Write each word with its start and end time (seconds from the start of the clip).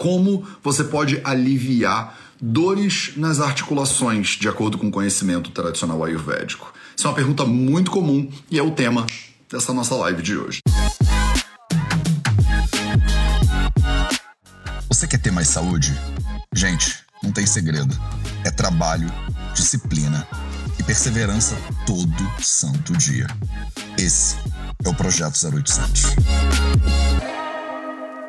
Como 0.00 0.48
você 0.62 0.82
pode 0.82 1.20
aliviar 1.22 2.18
dores 2.40 3.12
nas 3.18 3.38
articulações, 3.38 4.28
de 4.28 4.48
acordo 4.48 4.78
com 4.78 4.88
o 4.88 4.90
conhecimento 4.90 5.50
tradicional 5.50 6.02
ayurvédico? 6.02 6.72
Isso 6.96 7.06
é 7.06 7.10
uma 7.10 7.14
pergunta 7.14 7.44
muito 7.44 7.90
comum 7.90 8.26
e 8.50 8.58
é 8.58 8.62
o 8.62 8.70
tema 8.70 9.06
dessa 9.52 9.74
nossa 9.74 9.94
live 9.96 10.22
de 10.22 10.38
hoje. 10.38 10.60
Você 14.88 15.06
quer 15.06 15.18
ter 15.18 15.30
mais 15.30 15.48
saúde? 15.48 15.94
Gente, 16.54 17.00
não 17.22 17.30
tem 17.30 17.44
segredo. 17.44 17.94
É 18.42 18.50
trabalho, 18.50 19.12
disciplina 19.52 20.26
e 20.78 20.82
perseverança 20.82 21.58
todo 21.84 22.42
santo 22.42 22.96
dia. 22.96 23.26
Esse 23.98 24.36
é 24.82 24.88
o 24.88 24.94
Projeto 24.94 25.36
0800. 25.44 27.29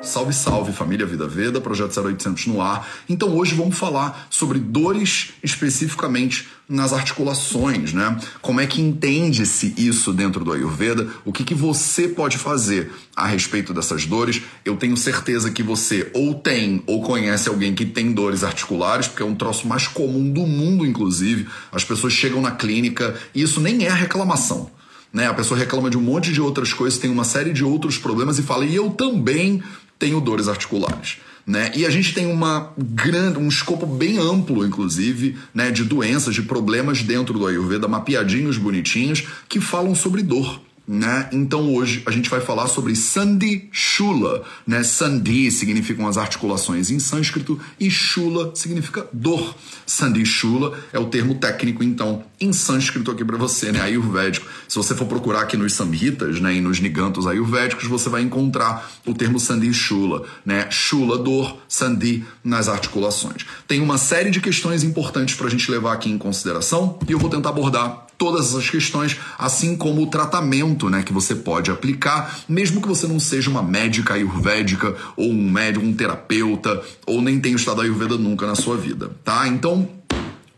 Salve, 0.03 0.33
salve, 0.33 0.73
família 0.73 1.05
Vida 1.05 1.27
Veda, 1.27 1.61
Projeto 1.61 1.95
0800 1.99 2.47
no 2.47 2.59
ar. 2.59 2.87
Então 3.07 3.37
hoje 3.37 3.53
vamos 3.53 3.77
falar 3.77 4.25
sobre 4.31 4.57
dores 4.57 5.33
especificamente 5.43 6.47
nas 6.67 6.91
articulações, 6.91 7.93
né? 7.93 8.17
Como 8.41 8.59
é 8.59 8.65
que 8.65 8.81
entende-se 8.81 9.75
isso 9.77 10.11
dentro 10.11 10.43
do 10.43 10.53
Ayurveda? 10.53 11.07
O 11.23 11.31
que, 11.31 11.43
que 11.43 11.53
você 11.53 12.07
pode 12.07 12.39
fazer 12.39 12.91
a 13.15 13.27
respeito 13.27 13.75
dessas 13.75 14.07
dores? 14.07 14.41
Eu 14.65 14.75
tenho 14.75 14.97
certeza 14.97 15.51
que 15.51 15.61
você 15.61 16.09
ou 16.15 16.33
tem 16.33 16.81
ou 16.87 17.03
conhece 17.03 17.47
alguém 17.47 17.75
que 17.75 17.85
tem 17.85 18.11
dores 18.11 18.43
articulares, 18.43 19.07
porque 19.07 19.21
é 19.21 19.25
um 19.25 19.35
troço 19.35 19.67
mais 19.67 19.87
comum 19.87 20.31
do 20.31 20.47
mundo, 20.47 20.83
inclusive. 20.83 21.47
As 21.71 21.83
pessoas 21.83 22.13
chegam 22.13 22.41
na 22.41 22.51
clínica 22.51 23.15
e 23.35 23.43
isso 23.43 23.61
nem 23.61 23.85
é 23.85 23.91
reclamação. 23.91 24.71
Né? 25.13 25.27
A 25.27 25.33
pessoa 25.33 25.59
reclama 25.59 25.89
de 25.89 25.97
um 25.97 26.01
monte 26.01 26.31
de 26.31 26.41
outras 26.41 26.73
coisas, 26.73 26.97
tem 26.97 27.11
uma 27.11 27.25
série 27.25 27.53
de 27.53 27.63
outros 27.63 27.97
problemas 27.97 28.39
e 28.39 28.43
fala, 28.43 28.65
e 28.65 28.73
eu 28.75 28.89
também 28.89 29.61
tenho 30.01 30.19
dores 30.19 30.47
articulares. 30.47 31.19
Né? 31.45 31.71
E 31.75 31.85
a 31.85 31.89
gente 31.91 32.13
tem 32.13 32.25
uma 32.25 32.73
grande, 32.77 33.37
um 33.37 33.47
escopo 33.47 33.85
bem 33.85 34.17
amplo, 34.17 34.65
inclusive, 34.65 35.37
né, 35.53 35.69
de 35.69 35.83
doenças, 35.83 36.33
de 36.33 36.41
problemas 36.41 37.03
dentro 37.03 37.37
do 37.37 37.45
Ayurveda, 37.45 37.87
mapeadinhos 37.87 38.57
bonitinhos, 38.57 39.27
que 39.47 39.61
falam 39.61 39.93
sobre 39.93 40.23
dor. 40.23 40.59
Né? 40.87 41.29
Então 41.31 41.73
hoje 41.73 42.01
a 42.05 42.11
gente 42.11 42.29
vai 42.29 42.41
falar 42.41 42.67
sobre 42.67 42.95
Sandhi 42.95 43.69
Shula. 43.71 44.43
Né? 44.65 44.83
Sandhi 44.83 45.51
significam 45.51 46.07
as 46.07 46.17
articulações 46.17 46.89
em 46.89 46.99
sânscrito 46.99 47.59
e 47.79 47.89
Shula 47.89 48.51
significa 48.55 49.07
dor. 49.13 49.55
Sandhi 49.85 50.25
Shula 50.25 50.77
é 50.91 50.99
o 50.99 51.05
termo 51.05 51.35
técnico, 51.35 51.83
então, 51.83 52.23
em 52.39 52.51
sânscrito 52.51 53.11
aqui 53.11 53.23
para 53.23 53.37
você, 53.37 53.71
né? 53.71 53.79
ayurvédico. 53.79 54.47
Se 54.67 54.75
você 54.75 54.95
for 54.95 55.05
procurar 55.05 55.41
aqui 55.41 55.55
nos 55.55 55.73
samhitas 55.73 56.41
né? 56.41 56.55
e 56.55 56.61
nos 56.61 56.79
nigantos 56.79 57.27
ayurvédicos, 57.27 57.87
você 57.87 58.09
vai 58.09 58.23
encontrar 58.23 58.91
o 59.05 59.13
termo 59.13 59.39
Sandhi 59.39 59.73
Shula. 59.73 60.23
Né? 60.45 60.69
Shula, 60.71 61.17
dor, 61.17 61.57
Sandhi 61.67 62.25
nas 62.43 62.67
articulações. 62.67 63.45
Tem 63.67 63.79
uma 63.79 63.97
série 63.97 64.31
de 64.31 64.41
questões 64.41 64.83
importantes 64.83 65.35
para 65.35 65.47
a 65.47 65.49
gente 65.49 65.69
levar 65.69 65.93
aqui 65.93 66.09
em 66.09 66.17
consideração 66.17 66.97
e 67.07 67.11
eu 67.11 67.19
vou 67.19 67.29
tentar 67.29 67.49
abordar 67.49 68.07
todas 68.21 68.49
essas 68.49 68.69
questões, 68.69 69.17
assim 69.35 69.75
como 69.75 70.03
o 70.03 70.05
tratamento 70.05 70.91
né, 70.91 71.01
que 71.01 71.11
você 71.11 71.33
pode 71.33 71.71
aplicar, 71.71 72.41
mesmo 72.47 72.79
que 72.79 72.87
você 72.87 73.07
não 73.07 73.19
seja 73.19 73.49
uma 73.49 73.63
médica 73.63 74.13
ayurvédica 74.13 74.95
ou 75.17 75.31
um 75.31 75.49
médico, 75.49 75.83
um 75.83 75.91
terapeuta, 75.91 76.83
ou 77.07 77.19
nem 77.19 77.39
tenha 77.39 77.55
estudado 77.55 77.81
ayurveda 77.81 78.19
nunca 78.19 78.45
na 78.45 78.53
sua 78.53 78.77
vida, 78.77 79.09
tá? 79.23 79.47
Então, 79.47 79.89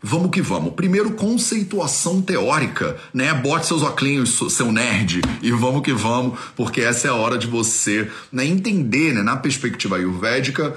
Vamos 0.06 0.30
que 0.32 0.42
vamos. 0.42 0.74
Primeiro, 0.74 1.12
conceituação 1.12 2.20
teórica, 2.20 2.98
né? 3.14 3.32
Bote 3.32 3.66
seus 3.66 3.82
óculos, 3.82 4.38
seu 4.50 4.70
nerd, 4.70 5.22
e 5.40 5.50
vamos 5.50 5.80
que 5.80 5.94
vamos, 5.94 6.38
porque 6.54 6.82
essa 6.82 7.08
é 7.08 7.10
a 7.10 7.14
hora 7.14 7.38
de 7.38 7.46
você 7.46 8.10
né, 8.30 8.44
entender, 8.44 9.14
né, 9.14 9.22
na 9.22 9.34
perspectiva 9.34 9.96
ayurvédica, 9.96 10.76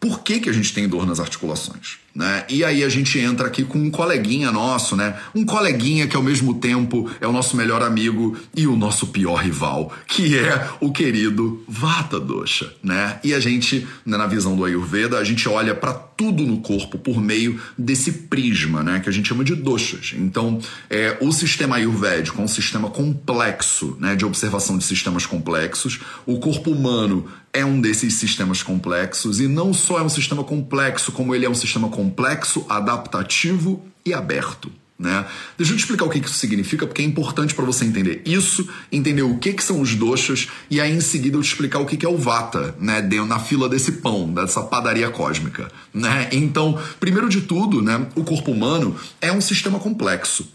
por 0.00 0.20
que, 0.20 0.40
que 0.40 0.48
a 0.48 0.52
gente 0.54 0.72
tem 0.72 0.88
dor 0.88 1.06
nas 1.06 1.20
articulações. 1.20 2.01
Né? 2.14 2.44
E 2.50 2.62
aí 2.62 2.84
a 2.84 2.90
gente 2.90 3.18
entra 3.18 3.46
aqui 3.46 3.64
com 3.64 3.78
um 3.78 3.90
coleguinha 3.90 4.52
nosso, 4.52 4.94
né? 4.94 5.16
Um 5.34 5.46
coleguinha 5.46 6.06
que 6.06 6.14
ao 6.14 6.22
mesmo 6.22 6.54
tempo 6.54 7.10
é 7.18 7.26
o 7.26 7.32
nosso 7.32 7.56
melhor 7.56 7.82
amigo 7.82 8.36
e 8.54 8.66
o 8.66 8.76
nosso 8.76 9.06
pior 9.06 9.36
rival, 9.36 9.90
que 10.06 10.36
é 10.36 10.68
o 10.78 10.92
querido 10.92 11.64
Vata 11.66 12.20
Dosha, 12.20 12.70
né? 12.82 13.18
E 13.24 13.32
a 13.32 13.40
gente, 13.40 13.86
né, 14.04 14.18
na 14.18 14.26
visão 14.26 14.54
do 14.54 14.62
Ayurveda, 14.62 15.18
a 15.18 15.24
gente 15.24 15.48
olha 15.48 15.74
para 15.74 15.94
tudo 15.94 16.42
no 16.42 16.58
corpo 16.60 16.98
por 16.98 17.18
meio 17.18 17.58
desse 17.78 18.12
prisma, 18.12 18.82
né? 18.82 19.00
Que 19.00 19.08
a 19.08 19.12
gente 19.12 19.30
chama 19.30 19.42
de 19.42 19.54
doshas. 19.54 20.12
Então, 20.14 20.58
é, 20.90 21.16
o 21.18 21.32
sistema 21.32 21.76
ayurvédico 21.76 22.42
é 22.42 22.44
um 22.44 22.48
sistema 22.48 22.90
complexo, 22.90 23.96
né? 23.98 24.14
De 24.14 24.26
observação 24.26 24.76
de 24.76 24.84
sistemas 24.84 25.24
complexos. 25.24 26.00
O 26.26 26.38
corpo 26.38 26.72
humano 26.72 27.26
é 27.54 27.64
um 27.64 27.80
desses 27.80 28.14
sistemas 28.14 28.62
complexos 28.62 29.40
e 29.40 29.48
não 29.48 29.74
só 29.74 29.98
é 29.98 30.02
um 30.02 30.08
sistema 30.08 30.42
complexo, 30.44 31.12
como 31.12 31.34
ele 31.34 31.44
é 31.44 31.50
um 31.50 31.54
sistema 31.54 31.88
complexo 31.88 32.01
complexo, 32.02 32.66
adaptativo 32.68 33.84
e 34.04 34.12
aberto. 34.12 34.72
Né? 34.98 35.24
Deixa 35.56 35.72
eu 35.72 35.76
te 35.76 35.80
explicar 35.80 36.04
o 36.04 36.08
que 36.10 36.18
isso 36.18 36.34
significa, 36.34 36.86
porque 36.86 37.02
é 37.02 37.04
importante 37.04 37.54
para 37.54 37.64
você 37.64 37.84
entender 37.84 38.22
isso, 38.24 38.68
entender 38.90 39.22
o 39.22 39.36
que, 39.38 39.52
que 39.52 39.62
são 39.62 39.80
os 39.80 39.94
doshas, 39.94 40.48
e 40.70 40.80
aí 40.80 40.92
em 40.92 41.00
seguida 41.00 41.36
eu 41.36 41.42
te 41.42 41.48
explicar 41.48 41.80
o 41.80 41.86
que, 41.86 41.96
que 41.96 42.06
é 42.06 42.08
o 42.08 42.16
vata, 42.16 42.74
né? 42.78 43.00
na 43.26 43.38
fila 43.38 43.68
desse 43.68 43.92
pão, 43.92 44.32
dessa 44.32 44.62
padaria 44.62 45.10
cósmica. 45.10 45.70
Né? 45.92 46.28
Então, 46.32 46.78
primeiro 47.00 47.28
de 47.28 47.40
tudo, 47.40 47.82
né, 47.82 48.06
o 48.14 48.22
corpo 48.22 48.52
humano 48.52 48.94
é 49.20 49.32
um 49.32 49.40
sistema 49.40 49.78
complexo. 49.78 50.48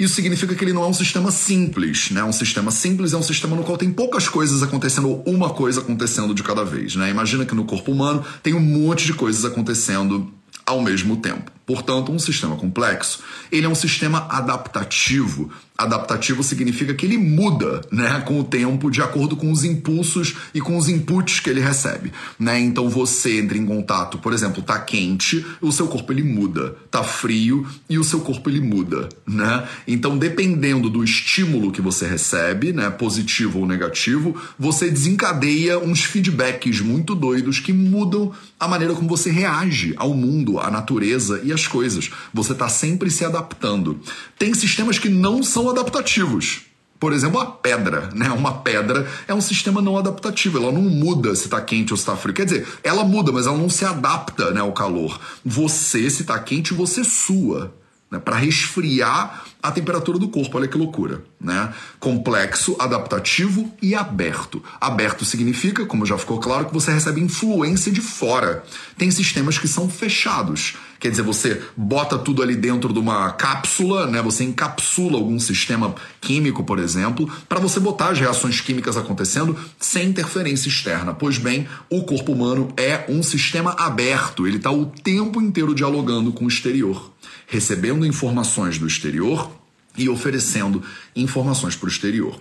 Isso 0.00 0.14
significa 0.14 0.54
que 0.54 0.64
ele 0.64 0.72
não 0.72 0.82
é 0.82 0.86
um 0.86 0.94
sistema 0.94 1.30
simples, 1.30 2.10
né? 2.10 2.24
Um 2.24 2.32
sistema 2.32 2.70
simples 2.70 3.12
é 3.12 3.18
um 3.18 3.22
sistema 3.22 3.54
no 3.54 3.62
qual 3.62 3.76
tem 3.76 3.92
poucas 3.92 4.26
coisas 4.26 4.62
acontecendo 4.62 5.10
ou 5.10 5.22
uma 5.26 5.50
coisa 5.50 5.80
acontecendo 5.80 6.32
de 6.32 6.42
cada 6.42 6.64
vez, 6.64 6.96
né? 6.96 7.10
Imagina 7.10 7.44
que 7.44 7.54
no 7.54 7.66
corpo 7.66 7.92
humano 7.92 8.24
tem 8.42 8.54
um 8.54 8.60
monte 8.60 9.04
de 9.04 9.12
coisas 9.12 9.44
acontecendo 9.44 10.32
ao 10.70 10.80
mesmo 10.80 11.16
tempo. 11.16 11.50
Portanto, 11.66 12.10
um 12.10 12.18
sistema 12.18 12.56
complexo, 12.56 13.22
ele 13.50 13.66
é 13.66 13.68
um 13.68 13.74
sistema 13.74 14.26
adaptativo. 14.30 15.50
Adaptativo 15.80 16.42
significa 16.42 16.92
que 16.92 17.06
ele 17.06 17.16
muda, 17.16 17.80
né, 17.90 18.22
com 18.26 18.38
o 18.38 18.44
tempo, 18.44 18.90
de 18.90 19.00
acordo 19.00 19.34
com 19.34 19.50
os 19.50 19.64
impulsos 19.64 20.34
e 20.52 20.60
com 20.60 20.76
os 20.76 20.90
inputs 20.90 21.40
que 21.40 21.48
ele 21.48 21.60
recebe, 21.60 22.12
né? 22.38 22.60
Então 22.60 22.90
você 22.90 23.38
entra 23.40 23.56
em 23.56 23.64
contato, 23.64 24.18
por 24.18 24.34
exemplo, 24.34 24.62
tá 24.62 24.78
quente, 24.78 25.44
o 25.58 25.72
seu 25.72 25.88
corpo 25.88 26.12
ele 26.12 26.22
muda, 26.22 26.76
tá 26.90 27.02
frio 27.02 27.66
e 27.88 27.98
o 27.98 28.04
seu 28.04 28.20
corpo 28.20 28.50
ele 28.50 28.60
muda, 28.60 29.08
né? 29.26 29.66
Então, 29.88 30.18
dependendo 30.18 30.90
do 30.90 31.02
estímulo 31.02 31.72
que 31.72 31.80
você 31.80 32.06
recebe, 32.06 32.74
né, 32.74 32.90
positivo 32.90 33.60
ou 33.60 33.66
negativo, 33.66 34.36
você 34.58 34.90
desencadeia 34.90 35.78
uns 35.78 36.04
feedbacks 36.04 36.80
muito 36.80 37.14
doidos 37.14 37.58
que 37.58 37.72
mudam 37.72 38.32
a 38.58 38.68
maneira 38.68 38.92
como 38.92 39.08
você 39.08 39.30
reage 39.30 39.94
ao 39.96 40.12
mundo, 40.12 40.60
à 40.60 40.70
natureza 40.70 41.40
e 41.42 41.54
às 41.54 41.66
coisas. 41.66 42.10
Você 42.34 42.52
está 42.52 42.68
sempre 42.68 43.10
se 43.10 43.24
adaptando. 43.24 43.98
Tem 44.38 44.52
sistemas 44.52 44.98
que 44.98 45.08
não 45.08 45.42
são 45.42 45.69
adaptativos. 45.70 46.62
Por 46.98 47.14
exemplo, 47.14 47.40
a 47.40 47.46
pedra, 47.46 48.10
né? 48.14 48.28
Uma 48.30 48.58
pedra 48.58 49.08
é 49.26 49.32
um 49.32 49.40
sistema 49.40 49.80
não 49.80 49.96
adaptativo, 49.96 50.58
ela 50.58 50.70
não 50.70 50.82
muda 50.82 51.34
se 51.34 51.44
está 51.44 51.58
quente 51.60 51.92
ou 51.92 51.96
se 51.96 52.02
está 52.02 52.14
frio. 52.14 52.34
Quer 52.34 52.44
dizer, 52.44 52.68
ela 52.84 53.04
muda, 53.04 53.32
mas 53.32 53.46
ela 53.46 53.56
não 53.56 53.70
se 53.70 53.86
adapta 53.86 54.50
né, 54.50 54.60
ao 54.60 54.72
calor. 54.72 55.18
Você, 55.42 56.10
se 56.10 56.22
está 56.22 56.38
quente, 56.38 56.74
você 56.74 57.02
sua 57.02 57.72
né, 58.10 58.18
para 58.18 58.36
resfriar 58.36 59.44
a 59.62 59.70
temperatura 59.70 60.18
do 60.18 60.28
corpo. 60.28 60.56
Olha 60.56 60.66
que 60.66 60.76
loucura, 60.76 61.22
né? 61.40 61.72
Complexo, 61.98 62.76
adaptativo 62.78 63.72
e 63.80 63.94
aberto. 63.94 64.62
Aberto 64.80 65.24
significa, 65.24 65.86
como 65.86 66.04
já 66.04 66.18
ficou 66.18 66.40
claro, 66.40 66.66
que 66.66 66.74
você 66.74 66.90
recebe 66.90 67.20
influência 67.20 67.92
de 67.92 68.00
fora. 68.00 68.64
Tem 68.98 69.10
sistemas 69.10 69.58
que 69.58 69.68
são 69.68 69.88
fechados. 69.88 70.76
Quer 71.00 71.10
dizer, 71.10 71.22
você 71.22 71.60
bota 71.76 72.18
tudo 72.18 72.42
ali 72.42 72.54
dentro 72.54 72.92
de 72.92 72.98
uma 72.98 73.32
cápsula, 73.32 74.06
né? 74.06 74.22
Você 74.22 74.44
encapsula 74.44 75.16
algum 75.16 75.40
sistema 75.40 75.94
químico, 76.20 76.62
por 76.62 76.78
exemplo, 76.78 77.28
para 77.48 77.58
você 77.58 77.80
botar 77.80 78.10
as 78.10 78.20
reações 78.20 78.60
químicas 78.60 78.96
acontecendo 78.96 79.56
sem 79.80 80.10
interferência 80.10 80.68
externa. 80.68 81.14
Pois 81.14 81.38
bem, 81.38 81.66
o 81.88 82.04
corpo 82.04 82.32
humano 82.32 82.68
é 82.76 83.06
um 83.08 83.22
sistema 83.22 83.74
aberto. 83.78 84.46
Ele 84.46 84.58
está 84.58 84.70
o 84.70 84.86
tempo 84.86 85.40
inteiro 85.40 85.74
dialogando 85.74 86.32
com 86.32 86.44
o 86.44 86.48
exterior 86.48 87.10
recebendo 87.50 88.06
informações 88.06 88.78
do 88.78 88.86
exterior 88.86 89.50
e 89.98 90.08
oferecendo 90.08 90.82
informações 91.16 91.74
para 91.74 91.86
o 91.86 91.90
exterior. 91.90 92.40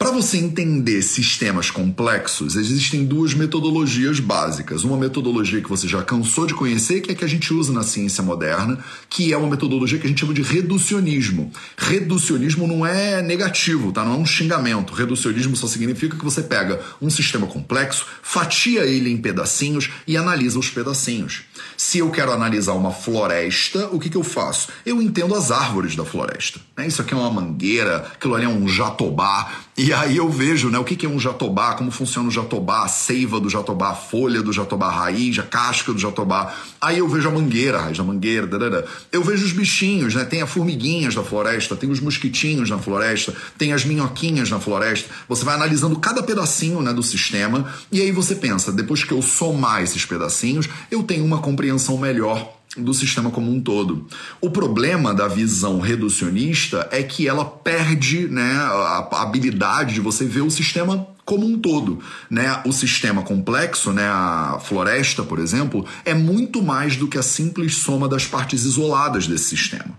Para 0.00 0.12
você 0.12 0.38
entender 0.38 1.02
sistemas 1.02 1.70
complexos, 1.70 2.56
existem 2.56 3.04
duas 3.04 3.34
metodologias 3.34 4.18
básicas. 4.18 4.82
Uma 4.82 4.96
metodologia 4.96 5.60
que 5.60 5.68
você 5.68 5.86
já 5.86 6.02
cansou 6.02 6.46
de 6.46 6.54
conhecer, 6.54 7.02
que 7.02 7.10
é 7.10 7.12
a 7.12 7.16
que 7.16 7.22
a 7.22 7.28
gente 7.28 7.52
usa 7.52 7.70
na 7.70 7.82
ciência 7.82 8.22
moderna, 8.22 8.78
que 9.10 9.30
é 9.30 9.36
uma 9.36 9.50
metodologia 9.50 9.98
que 9.98 10.06
a 10.06 10.08
gente 10.08 10.20
chama 10.20 10.32
de 10.32 10.40
reducionismo. 10.40 11.52
Reducionismo 11.76 12.66
não 12.66 12.86
é 12.86 13.20
negativo, 13.20 13.92
tá? 13.92 14.02
Não 14.02 14.14
é 14.14 14.16
um 14.16 14.24
xingamento. 14.24 14.94
Reducionismo 14.94 15.54
só 15.54 15.66
significa 15.66 16.16
que 16.16 16.24
você 16.24 16.42
pega 16.42 16.80
um 16.98 17.10
sistema 17.10 17.46
complexo, 17.46 18.06
fatia 18.22 18.86
ele 18.86 19.10
em 19.10 19.18
pedacinhos 19.18 19.90
e 20.06 20.16
analisa 20.16 20.58
os 20.58 20.70
pedacinhos. 20.70 21.42
Se 21.76 21.98
eu 21.98 22.10
quero 22.10 22.32
analisar 22.32 22.72
uma 22.72 22.90
floresta, 22.90 23.90
o 23.92 24.00
que, 24.00 24.08
que 24.08 24.16
eu 24.16 24.24
faço? 24.24 24.68
Eu 24.86 25.02
entendo 25.02 25.34
as 25.34 25.50
árvores 25.50 25.94
da 25.94 26.06
floresta. 26.06 26.58
Né? 26.74 26.86
Isso 26.86 27.02
aqui 27.02 27.12
é 27.12 27.16
uma 27.18 27.30
mangueira, 27.30 28.10
aquilo 28.14 28.34
ali 28.34 28.46
é 28.46 28.48
um 28.48 28.66
jatobá, 28.66 29.52
e 29.76 29.89
E 29.90 29.92
aí 29.92 30.18
eu 30.18 30.30
vejo, 30.30 30.70
né, 30.70 30.78
o 30.78 30.84
que 30.84 31.04
é 31.04 31.08
um 31.08 31.18
jatobá, 31.18 31.74
como 31.74 31.90
funciona 31.90 32.28
o 32.28 32.30
jatobá, 32.30 32.84
a 32.84 32.88
seiva 32.88 33.40
do 33.40 33.50
jatobá, 33.50 33.90
a 33.90 33.94
folha 33.96 34.40
do 34.40 34.52
jatobá, 34.52 34.86
a 34.86 34.92
raiz, 34.92 35.36
a 35.40 35.42
casca 35.42 35.92
do 35.92 35.98
jatobá. 35.98 36.54
Aí 36.80 36.98
eu 36.98 37.08
vejo 37.08 37.28
a 37.28 37.32
mangueira, 37.32 37.76
a 37.76 37.82
raiz 37.82 37.98
da 37.98 38.04
mangueira, 38.04 38.46
dadada. 38.46 38.86
eu 39.10 39.20
vejo 39.20 39.44
os 39.44 39.50
bichinhos, 39.50 40.14
né? 40.14 40.24
Tem 40.24 40.42
as 40.42 40.48
formiguinhas 40.48 41.16
da 41.16 41.24
floresta, 41.24 41.74
tem 41.74 41.90
os 41.90 41.98
mosquitinhos 41.98 42.70
na 42.70 42.78
floresta, 42.78 43.34
tem 43.58 43.72
as 43.72 43.84
minhoquinhas 43.84 44.48
na 44.48 44.60
floresta. 44.60 45.10
Você 45.28 45.44
vai 45.44 45.56
analisando 45.56 45.98
cada 45.98 46.22
pedacinho, 46.22 46.80
né, 46.82 46.92
do 46.92 47.02
sistema 47.02 47.68
e 47.90 48.00
aí 48.00 48.12
você 48.12 48.36
pensa, 48.36 48.70
depois 48.70 49.02
que 49.02 49.10
eu 49.10 49.20
somar 49.20 49.82
esses 49.82 50.04
pedacinhos, 50.04 50.68
eu 50.88 51.02
tenho 51.02 51.24
uma 51.24 51.38
compreensão 51.38 51.98
melhor 51.98 52.59
do 52.76 52.94
sistema 52.94 53.30
como 53.30 53.50
um 53.50 53.60
todo. 53.60 54.06
O 54.40 54.50
problema 54.50 55.12
da 55.12 55.26
visão 55.26 55.80
reducionista 55.80 56.88
é 56.92 57.02
que 57.02 57.26
ela 57.26 57.44
perde 57.44 58.28
né, 58.28 58.52
a 58.52 59.22
habilidade 59.22 59.94
de 59.94 60.00
você 60.00 60.24
ver 60.24 60.42
o 60.42 60.50
sistema 60.50 61.08
como 61.24 61.46
um 61.46 61.58
todo, 61.58 62.00
né? 62.28 62.60
O 62.66 62.72
sistema 62.72 63.22
complexo, 63.22 63.92
né, 63.92 64.04
a 64.04 64.58
floresta, 64.60 65.22
por 65.22 65.38
exemplo, 65.38 65.86
é 66.04 66.12
muito 66.12 66.60
mais 66.60 66.96
do 66.96 67.06
que 67.06 67.18
a 67.18 67.22
simples 67.22 67.76
soma 67.76 68.08
das 68.08 68.26
partes 68.26 68.64
isoladas 68.64 69.28
desse 69.28 69.44
sistema. 69.44 69.96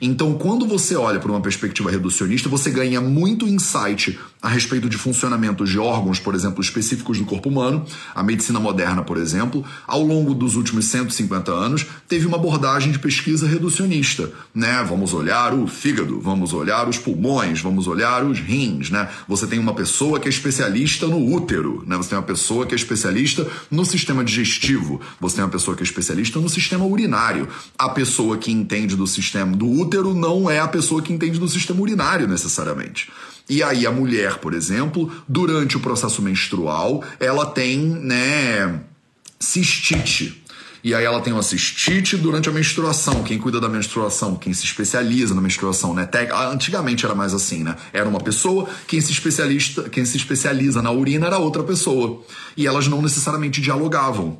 Então, 0.00 0.34
quando 0.34 0.66
você 0.66 0.96
olha 0.96 1.20
por 1.20 1.30
uma 1.30 1.40
perspectiva 1.40 1.90
reducionista, 1.90 2.48
você 2.48 2.70
ganha 2.70 3.00
muito 3.00 3.46
insight 3.46 4.18
a 4.44 4.48
respeito 4.48 4.90
de 4.90 4.98
funcionamentos 4.98 5.70
de 5.70 5.78
órgãos, 5.78 6.20
por 6.20 6.34
exemplo, 6.34 6.60
específicos 6.60 7.16
do 7.18 7.24
corpo 7.24 7.48
humano. 7.48 7.86
A 8.14 8.22
medicina 8.22 8.60
moderna, 8.60 9.02
por 9.02 9.16
exemplo, 9.16 9.64
ao 9.86 10.02
longo 10.02 10.34
dos 10.34 10.54
últimos 10.54 10.84
150 10.84 11.50
anos, 11.50 11.86
teve 12.06 12.26
uma 12.26 12.36
abordagem 12.36 12.92
de 12.92 12.98
pesquisa 12.98 13.48
reducionista, 13.48 14.30
né? 14.54 14.84
Vamos 14.86 15.14
olhar 15.14 15.54
o 15.54 15.66
fígado, 15.66 16.20
vamos 16.20 16.52
olhar 16.52 16.86
os 16.86 16.98
pulmões, 16.98 17.62
vamos 17.62 17.86
olhar 17.86 18.22
os 18.22 18.38
rins, 18.38 18.90
né? 18.90 19.08
Você 19.26 19.46
tem 19.46 19.58
uma 19.58 19.72
pessoa 19.72 20.20
que 20.20 20.28
é 20.28 20.30
especialista 20.30 21.06
no 21.06 21.24
útero, 21.34 21.82
né? 21.86 21.96
Você 21.96 22.10
tem 22.10 22.18
uma 22.18 22.24
pessoa 22.24 22.66
que 22.66 22.74
é 22.74 22.76
especialista 22.76 23.48
no 23.70 23.82
sistema 23.86 24.22
digestivo, 24.22 25.00
você 25.18 25.36
tem 25.36 25.44
uma 25.44 25.50
pessoa 25.50 25.74
que 25.74 25.82
é 25.82 25.86
especialista 25.86 26.38
no 26.38 26.50
sistema 26.50 26.84
urinário. 26.84 27.48
A 27.78 27.88
pessoa 27.88 28.36
que 28.36 28.52
entende 28.52 28.94
do 28.94 29.06
sistema 29.06 29.56
do 29.56 29.66
útero 29.66 30.12
não 30.12 30.50
é 30.50 30.60
a 30.60 30.68
pessoa 30.68 31.00
que 31.00 31.14
entende 31.14 31.38
do 31.38 31.48
sistema 31.48 31.80
urinário 31.80 32.28
necessariamente. 32.28 33.08
E 33.48 33.62
aí 33.62 33.86
a 33.86 33.90
mulher, 33.90 34.38
por 34.38 34.54
exemplo, 34.54 35.12
durante 35.28 35.76
o 35.76 35.80
processo 35.80 36.22
menstrual, 36.22 37.04
ela 37.20 37.46
tem, 37.46 37.78
né, 37.78 38.80
cistite. 39.38 40.42
E 40.82 40.94
aí 40.94 41.02
ela 41.02 41.20
tem 41.20 41.32
uma 41.32 41.42
cistite 41.42 42.14
durante 42.14 42.48
a 42.48 42.52
menstruação. 42.52 43.22
Quem 43.22 43.38
cuida 43.38 43.58
da 43.58 43.70
menstruação, 43.70 44.36
quem 44.36 44.52
se 44.52 44.64
especializa 44.64 45.34
na 45.34 45.40
menstruação, 45.40 45.94
né? 45.94 46.06
Antigamente 46.52 47.06
era 47.06 47.14
mais 47.14 47.32
assim, 47.32 47.62
né? 47.64 47.74
Era 47.90 48.06
uma 48.06 48.20
pessoa, 48.20 48.68
quem 48.86 49.00
se 49.00 49.10
especialista, 49.10 49.88
quem 49.88 50.04
se 50.04 50.18
especializa 50.18 50.82
na 50.82 50.90
urina 50.90 51.26
era 51.26 51.38
outra 51.38 51.62
pessoa. 51.62 52.22
E 52.54 52.66
elas 52.66 52.86
não 52.86 53.00
necessariamente 53.00 53.62
dialogavam. 53.62 54.38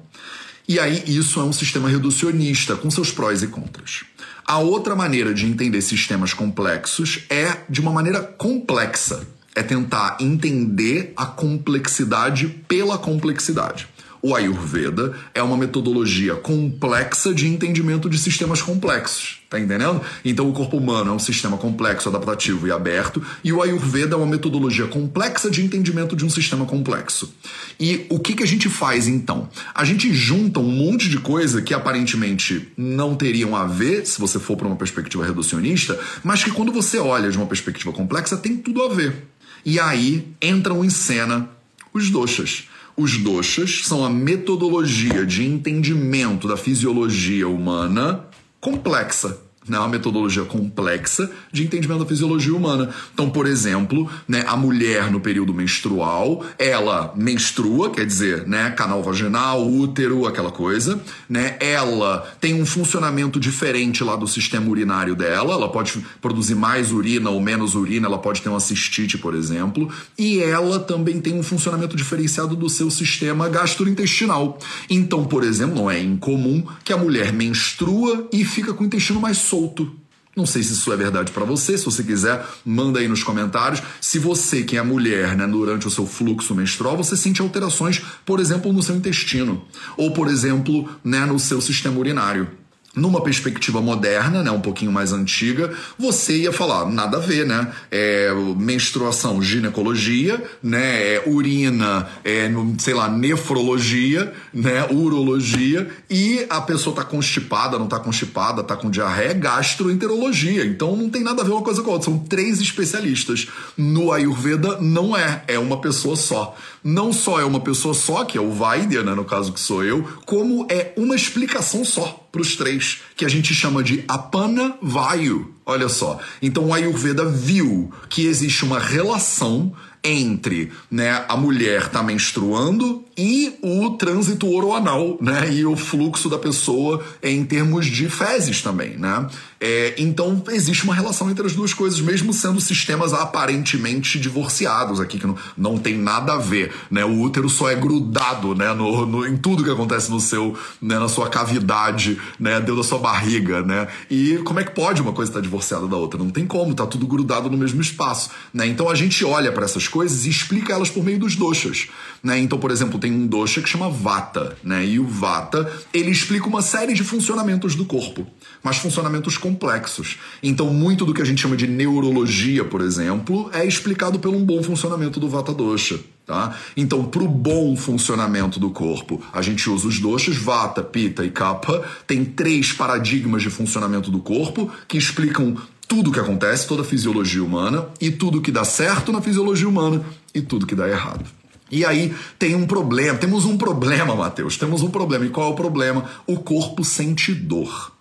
E 0.68 0.78
aí 0.78 1.02
isso 1.06 1.40
é 1.40 1.44
um 1.44 1.52
sistema 1.52 1.88
reducionista, 1.88 2.76
com 2.76 2.90
seus 2.90 3.10
prós 3.10 3.42
e 3.42 3.46
contras. 3.46 4.04
A 4.46 4.58
outra 4.58 4.94
maneira 4.94 5.32
de 5.32 5.46
entender 5.46 5.81
sistemas 5.81 6.35
complexos 6.35 7.25
é 7.31 7.62
de 7.67 7.81
uma 7.81 7.91
maneira 7.91 8.20
complexa. 8.20 9.26
É 9.55 9.62
tentar 9.62 10.19
entender 10.20 11.14
a 11.17 11.25
complexidade 11.25 12.49
pela 12.69 12.99
complexidade. 12.99 13.88
O 14.20 14.35
Ayurveda 14.35 15.17
é 15.32 15.43
uma 15.43 15.56
metodologia 15.56 16.35
complexa 16.35 17.32
de 17.32 17.49
entendimento 17.49 18.11
de 18.11 18.19
sistemas 18.19 18.61
complexos. 18.61 19.44
Tá 19.54 19.60
entendendo? 19.60 20.00
Então 20.24 20.48
o 20.48 20.52
corpo 20.52 20.76
humano 20.78 21.12
é 21.12 21.14
um 21.14 21.18
sistema 21.20 21.56
complexo, 21.56 22.08
adaptativo 22.08 22.66
e 22.66 22.72
aberto, 22.72 23.22
e 23.44 23.52
o 23.52 23.62
Ayurveda 23.62 24.16
é 24.16 24.18
uma 24.18 24.26
metodologia 24.26 24.88
complexa 24.88 25.48
de 25.48 25.64
entendimento 25.64 26.16
de 26.16 26.24
um 26.24 26.28
sistema 26.28 26.66
complexo. 26.66 27.32
E 27.78 28.04
o 28.08 28.18
que, 28.18 28.34
que 28.34 28.42
a 28.42 28.46
gente 28.46 28.68
faz 28.68 29.06
então? 29.06 29.48
A 29.72 29.84
gente 29.84 30.12
junta 30.12 30.58
um 30.58 30.68
monte 30.68 31.08
de 31.08 31.18
coisa 31.18 31.62
que 31.62 31.72
aparentemente 31.72 32.66
não 32.76 33.14
teriam 33.14 33.54
a 33.54 33.64
ver 33.64 34.04
se 34.04 34.18
você 34.18 34.40
for 34.40 34.56
para 34.56 34.66
uma 34.66 34.74
perspectiva 34.74 35.24
reducionista, 35.24 35.96
mas 36.24 36.42
que 36.42 36.50
quando 36.50 36.72
você 36.72 36.98
olha 36.98 37.30
de 37.30 37.36
uma 37.36 37.46
perspectiva 37.46 37.92
complexa 37.92 38.36
tem 38.36 38.56
tudo 38.56 38.82
a 38.82 38.92
ver. 38.92 39.24
E 39.64 39.78
aí 39.78 40.26
entram 40.42 40.84
em 40.84 40.90
cena 40.90 41.48
os 41.92 42.10
doshas. 42.10 42.64
Os 42.96 43.18
doshas 43.18 43.82
são 43.84 44.04
a 44.04 44.10
metodologia 44.10 45.24
de 45.24 45.44
entendimento 45.44 46.48
da 46.48 46.56
fisiologia 46.56 47.48
humana 47.48 48.26
complexa 48.60 49.44
né, 49.69 49.78
uma 49.78 49.88
metodologia 49.88 50.44
complexa 50.44 51.31
de 51.52 51.64
entendimento 51.64 52.00
da 52.00 52.06
fisiologia 52.06 52.55
humana. 52.55 52.90
Então, 53.12 53.31
por 53.31 53.46
exemplo, 53.46 54.08
né, 54.28 54.44
a 54.46 54.56
mulher 54.56 55.11
no 55.11 55.20
período 55.20 55.55
menstrual, 55.55 56.44
ela 56.58 57.12
menstrua, 57.16 57.90
quer 57.90 58.06
dizer, 58.06 58.46
né, 58.46 58.70
canal 58.70 59.02
vaginal, 59.02 59.66
útero, 59.66 60.26
aquela 60.26 60.50
coisa, 60.50 61.00
né? 61.28 61.56
Ela 61.61 62.20
tem 62.40 62.61
um 62.61 62.66
funcionamento 62.66 63.40
diferente 63.40 64.05
lá 64.05 64.16
do 64.16 64.26
sistema 64.26 64.69
urinário 64.69 65.14
dela, 65.14 65.55
ela 65.55 65.69
pode 65.69 66.05
produzir 66.20 66.55
mais 66.55 66.93
urina 66.93 67.31
ou 67.31 67.40
menos 67.40 67.75
urina, 67.75 68.06
ela 68.06 68.19
pode 68.19 68.43
ter 68.43 68.49
uma 68.49 68.61
cistite, 68.61 69.19
por 69.19 69.34
exemplo, 69.34 69.90
e 70.19 70.40
ela 70.40 70.78
também 70.78 71.20
tem 71.20 71.34
um 71.34 71.43
funcionamento 71.43 71.96
diferenciado 71.96 72.56
do 72.56 72.69
seu 72.69 72.90
sistema 72.90 73.49
gastrointestinal. 73.49 74.58
Então, 74.88 75.25
por 75.25 75.44
exemplo, 75.44 75.75
não 75.75 75.90
é 75.90 76.00
incomum 76.00 76.64
que 76.84 76.93
a 76.93 76.96
mulher 76.96 77.32
menstrua 77.32 78.28
e 78.32 78.44
fica 78.44 78.72
com 78.72 78.84
o 78.84 78.87
intestino 78.87 79.20
mais 79.20 79.38
solto. 79.54 79.96
Não 80.36 80.44
sei 80.44 80.64
se 80.64 80.72
isso 80.72 80.92
é 80.92 80.96
verdade 80.96 81.30
para 81.30 81.44
você. 81.44 81.78
Se 81.78 81.84
você 81.84 82.02
quiser, 82.02 82.44
manda 82.66 82.98
aí 82.98 83.06
nos 83.06 83.22
comentários. 83.22 83.80
Se 84.00 84.18
você, 84.18 84.64
que 84.64 84.76
é 84.76 84.82
mulher, 84.82 85.36
né, 85.36 85.46
durante 85.46 85.86
o 85.86 85.90
seu 85.90 86.06
fluxo 86.06 86.56
menstrual, 86.56 86.96
você 86.96 87.16
sente 87.16 87.40
alterações, 87.40 88.02
por 88.26 88.40
exemplo, 88.40 88.72
no 88.72 88.82
seu 88.82 88.96
intestino, 88.96 89.64
ou 89.96 90.10
por 90.10 90.26
exemplo, 90.26 90.90
né, 91.04 91.24
no 91.24 91.38
seu 91.38 91.60
sistema 91.60 91.96
urinário 92.00 92.48
numa 92.94 93.20
perspectiva 93.23 93.81
moderna, 93.81 94.43
né, 94.43 94.50
um 94.50 94.61
pouquinho 94.61 94.93
mais 94.93 95.12
antiga, 95.12 95.73
você 95.99 96.38
ia 96.38 96.52
falar 96.52 96.91
nada 96.91 97.17
a 97.17 97.20
ver, 97.20 97.46
né? 97.46 97.73
É, 97.91 98.32
menstruação, 98.56 99.43
ginecologia, 99.43 100.43
né? 100.62 101.14
É, 101.14 101.23
urina, 101.26 102.08
é, 102.25 102.50
sei 102.79 102.94
lá, 102.94 103.08
nefrologia, 103.08 104.32
né? 104.52 104.87
Urologia 104.91 105.88
e 106.08 106.46
a 106.49 106.61
pessoa 106.61 106.94
tá 106.94 107.05
constipada, 107.05 107.79
não 107.79 107.87
tá 107.87 107.99
constipada, 107.99 108.62
tá 108.62 108.76
com 108.76 108.91
diarreia, 108.91 109.32
gastroenterologia. 109.35 110.64
Então 110.64 110.97
não 110.97 111.11
tem 111.11 111.23
nada 111.23 111.43
a 111.43 111.44
ver 111.44 111.52
uma 111.52 111.62
coisa 111.62 111.82
com 111.82 111.90
a 111.90 111.94
outra. 111.94 112.11
São 112.11 112.19
três 112.19 112.61
especialistas. 112.61 113.49
No 113.76 114.12
Ayurveda 114.12 114.79
não 114.81 115.17
é, 115.17 115.43
é 115.49 115.58
uma 115.58 115.81
pessoa 115.81 116.17
só. 116.17 116.56
Não 116.84 117.14
só 117.14 117.40
é 117.40 117.44
uma 117.46 117.60
pessoa 117.60 117.94
só, 117.94 118.26
que 118.26 118.36
é 118.36 118.40
o 118.40 118.52
Vaidya, 118.52 119.02
né, 119.02 119.14
no 119.14 119.25
caso 119.25 119.54
que 119.54 119.60
sou 119.60 119.82
eu, 119.82 120.06
como 120.26 120.66
é 120.69 120.92
uma 120.98 121.16
explicação 121.16 121.82
só 121.82 122.28
para 122.31 122.42
os 122.42 122.56
três, 122.56 123.00
que 123.16 123.25
a 123.25 123.28
gente 123.28 123.54
chama 123.54 123.82
de 123.82 124.04
Apana 124.06 124.76
Vayu. 124.82 125.54
Olha 125.64 125.88
só. 125.88 126.20
Então 126.42 126.66
o 126.66 126.75
Ayurveda 126.75 127.25
viu 127.25 127.90
que 128.11 128.26
existe 128.26 128.66
uma 128.66 128.78
relação 128.78 129.73
entre 130.04 130.70
né, 130.90 131.25
a 131.26 131.37
mulher 131.37 131.88
tá 131.88 132.02
menstruando 132.02 133.02
e 133.16 133.54
o 133.62 133.90
trânsito 133.90 134.52
oroanal, 134.52 135.16
né, 135.20 135.52
e 135.52 135.64
o 135.64 135.76
fluxo 135.76 136.28
da 136.28 136.38
pessoa 136.38 137.02
em 137.23 137.44
termos 137.44 137.87
de 137.87 138.08
fezes 138.08 138.61
também, 138.61 138.96
né? 138.99 139.26
É, 139.61 139.94
então 139.96 140.42
existe 140.50 140.84
uma 140.84 140.94
relação 140.94 141.30
entre 141.30 141.46
as 141.46 141.54
duas 141.54 141.73
coisas, 141.73 141.99
mesmo 142.00 142.34
sendo 142.34 142.61
sistemas 142.61 143.14
aparentemente 143.14 144.18
divorciados 144.18 145.00
aqui, 145.00 145.18
que 145.18 145.26
não, 145.26 145.38
não 145.56 145.78
tem 145.78 145.96
nada 145.96 146.34
a 146.34 146.38
ver, 146.38 146.70
né? 146.90 147.02
O 147.04 147.20
útero 147.23 147.49
só 147.49 147.70
é 147.70 147.75
grudado, 147.75 148.54
né, 148.54 148.75
no, 148.75 149.06
no 149.06 149.26
em 149.26 149.38
tudo 149.38 149.64
que 149.64 149.70
acontece 149.70 150.11
no 150.11 150.20
seu, 150.20 150.54
né, 150.82 150.99
na 150.99 151.08
sua 151.08 151.30
cavidade, 151.30 152.20
né, 152.38 152.61
dentro 152.61 152.76
da 152.76 152.82
sua 152.82 152.99
barriga, 152.99 153.62
né? 153.62 153.88
E 154.11 154.38
como 154.44 154.61
é 154.61 154.64
que 154.64 154.73
pode 154.73 155.00
uma 155.00 155.12
coisa 155.12 155.30
estar 155.30 155.40
divorciada 155.40 155.87
da 155.87 155.96
outra? 155.96 156.18
Não 156.18 156.30
tem 156.30 156.46
como, 156.46 156.75
tá 156.75 156.87
tudo 156.87 157.06
grudado 157.06 157.49
no 157.49 157.56
mesmo 157.56 157.80
espaço, 157.80 158.30
né? 158.52 158.66
Então 158.66 158.90
a 158.90 158.94
gente 158.94 159.25
olha 159.25 159.50
para 159.50 159.64
essas 159.64 159.88
coisas 159.94 160.26
e 160.26 160.28
explica 160.28 160.72
elas 160.72 160.90
por 160.90 161.04
meio 161.04 161.20
dos 161.20 161.36
doshas. 161.36 161.86
Né? 162.20 162.40
Então, 162.40 162.58
por 162.58 162.72
exemplo, 162.72 162.98
tem 162.98 163.12
um 163.12 163.28
dosha 163.28 163.62
que 163.62 163.68
chama 163.68 163.88
Vata, 163.88 164.56
né? 164.64 164.84
E 164.84 164.98
o 164.98 165.06
Vata, 165.06 165.72
ele 165.92 166.10
explica 166.10 166.48
uma 166.48 166.62
série 166.62 166.94
de 166.94 167.04
funcionamentos 167.04 167.76
do 167.76 167.84
corpo, 167.84 168.26
mas 168.60 168.78
funcionamentos 168.78 169.38
complexos. 169.38 170.18
Então, 170.42 170.74
muito 170.74 171.04
do 171.04 171.14
que 171.14 171.22
a 171.22 171.24
gente 171.24 171.40
chama 171.40 171.56
de 171.56 171.68
neurologia, 171.68 172.64
por 172.64 172.80
exemplo, 172.80 173.48
é 173.52 173.64
explicado 173.64 174.18
pelo 174.18 174.40
bom 174.40 174.60
funcionamento 174.64 175.20
do 175.20 175.28
Vata 175.28 175.54
dosha. 175.54 176.00
Tá? 176.26 176.56
Então, 176.74 177.04
para 177.04 177.22
o 177.22 177.28
bom 177.28 177.76
funcionamento 177.76 178.58
do 178.58 178.70
corpo, 178.70 179.22
a 179.30 179.42
gente 179.42 179.68
usa 179.68 179.86
os 179.86 180.00
doshas 180.00 180.36
Vata, 180.36 180.82
Pitta 180.82 181.22
e 181.22 181.30
Kapha. 181.30 181.84
Tem 182.06 182.24
três 182.24 182.72
paradigmas 182.72 183.42
de 183.42 183.50
funcionamento 183.50 184.10
do 184.10 184.18
corpo 184.18 184.72
que 184.88 184.96
explicam 184.96 185.54
tudo 185.88 186.11
que 186.11 186.21
acontece, 186.21 186.67
toda 186.67 186.83
a 186.83 186.85
fisiologia 186.85 187.43
humana, 187.43 187.88
e 188.00 188.11
tudo 188.11 188.41
que 188.41 188.50
dá 188.50 188.64
certo 188.64 189.12
na 189.12 189.21
fisiologia 189.21 189.69
humana 189.69 190.05
e 190.35 190.41
tudo 190.41 190.67
que 190.67 190.75
dá 190.75 190.88
errado. 190.88 191.25
E 191.71 191.85
aí 191.85 192.14
tem 192.38 192.55
um 192.55 192.67
problema, 192.67 193.19
temos 193.19 193.45
um 193.45 193.57
problema, 193.57 194.14
Mateus, 194.14 194.57
temos 194.57 194.83
um 194.83 194.91
problema. 194.91 195.25
E 195.26 195.31
qual 195.31 195.49
é 195.49 195.53
o 195.53 195.57
problema? 195.57 196.05
O 196.26 196.38
corpo 196.38 196.85
sente 196.85 197.35
dor. 197.35 197.93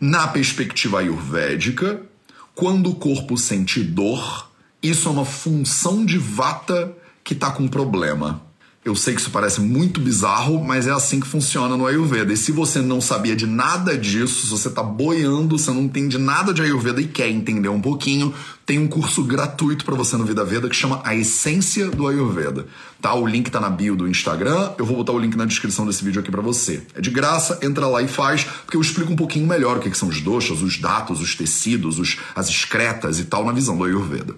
Na 0.00 0.26
perspectiva 0.26 0.98
ayurvédica, 0.98 2.02
quando 2.54 2.90
o 2.90 2.94
corpo 2.94 3.38
sente 3.38 3.82
dor, 3.82 4.50
Isso 4.84 5.08
é 5.08 5.12
uma 5.12 5.24
função 5.24 6.04
de 6.04 6.18
vata 6.18 6.94
que 7.24 7.32
está 7.32 7.50
com 7.50 7.66
problema. 7.66 8.42
Eu 8.84 8.94
sei 8.94 9.14
que 9.14 9.20
isso 9.22 9.30
parece 9.30 9.62
muito 9.62 9.98
bizarro, 9.98 10.62
mas 10.62 10.86
é 10.86 10.90
assim 10.90 11.18
que 11.18 11.26
funciona 11.26 11.74
no 11.74 11.86
Ayurveda. 11.86 12.34
E 12.34 12.36
se 12.36 12.52
você 12.52 12.82
não 12.82 13.00
sabia 13.00 13.34
de 13.34 13.46
nada 13.46 13.96
disso, 13.96 14.42
se 14.44 14.50
você 14.50 14.68
está 14.68 14.82
boiando, 14.82 15.56
você 15.56 15.70
não 15.70 15.84
entende 15.84 16.18
nada 16.18 16.52
de 16.52 16.60
Ayurveda 16.60 17.00
e 17.00 17.06
quer 17.06 17.30
entender 17.30 17.70
um 17.70 17.80
pouquinho, 17.80 18.34
tem 18.66 18.78
um 18.78 18.86
curso 18.86 19.24
gratuito 19.24 19.86
para 19.86 19.94
você 19.94 20.18
no 20.18 20.26
Vida 20.26 20.44
Veda 20.44 20.68
que 20.68 20.76
chama 20.76 21.00
A 21.02 21.16
Essência 21.16 21.90
do 21.90 22.06
Ayurveda. 22.06 22.66
Tá? 23.00 23.14
O 23.14 23.26
link 23.26 23.50
tá 23.50 23.58
na 23.58 23.70
bio 23.70 23.96
do 23.96 24.06
Instagram, 24.06 24.72
eu 24.76 24.84
vou 24.84 24.96
botar 24.96 25.12
o 25.12 25.18
link 25.18 25.34
na 25.34 25.46
descrição 25.46 25.86
desse 25.86 26.04
vídeo 26.04 26.20
aqui 26.20 26.30
para 26.30 26.42
você. 26.42 26.86
É 26.94 27.00
de 27.00 27.08
graça, 27.08 27.58
entra 27.62 27.86
lá 27.86 28.02
e 28.02 28.08
faz, 28.08 28.44
porque 28.44 28.76
eu 28.76 28.82
explico 28.82 29.10
um 29.10 29.16
pouquinho 29.16 29.46
melhor 29.46 29.78
o 29.78 29.80
que, 29.80 29.88
que 29.88 29.96
são 29.96 30.08
os 30.10 30.20
doshas, 30.20 30.60
os 30.60 30.78
datos, 30.78 31.22
os 31.22 31.34
tecidos, 31.34 31.98
os, 31.98 32.18
as 32.36 32.50
excretas 32.50 33.18
e 33.18 33.24
tal 33.24 33.46
na 33.46 33.52
visão 33.52 33.78
do 33.78 33.84
Ayurveda. 33.84 34.34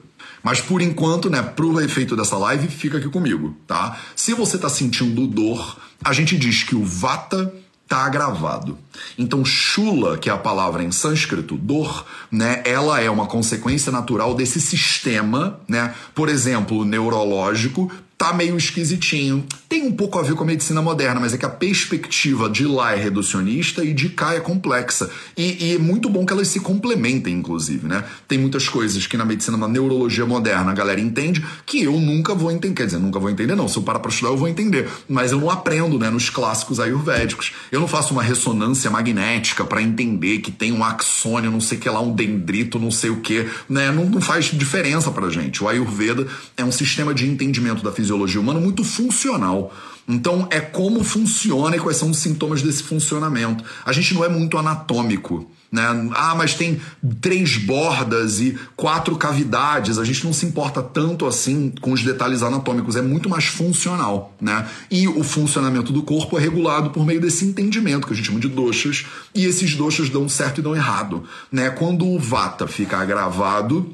Mas 0.47 0.61
por 0.61 0.81
enquanto, 0.81 1.29
né, 1.29 1.43
pro 1.43 1.81
efeito 1.81 2.15
dessa 2.15 2.39
live, 2.39 2.69
fica 2.69 2.99
aqui 2.99 3.09
comigo, 3.09 3.57
tá? 3.67 3.99
Se 4.15 4.33
você 4.33 4.57
tá 4.57 4.69
sentindo 4.69 5.27
dor, 5.27 5.77
a 6.05 6.13
gente 6.13 6.39
diz 6.39 6.63
que 6.63 6.77
o 6.77 6.85
vata 6.85 7.53
tá 7.89 8.05
agravado. 8.05 8.79
Então, 9.19 9.45
chula, 9.45 10.17
que 10.17 10.31
é 10.31 10.33
a 10.33 10.39
palavra 10.39 10.85
em 10.85 10.93
sânscrito, 10.93 11.57
dor, 11.57 12.07
né, 12.31 12.63
ela 12.65 13.01
é 13.01 13.11
uma 13.11 13.27
consequência 13.27 13.91
natural 13.91 14.37
desse 14.37 14.61
sistema, 14.61 15.59
né? 15.67 15.93
Por 16.15 16.29
exemplo, 16.29 16.85
neurológico, 16.85 17.91
tá 18.19 18.33
meio 18.33 18.57
esquisitinho. 18.57 19.45
Tem 19.69 19.83
um 19.83 19.93
pouco 19.93 20.19
a 20.19 20.23
ver 20.23 20.35
com 20.35 20.43
a 20.43 20.47
medicina 20.47 20.81
moderna, 20.81 21.21
mas 21.21 21.35
é 21.35 21.39
que 21.39 21.45
a 21.45 21.51
perspectiva 21.51 22.49
de 22.49 22.65
lá 22.65 22.95
é 22.95 22.97
reducionista 22.97 23.85
e 23.85 23.93
de 23.93 24.09
cá 24.09 24.35
é 24.35 24.41
complexa. 24.41 25.11
E, 25.37 25.67
e, 25.67 25.75
é 25.75 25.79
muito 25.79 26.09
bom 26.09 26.25
que 26.25 26.33
elas 26.33 26.49
se 26.49 26.61
complementem, 26.61 27.35
inclusive, 27.35 27.87
né? 27.87 28.05
Tem 28.27 28.39
muitas 28.39 28.69
coisas 28.69 29.07
que 29.07 29.17
na 29.17 29.25
medicina, 29.25 29.57
na 29.57 29.69
neurologia 29.69 30.25
moderna, 30.25 30.71
a 30.71 30.75
galera 30.75 31.01
entende 31.01 31.45
que 31.67 31.83
eu 31.83 31.93
nunca 32.01 32.35
vou 32.35 32.51
entender. 32.51 32.75
Quer 32.75 32.87
dizer, 32.87 32.99
nunca 32.99 33.19
vou 33.19 33.29
entender, 33.29 33.55
não. 33.55 33.69
Se 33.69 33.77
eu 33.77 33.83
parar 33.83 33.99
pra 33.99 34.11
estudar, 34.11 34.31
eu 34.31 34.37
vou 34.37 34.49
entender. 34.49 34.89
Mas 35.09 35.33
eu 35.33 35.41
não 35.41 35.51
aprendo, 35.51 35.99
né, 35.99 36.09
nos 36.09 36.31
clássicos 36.31 36.81
ayurvédicos. 36.81 37.53
Eu 37.71 37.81
não 37.81 37.89
faço 37.89 38.13
uma 38.13 38.23
ressonância 38.23 38.91
magnética 38.91 39.65
para 39.65 39.83
entender 39.83 40.39
que 40.39 40.51
tem 40.51 40.73
um 40.73 40.83
axônio, 40.83 41.51
não 41.51 41.61
sei 41.61 41.77
o 41.77 41.81
que 41.81 41.91
lá, 41.91 42.01
um 42.01 42.15
dendrito, 42.15 42.79
não 42.79 42.91
sei 42.91 43.11
o 43.11 43.17
que, 43.17 43.47
né? 43.69 43.91
Não, 43.91 44.07
não 44.07 44.21
faz 44.21 44.47
diferença 44.47 45.11
pra 45.11 45.29
gente. 45.29 45.63
O 45.63 45.69
Ayurveda 45.69 46.27
é 46.57 46.65
um 46.65 46.73
sistema 46.73 47.13
de 47.13 47.29
entendimento 47.29 47.83
da 47.83 47.93
fisiologia 47.93 48.06
fisiologia 48.07 48.41
humana 48.41 48.61
muito 48.61 48.85
funcional. 48.85 49.75
Então, 50.09 50.47
é 50.51 50.61
como 50.61 51.03
funciona 51.03 51.77
e 51.77 51.81
quais 51.81 51.97
são 51.97 52.11
os 52.11 52.19
sintomas 52.19 52.63
desse 52.63 52.85
funcionamento. 52.85 53.65
A 53.85 53.93
gente 53.93 54.15
não 54.15 54.25
é 54.25 54.29
muito 54.29 54.57
anatômico. 54.57 55.51
Né? 55.73 55.83
Ah, 56.15 56.33
mas 56.37 56.55
tem 56.55 56.81
três 57.21 57.57
bordas 57.57 58.39
e 58.39 58.57
quatro 58.77 59.17
cavidades. 59.17 59.99
A 59.99 60.05
gente 60.05 60.25
não 60.25 60.33
se 60.33 60.47
importa 60.47 60.81
tanto 60.81 61.27
assim 61.27 61.73
com 61.81 61.91
os 61.91 62.05
detalhes 62.05 62.45
anatômicos, 62.45 62.95
é 62.95 63.03
muito 63.03 63.29
mais 63.29 63.47
funcional. 63.47 64.33
Né? 64.41 64.69
E 64.89 65.09
o 65.09 65.25
funcionamento 65.25 65.93
do 65.93 66.05
corpo 66.05 66.39
é 66.39 66.41
regulado 66.41 66.91
por 66.91 67.05
meio 67.05 67.21
desse 67.21 67.45
entendimento 67.45 68.07
que 68.07 68.13
a 68.13 68.17
gente 68.17 68.27
chama 68.27 68.39
de 68.39 68.49
doxas, 68.49 69.07
e 69.35 69.45
esses 69.45 69.75
doxas 69.75 70.09
dão 70.09 70.29
certo 70.29 70.61
e 70.61 70.63
dão 70.63 70.77
errado. 70.77 71.25
Né? 71.51 71.69
Quando 71.71 72.07
o 72.07 72.17
vata 72.17 72.69
fica 72.69 72.99
agravado, 72.99 73.93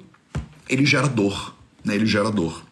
ele 0.68 0.84
gera 0.84 1.08
dor. 1.08 1.54
Né? 1.82 1.94
Ele 1.94 2.04
gera 2.04 2.30
dor. 2.30 2.62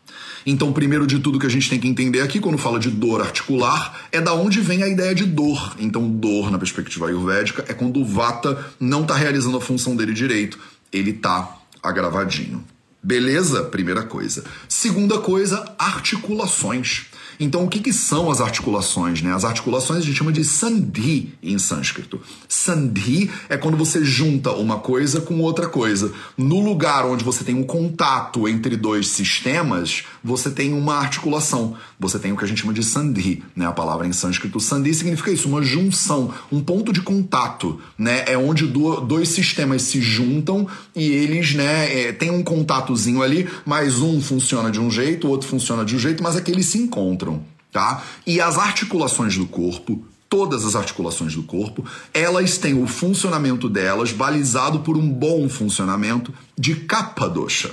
Então, 0.45 0.73
primeiro 0.73 1.07
de 1.07 1.19
tudo 1.19 1.39
que 1.39 1.47
a 1.47 1.51
gente 1.51 1.69
tem 1.69 1.79
que 1.79 1.89
entender 1.89 2.21
aqui, 2.21 2.41
quando 2.41 2.59
fala 2.59 2.79
de 2.79 2.91
dor 2.91 3.21
articular, 3.21 4.09
é 4.11 4.21
da 4.21 4.33
onde 4.33 4.61
vem 4.61 4.83
a 4.83 4.89
ideia 4.89 5.15
de 5.15 5.25
dor. 5.25 5.77
Então, 5.79 6.09
dor, 6.09 6.51
na 6.51 6.59
perspectiva 6.59 7.07
ayurvédica, 7.07 7.65
é 7.69 7.75
quando 7.75 8.01
o 8.01 8.05
vata 8.05 8.73
não 8.79 9.03
está 9.03 9.15
realizando 9.15 9.57
a 9.57 9.61
função 9.61 9.95
dele 9.95 10.13
direito, 10.13 10.59
ele 10.93 11.11
está 11.11 11.57
agravadinho. 11.83 12.65
Beleza? 13.03 13.65
Primeira 13.65 14.03
coisa. 14.03 14.45
Segunda 14.69 15.19
coisa, 15.19 15.75
articulações. 15.79 17.07
Então, 17.43 17.65
o 17.65 17.69
que, 17.69 17.81
que, 17.81 17.91
são 17.91 18.31
as 18.31 18.39
articulações? 18.39 19.23
Né? 19.23 19.33
As 19.33 19.47
articulações 19.47 20.01
a 20.01 20.03
gente 20.03 20.19
chama 20.19 20.31
de 20.31 20.45
sandhi 20.45 21.33
em 21.43 21.59
sânscrito. 21.59 22.21
Sandhi 22.47 23.31
é 23.49 23.57
quando 23.57 23.79
você 23.79 24.05
junta 24.05 24.53
uma 24.53 24.77
coisa 24.77 25.23
com 25.23 25.41
outra 25.41 25.67
coisa. 25.67 26.13
No 26.37 26.61
lugar 26.61 27.07
onde 27.07 27.25
você 27.25 27.43
tem 27.43 27.55
um 27.55 27.63
contato 27.63 28.47
entre 28.47 28.77
dois 28.77 29.09
sistemas, 29.09 30.05
você 30.23 30.51
tem 30.51 30.75
uma 30.75 30.97
articulação. 30.97 31.75
Você 31.99 32.19
tem 32.19 32.31
o 32.31 32.37
que 32.37 32.45
a 32.45 32.49
gente 32.49 32.61
chama 32.61 32.75
de 32.75 32.83
sandhi, 32.83 33.43
né? 33.57 33.67
A 33.67 33.73
palavra 33.73 34.07
em 34.07 34.13
sânscrito 34.13 34.61
sandhi 34.61 34.93
significa 34.93 35.31
isso, 35.31 35.49
uma 35.49 35.63
junção, 35.63 36.35
um 36.53 36.61
ponto 36.61 36.93
de 36.93 37.01
contato, 37.01 37.81
né? 37.97 38.23
É 38.27 38.37
onde 38.37 38.67
dois 38.67 39.31
sistemas 39.31 39.83
se 39.83 40.03
juntam 40.03 40.67
e 40.95 41.11
eles, 41.11 41.55
né, 41.55 42.09
é, 42.09 42.13
tem 42.13 42.31
um 42.31 42.43
contatozinho 42.43 43.23
ali, 43.23 43.49
mas 43.65 44.01
um 44.01 44.21
funciona 44.21 44.71
de 44.71 44.79
um 44.79 44.91
jeito, 44.91 45.27
o 45.27 45.31
outro 45.31 45.49
funciona 45.49 45.85
de 45.85 45.97
um 45.97 45.99
jeito, 45.99 46.23
mas 46.23 46.37
aqueles 46.37 46.67
se 46.67 46.79
encontram 46.79 47.30
tá? 47.73 48.03
E 48.27 48.41
as 48.41 48.59
articulações 48.59 49.37
do 49.37 49.47
corpo, 49.47 50.05
todas 50.29 50.65
as 50.65 50.77
articulações 50.77 51.35
do 51.35 51.43
corpo, 51.43 51.85
elas 52.15 52.57
têm 52.57 52.81
o 52.81 52.87
funcionamento 52.87 53.69
delas 53.69 54.13
balizado 54.13 54.81
por 54.81 54.97
um 54.97 55.09
bom 55.09 55.49
funcionamento 55.49 56.33
de 56.59 56.75
kapha 56.75 57.29
dosha. 57.29 57.71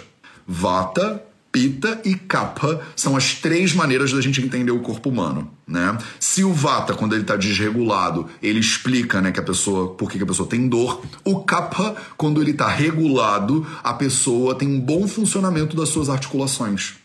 Vata, 0.47 1.23
Pitta 1.51 2.01
e 2.05 2.13
Kapha 2.13 2.81
são 2.95 3.15
as 3.15 3.33
três 3.33 3.73
maneiras 3.73 4.11
da 4.11 4.21
gente 4.21 4.39
entender 4.39 4.71
o 4.71 4.79
corpo 4.79 5.09
humano, 5.09 5.49
né? 5.65 5.97
Se 6.19 6.43
o 6.43 6.53
Vata, 6.53 6.93
quando 6.93 7.13
ele 7.13 7.23
está 7.23 7.35
desregulado, 7.35 8.27
ele 8.43 8.59
explica, 8.59 9.21
né, 9.21 9.31
que 9.31 9.39
a 9.39 9.43
pessoa, 9.43 9.95
por 9.95 10.11
que 10.11 10.21
a 10.21 10.25
pessoa 10.25 10.47
tem 10.47 10.67
dor. 10.67 11.01
O 11.25 11.39
Kapha, 11.39 11.95
quando 12.15 12.41
ele 12.41 12.51
está 12.51 12.67
regulado, 12.67 13.65
a 13.83 13.91
pessoa 13.93 14.53
tem 14.53 14.67
um 14.67 14.79
bom 14.79 15.07
funcionamento 15.07 15.75
das 15.75 15.89
suas 15.89 16.09
articulações. 16.09 16.95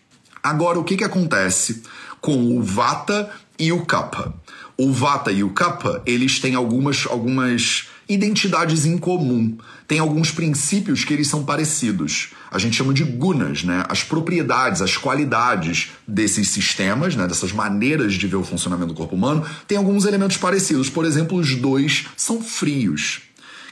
Agora, 0.42 0.78
o 0.78 0.84
que 0.84 0.96
que 0.96 1.04
acontece 1.04 1.82
com 2.20 2.56
o 2.56 2.62
Vata 2.62 3.30
e 3.58 3.72
o 3.72 3.84
Kapha. 3.84 4.32
O 4.76 4.92
Vata 4.92 5.30
e 5.30 5.44
o 5.44 5.50
Kapha, 5.50 6.02
eles 6.06 6.40
têm 6.40 6.54
algumas, 6.54 7.06
algumas 7.08 7.88
identidades 8.08 8.86
em 8.86 8.96
comum. 8.98 9.56
Tem 9.86 9.98
alguns 9.98 10.30
princípios 10.30 11.04
que 11.04 11.12
eles 11.12 11.28
são 11.28 11.44
parecidos. 11.44 12.30
A 12.50 12.58
gente 12.58 12.76
chama 12.76 12.94
de 12.94 13.04
gunas, 13.04 13.64
né? 13.64 13.84
As 13.88 14.02
propriedades, 14.02 14.80
as 14.80 14.96
qualidades 14.96 15.90
desses 16.06 16.48
sistemas, 16.48 17.14
né? 17.14 17.26
dessas 17.26 17.52
maneiras 17.52 18.14
de 18.14 18.26
ver 18.26 18.36
o 18.36 18.44
funcionamento 18.44 18.88
do 18.88 18.96
corpo 18.96 19.14
humano, 19.14 19.44
tem 19.66 19.78
alguns 19.78 20.04
elementos 20.04 20.36
parecidos. 20.36 20.88
Por 20.88 21.04
exemplo, 21.04 21.38
os 21.38 21.54
dois 21.54 22.06
são 22.16 22.40
frios. 22.40 23.22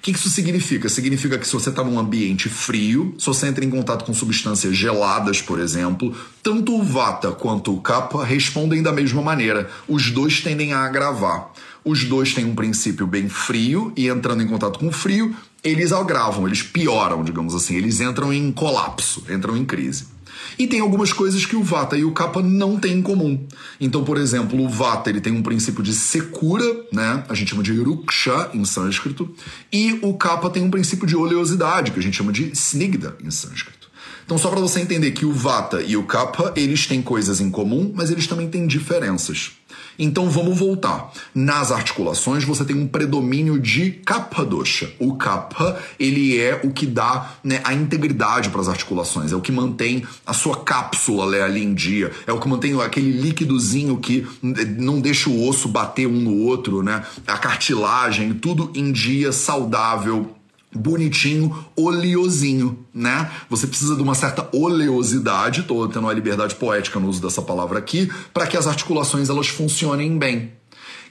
O 0.00 0.02
que 0.02 0.12
isso 0.12 0.30
significa? 0.30 0.88
Significa 0.88 1.38
que 1.38 1.46
se 1.46 1.52
você 1.52 1.68
está 1.68 1.84
num 1.84 1.98
ambiente 1.98 2.48
frio, 2.48 3.14
se 3.18 3.26
você 3.26 3.46
entra 3.46 3.62
em 3.62 3.68
contato 3.68 4.06
com 4.06 4.14
substâncias 4.14 4.74
geladas, 4.74 5.42
por 5.42 5.60
exemplo, 5.60 6.16
tanto 6.42 6.74
o 6.74 6.82
Vata 6.82 7.32
quanto 7.32 7.74
o 7.74 7.82
Kapha 7.82 8.24
respondem 8.24 8.82
da 8.82 8.94
mesma 8.94 9.20
maneira. 9.20 9.68
Os 9.86 10.10
dois 10.10 10.40
tendem 10.40 10.72
a 10.72 10.86
agravar. 10.86 11.50
Os 11.84 12.04
dois 12.04 12.32
têm 12.32 12.46
um 12.46 12.54
princípio 12.54 13.06
bem 13.06 13.28
frio 13.28 13.92
e 13.94 14.08
entrando 14.08 14.42
em 14.42 14.46
contato 14.46 14.78
com 14.78 14.88
o 14.88 14.92
frio, 14.92 15.36
eles 15.62 15.92
agravam, 15.92 16.46
eles 16.46 16.62
pioram, 16.62 17.22
digamos 17.22 17.54
assim, 17.54 17.76
eles 17.76 18.00
entram 18.00 18.32
em 18.32 18.50
colapso, 18.50 19.22
entram 19.28 19.54
em 19.54 19.66
crise. 19.66 20.06
E 20.58 20.66
tem 20.66 20.80
algumas 20.80 21.12
coisas 21.12 21.44
que 21.46 21.56
o 21.56 21.62
Vata 21.62 21.96
e 21.96 22.04
o 22.04 22.12
Kapha 22.12 22.42
não 22.42 22.78
têm 22.78 22.98
em 22.98 23.02
comum. 23.02 23.46
Então, 23.80 24.04
por 24.04 24.18
exemplo, 24.18 24.60
o 24.62 24.68
Vata 24.68 25.10
ele 25.10 25.20
tem 25.20 25.32
um 25.32 25.42
princípio 25.42 25.82
de 25.82 25.92
secura, 25.94 26.64
né? 26.92 27.24
A 27.28 27.34
gente 27.34 27.50
chama 27.50 27.62
de 27.62 27.72
Ruksha 27.72 28.50
em 28.54 28.64
sânscrito, 28.64 29.34
e 29.72 29.98
o 30.02 30.14
Kapha 30.14 30.50
tem 30.50 30.62
um 30.62 30.70
princípio 30.70 31.06
de 31.06 31.16
oleosidade, 31.16 31.90
que 31.90 31.98
a 31.98 32.02
gente 32.02 32.16
chama 32.16 32.32
de 32.32 32.50
Snigda 32.52 33.16
em 33.22 33.30
sânscrito. 33.30 33.80
Então, 34.24 34.38
só 34.38 34.48
para 34.48 34.60
você 34.60 34.80
entender 34.80 35.10
que 35.10 35.24
o 35.24 35.32
Vata 35.32 35.82
e 35.82 35.96
o 35.96 36.04
Kapha, 36.04 36.52
eles 36.54 36.86
têm 36.86 37.02
coisas 37.02 37.40
em 37.40 37.50
comum, 37.50 37.92
mas 37.94 38.10
eles 38.10 38.28
também 38.28 38.48
têm 38.48 38.66
diferenças. 38.66 39.52
Então 39.98 40.30
vamos 40.30 40.58
voltar. 40.58 41.12
Nas 41.34 41.70
articulações 41.70 42.44
você 42.44 42.64
tem 42.64 42.76
um 42.76 42.86
predomínio 42.86 43.58
de 43.58 43.90
kapha 43.90 44.44
dosha. 44.44 44.90
O 44.98 45.14
kapha, 45.14 45.78
ele 45.98 46.38
é 46.40 46.60
o 46.64 46.70
que 46.70 46.86
dá 46.86 47.32
né, 47.42 47.60
a 47.64 47.74
integridade 47.74 48.50
para 48.50 48.60
as 48.60 48.68
articulações, 48.68 49.32
é 49.32 49.36
o 49.36 49.40
que 49.40 49.52
mantém 49.52 50.04
a 50.26 50.32
sua 50.32 50.56
cápsula 50.56 51.30
né, 51.30 51.42
ali 51.42 51.62
em 51.62 51.74
dia, 51.74 52.10
é 52.26 52.32
o 52.32 52.40
que 52.40 52.48
mantém 52.48 52.80
aquele 52.80 53.12
líquidozinho 53.12 53.96
que 53.98 54.26
não 54.78 55.00
deixa 55.00 55.28
o 55.28 55.48
osso 55.48 55.68
bater 55.68 56.06
um 56.06 56.20
no 56.20 56.36
outro, 56.36 56.82
né? 56.82 57.04
A 57.26 57.38
cartilagem, 57.38 58.34
tudo 58.34 58.70
em 58.74 58.92
dia 58.92 59.32
saudável 59.32 60.39
bonitinho, 60.72 61.64
oleosinho, 61.76 62.86
né? 62.94 63.30
Você 63.48 63.66
precisa 63.66 63.96
de 63.96 64.02
uma 64.02 64.14
certa 64.14 64.48
oleosidade, 64.52 65.64
tô 65.64 65.86
tendo 65.88 66.04
uma 66.04 66.12
liberdade 66.12 66.54
poética 66.54 67.00
no 67.00 67.08
uso 67.08 67.20
dessa 67.20 67.42
palavra 67.42 67.78
aqui, 67.78 68.10
para 68.32 68.46
que 68.46 68.56
as 68.56 68.66
articulações 68.66 69.28
elas 69.28 69.48
funcionem 69.48 70.16
bem. 70.16 70.59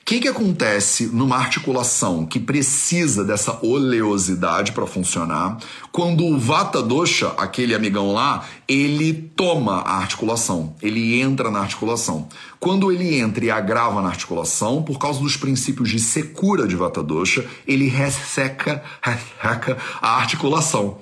Que, 0.10 0.20
que 0.20 0.28
acontece 0.28 1.06
numa 1.06 1.38
articulação 1.38 2.26
que 2.26 2.40
precisa 2.40 3.24
dessa 3.24 3.60
oleosidade 3.64 4.72
para 4.72 4.88
funcionar 4.88 5.60
quando 5.92 6.26
o 6.26 6.40
Vata 6.40 6.82
Dosha, 6.82 7.28
aquele 7.38 7.76
amigão 7.76 8.12
lá, 8.12 8.44
ele 8.68 9.14
toma 9.14 9.82
a 9.82 9.98
articulação, 9.98 10.76
ele 10.82 11.22
entra 11.22 11.52
na 11.52 11.60
articulação. 11.60 12.28
Quando 12.60 12.92
ele 12.92 13.20
entra 13.20 13.46
e 13.46 13.52
agrava 13.52 14.02
na 14.02 14.10
articulação, 14.10 14.82
por 14.82 14.98
causa 14.98 15.20
dos 15.20 15.38
princípios 15.38 15.92
de 15.92 16.00
secura 16.00 16.68
de 16.68 16.76
Vata 16.76 17.04
Dosha, 17.04 17.46
ele 17.68 17.88
resseca, 17.88 18.82
resseca 19.04 19.78
a 20.02 20.18
articulação. 20.18 20.98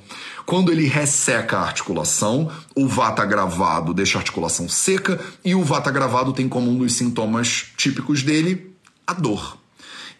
Quando 0.46 0.70
ele 0.70 0.86
resseca 0.86 1.60
a 1.60 1.62
articulação, 1.62 2.52
o 2.76 2.86
vata 2.86 3.24
gravado 3.26 3.94
deixa 3.94 4.18
a 4.18 4.22
articulação 4.22 4.68
seca 4.68 5.18
e 5.46 5.56
o 5.56 5.64
vata 5.64 5.92
gravado 5.92 6.34
tem 6.34 6.50
como 6.50 6.70
um 6.70 6.78
dos 6.78 6.92
sintomas 6.92 7.68
típicos 7.78 8.22
dele 8.22 8.76
a 9.08 9.14
dor. 9.14 9.58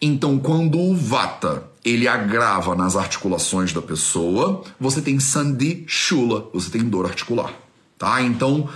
Então, 0.00 0.38
quando 0.38 0.80
o 0.80 0.96
vata 0.96 1.64
ele 1.84 2.08
agrava 2.08 2.74
nas 2.74 2.96
articulações 2.96 3.72
da 3.72 3.82
pessoa, 3.82 4.62
você 4.80 5.00
tem 5.02 5.20
sandhi 5.20 5.84
shula, 5.86 6.48
você 6.52 6.70
tem 6.70 6.82
dor 6.82 7.06
articular, 7.06 7.52
tá? 7.98 8.22
Então, 8.22 8.68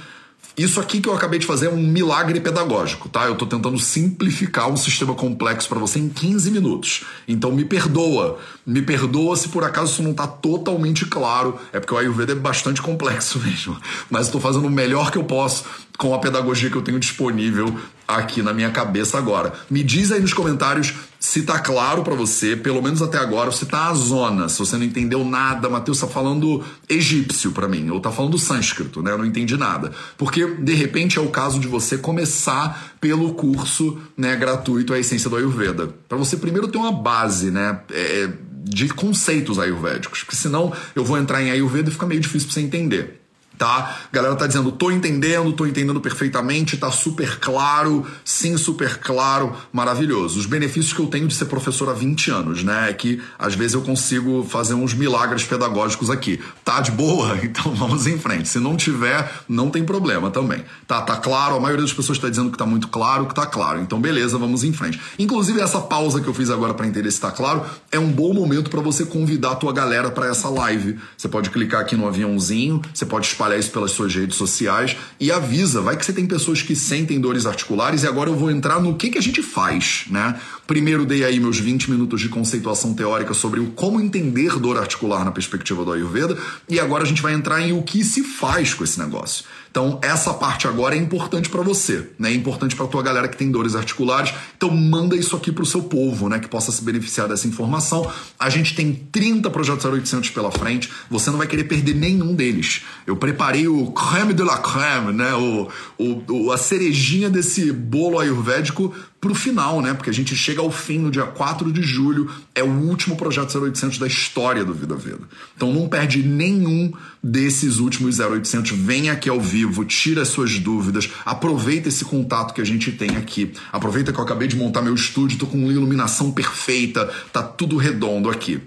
isso 0.56 0.80
aqui 0.80 1.00
que 1.00 1.08
eu 1.08 1.14
acabei 1.14 1.38
de 1.38 1.46
fazer 1.46 1.66
é 1.66 1.70
um 1.70 1.82
milagre 1.82 2.38
pedagógico, 2.38 3.08
tá? 3.08 3.24
Eu 3.24 3.34
tô 3.34 3.46
tentando 3.46 3.78
simplificar 3.78 4.68
um 4.68 4.76
sistema 4.76 5.14
complexo 5.14 5.66
para 5.66 5.78
você 5.78 5.98
em 5.98 6.10
15 6.10 6.50
minutos. 6.50 7.04
Então 7.26 7.50
me 7.50 7.64
perdoa. 7.64 8.38
Me 8.66 8.82
perdoa 8.82 9.34
se 9.34 9.48
por 9.48 9.64
acaso 9.64 9.92
isso 9.92 10.02
não 10.02 10.12
tá 10.12 10.26
totalmente 10.26 11.06
claro. 11.06 11.58
É 11.72 11.80
porque 11.80 11.94
o 11.94 11.96
Ayurveda 11.96 12.32
é 12.32 12.34
bastante 12.34 12.82
complexo 12.82 13.38
mesmo. 13.44 13.78
Mas 14.10 14.28
tô 14.28 14.38
fazendo 14.38 14.66
o 14.66 14.70
melhor 14.70 15.10
que 15.10 15.16
eu 15.16 15.24
posso 15.24 15.64
com 15.96 16.14
a 16.14 16.18
pedagogia 16.18 16.68
que 16.68 16.76
eu 16.76 16.82
tenho 16.82 17.00
disponível 17.00 17.74
aqui 18.18 18.42
na 18.42 18.52
minha 18.52 18.70
cabeça 18.70 19.18
agora. 19.18 19.52
Me 19.70 19.82
diz 19.82 20.12
aí 20.12 20.20
nos 20.20 20.32
comentários 20.32 20.94
se 21.22 21.42
tá 21.42 21.60
claro 21.60 22.02
para 22.02 22.16
você, 22.16 22.56
pelo 22.56 22.82
menos 22.82 23.00
até 23.00 23.16
agora, 23.16 23.52
se 23.52 23.64
tá 23.64 23.86
a 23.86 23.94
zona, 23.94 24.48
se 24.48 24.58
você 24.58 24.76
não 24.76 24.84
entendeu 24.84 25.24
nada, 25.24 25.68
Matheus 25.68 26.00
tá 26.00 26.08
falando 26.08 26.64
egípcio 26.88 27.52
para 27.52 27.68
mim, 27.68 27.88
ou 27.90 28.00
tá 28.00 28.10
falando 28.10 28.36
sânscrito, 28.36 29.00
né? 29.00 29.12
Eu 29.12 29.18
não 29.18 29.24
entendi 29.24 29.56
nada. 29.56 29.92
Porque 30.18 30.44
de 30.44 30.74
repente 30.74 31.18
é 31.18 31.22
o 31.22 31.28
caso 31.28 31.60
de 31.60 31.68
você 31.68 31.96
começar 31.96 32.96
pelo 33.00 33.34
curso, 33.34 33.98
né, 34.16 34.34
gratuito 34.34 34.92
a 34.92 34.98
essência 34.98 35.30
do 35.30 35.36
Ayurveda. 35.36 35.90
Para 36.08 36.18
você 36.18 36.36
primeiro 36.36 36.66
ter 36.66 36.78
uma 36.78 36.90
base, 36.90 37.52
né, 37.52 37.80
é, 37.92 38.28
de 38.64 38.88
conceitos 38.88 39.60
ayurvédicos, 39.60 40.24
porque 40.24 40.34
senão 40.34 40.72
eu 40.96 41.04
vou 41.04 41.18
entrar 41.18 41.40
em 41.40 41.52
Ayurveda 41.52 41.88
e 41.88 41.92
fica 41.92 42.06
meio 42.06 42.20
difícil 42.20 42.48
para 42.48 42.54
você 42.54 42.60
entender 42.62 43.21
tá? 43.62 43.96
A 44.12 44.12
galera 44.12 44.34
tá 44.34 44.48
dizendo, 44.48 44.72
tô 44.72 44.90
entendendo, 44.90 45.52
tô 45.52 45.64
entendendo 45.64 46.00
perfeitamente, 46.00 46.76
tá 46.76 46.90
super 46.90 47.38
claro, 47.38 48.04
sim, 48.24 48.56
super 48.56 48.98
claro, 48.98 49.54
maravilhoso. 49.72 50.40
Os 50.40 50.46
benefícios 50.46 50.92
que 50.92 50.98
eu 50.98 51.06
tenho 51.06 51.28
de 51.28 51.34
ser 51.36 51.44
professor 51.44 51.88
há 51.88 51.92
20 51.92 52.28
anos, 52.32 52.64
né? 52.64 52.90
É 52.90 52.92
que 52.92 53.22
às 53.38 53.54
vezes 53.54 53.74
eu 53.74 53.82
consigo 53.82 54.44
fazer 54.50 54.74
uns 54.74 54.94
milagres 54.94 55.44
pedagógicos 55.44 56.10
aqui. 56.10 56.40
Tá 56.64 56.80
de 56.80 56.90
boa? 56.90 57.38
Então 57.52 57.74
vamos 57.74 58.06
em 58.06 58.18
frente. 58.18 58.48
Se 58.48 58.58
não 58.58 58.76
tiver, 58.76 59.30
não 59.46 59.68
tem 59.68 59.84
problema 59.84 60.30
também. 60.30 60.64
Tá, 60.86 61.02
tá 61.02 61.16
claro, 61.16 61.54
a 61.54 61.60
maioria 61.60 61.82
das 61.82 61.92
pessoas 61.92 62.16
está 62.16 62.30
dizendo 62.30 62.50
que 62.50 62.56
tá 62.56 62.64
muito 62.64 62.88
claro, 62.88 63.26
que 63.26 63.34
tá 63.34 63.44
claro. 63.44 63.80
Então 63.80 64.00
beleza, 64.00 64.38
vamos 64.38 64.64
em 64.64 64.72
frente. 64.72 64.98
Inclusive 65.18 65.60
essa 65.60 65.80
pausa 65.80 66.20
que 66.20 66.26
eu 66.26 66.32
fiz 66.32 66.48
agora 66.48 66.72
para 66.72 66.86
entender 66.86 67.10
se 67.10 67.20
tá 67.20 67.30
claro, 67.30 67.62
é 67.90 67.98
um 67.98 68.10
bom 68.10 68.32
momento 68.32 68.70
para 68.70 68.80
você 68.80 69.04
convidar 69.04 69.52
a 69.52 69.54
tua 69.54 69.72
galera 69.72 70.10
para 70.10 70.28
essa 70.28 70.48
live. 70.48 70.98
Você 71.16 71.28
pode 71.28 71.50
clicar 71.50 71.82
aqui 71.82 71.94
no 71.94 72.08
aviãozinho, 72.08 72.80
você 72.94 73.04
pode 73.04 73.26
espalhar 73.26 73.51
isso 73.58 73.70
pelas 73.70 73.92
suas 73.92 74.14
redes 74.14 74.36
sociais 74.36 74.96
e 75.18 75.30
avisa, 75.30 75.80
vai 75.80 75.96
que 75.96 76.04
você 76.04 76.12
tem 76.12 76.26
pessoas 76.26 76.62
que 76.62 76.74
sentem 76.74 77.20
dores 77.20 77.46
articulares 77.46 78.02
e 78.02 78.06
agora 78.06 78.30
eu 78.30 78.36
vou 78.36 78.50
entrar 78.50 78.80
no 78.80 78.94
que, 78.94 79.10
que 79.10 79.18
a 79.18 79.22
gente 79.22 79.42
faz, 79.42 80.04
né? 80.10 80.38
Primeiro 80.66 81.04
dei 81.04 81.24
aí 81.24 81.38
meus 81.40 81.58
20 81.58 81.90
minutos 81.90 82.20
de 82.20 82.28
conceituação 82.28 82.94
teórica 82.94 83.34
sobre 83.34 83.60
o 83.60 83.66
como 83.72 84.00
entender 84.00 84.58
dor 84.58 84.78
articular 84.78 85.24
na 85.24 85.30
perspectiva 85.30 85.84
do 85.84 85.92
Ayurveda 85.92 86.36
e 86.68 86.78
agora 86.78 87.04
a 87.04 87.06
gente 87.06 87.20
vai 87.20 87.34
entrar 87.34 87.60
em 87.60 87.72
o 87.72 87.82
que 87.82 88.04
se 88.04 88.22
faz 88.22 88.72
com 88.74 88.84
esse 88.84 88.98
negócio. 88.98 89.44
Então, 89.72 89.98
essa 90.02 90.34
parte 90.34 90.68
agora 90.68 90.94
é 90.94 90.98
importante 90.98 91.48
para 91.48 91.62
você, 91.62 92.10
né? 92.18 92.30
É 92.30 92.34
importante 92.34 92.76
para 92.76 92.86
tua 92.86 93.02
galera 93.02 93.26
que 93.26 93.38
tem 93.38 93.50
dores 93.50 93.74
articulares. 93.74 94.34
Então, 94.54 94.70
manda 94.70 95.16
isso 95.16 95.34
aqui 95.34 95.50
pro 95.50 95.64
seu 95.64 95.84
povo, 95.84 96.28
né, 96.28 96.38
que 96.38 96.46
possa 96.46 96.70
se 96.70 96.84
beneficiar 96.84 97.26
dessa 97.26 97.48
informação. 97.48 98.12
A 98.38 98.50
gente 98.50 98.74
tem 98.74 98.92
30 98.92 99.48
projetos 99.48 99.82
0800 99.86 100.28
pela 100.28 100.50
frente. 100.50 100.92
Você 101.10 101.30
não 101.30 101.38
vai 101.38 101.46
querer 101.46 101.64
perder 101.64 101.94
nenhum 101.94 102.34
deles. 102.34 102.82
Eu 103.06 103.16
preparei 103.16 103.66
o 103.66 103.90
creme 103.92 104.34
de 104.34 104.42
la 104.42 104.58
creme, 104.58 105.10
né? 105.14 105.32
O, 105.34 105.68
o, 105.98 106.52
a 106.52 106.58
cerejinha 106.58 107.30
desse 107.30 107.72
bolo 107.72 108.18
ayurvédico 108.18 108.94
pro 109.22 109.36
final, 109.36 109.80
né? 109.80 109.94
Porque 109.94 110.10
a 110.10 110.12
gente 110.12 110.34
chega 110.34 110.60
ao 110.60 110.70
fim 110.72 110.98
no 110.98 111.08
dia 111.08 111.22
4 111.22 111.72
de 111.72 111.80
julho, 111.80 112.28
é 112.56 112.62
o 112.62 112.68
último 112.68 113.16
projeto 113.16 113.56
0800 113.56 113.96
da 113.96 114.08
história 114.08 114.64
do 114.64 114.74
Vida 114.74 114.96
Veda. 114.96 115.20
Então 115.56 115.72
não 115.72 115.88
perde 115.88 116.24
nenhum 116.24 116.92
desses 117.22 117.78
últimos 117.78 118.18
0800, 118.18 118.72
vem 118.72 119.10
aqui 119.10 119.30
ao 119.30 119.40
vivo, 119.40 119.84
tira 119.84 120.22
as 120.22 120.28
suas 120.28 120.58
dúvidas, 120.58 121.08
aproveita 121.24 121.88
esse 121.88 122.04
contato 122.04 122.52
que 122.52 122.60
a 122.60 122.64
gente 122.64 122.90
tem 122.90 123.10
aqui. 123.16 123.52
Aproveita 123.72 124.12
que 124.12 124.18
eu 124.18 124.24
acabei 124.24 124.48
de 124.48 124.56
montar 124.56 124.82
meu 124.82 124.94
estúdio, 124.94 125.38
tô 125.38 125.46
com 125.46 125.70
iluminação 125.70 126.32
perfeita, 126.32 127.08
tá 127.32 127.44
tudo 127.44 127.76
redondo 127.76 128.28
aqui. 128.28 128.60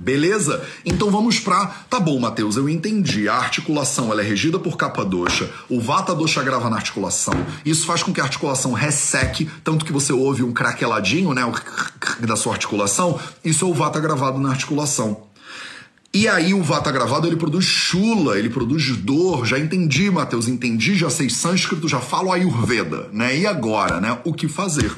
Beleza? 0.00 0.64
Então 0.84 1.10
vamos 1.10 1.40
pra. 1.40 1.66
Tá 1.90 1.98
bom, 1.98 2.18
Matheus, 2.18 2.56
eu 2.56 2.68
entendi. 2.68 3.28
A 3.28 3.34
articulação 3.34 4.10
ela 4.12 4.22
é 4.22 4.24
regida 4.24 4.58
por 4.58 4.76
capa 4.76 5.04
doxa, 5.04 5.50
o 5.68 5.80
vata 5.80 6.14
doxa 6.14 6.42
grava 6.42 6.70
na 6.70 6.76
articulação. 6.76 7.34
Isso 7.64 7.84
faz 7.84 8.02
com 8.02 8.12
que 8.12 8.20
a 8.20 8.24
articulação 8.24 8.72
resseque, 8.72 9.50
tanto 9.64 9.84
que 9.84 9.92
você 9.92 10.12
ouve 10.12 10.42
um 10.42 10.52
craqueladinho, 10.52 11.34
né? 11.34 11.44
O 11.44 12.26
da 12.26 12.36
sua 12.36 12.52
articulação. 12.52 13.18
Isso 13.44 13.64
é 13.64 13.68
o 13.68 13.74
vata 13.74 14.00
gravado 14.00 14.38
na 14.38 14.50
articulação. 14.50 15.28
E 16.12 16.26
aí 16.26 16.54
o 16.54 16.62
vata 16.62 16.90
gravado 16.90 17.26
ele 17.26 17.36
produz 17.36 17.64
chula, 17.66 18.38
ele 18.38 18.48
produz 18.48 18.96
dor. 18.96 19.44
Já 19.44 19.58
entendi, 19.58 20.10
Matheus, 20.10 20.48
entendi, 20.48 20.96
já 20.96 21.10
sei 21.10 21.28
sânscrito, 21.28 21.86
já 21.86 22.00
falo 22.00 22.32
ayurveda, 22.32 23.08
né? 23.12 23.36
E 23.36 23.46
agora, 23.46 24.00
né? 24.00 24.18
O 24.24 24.32
que 24.32 24.48
fazer? 24.48 24.90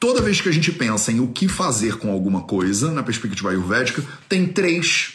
Toda 0.00 0.22
vez 0.22 0.40
que 0.40 0.48
a 0.48 0.52
gente 0.52 0.70
pensa 0.70 1.10
em 1.10 1.20
o 1.20 1.28
que 1.28 1.48
fazer 1.48 1.96
com 1.96 2.12
alguma 2.12 2.42
coisa, 2.42 2.90
na 2.92 3.02
perspectiva 3.02 3.50
ayurvédica, 3.50 4.04
tem 4.28 4.46
três 4.46 5.14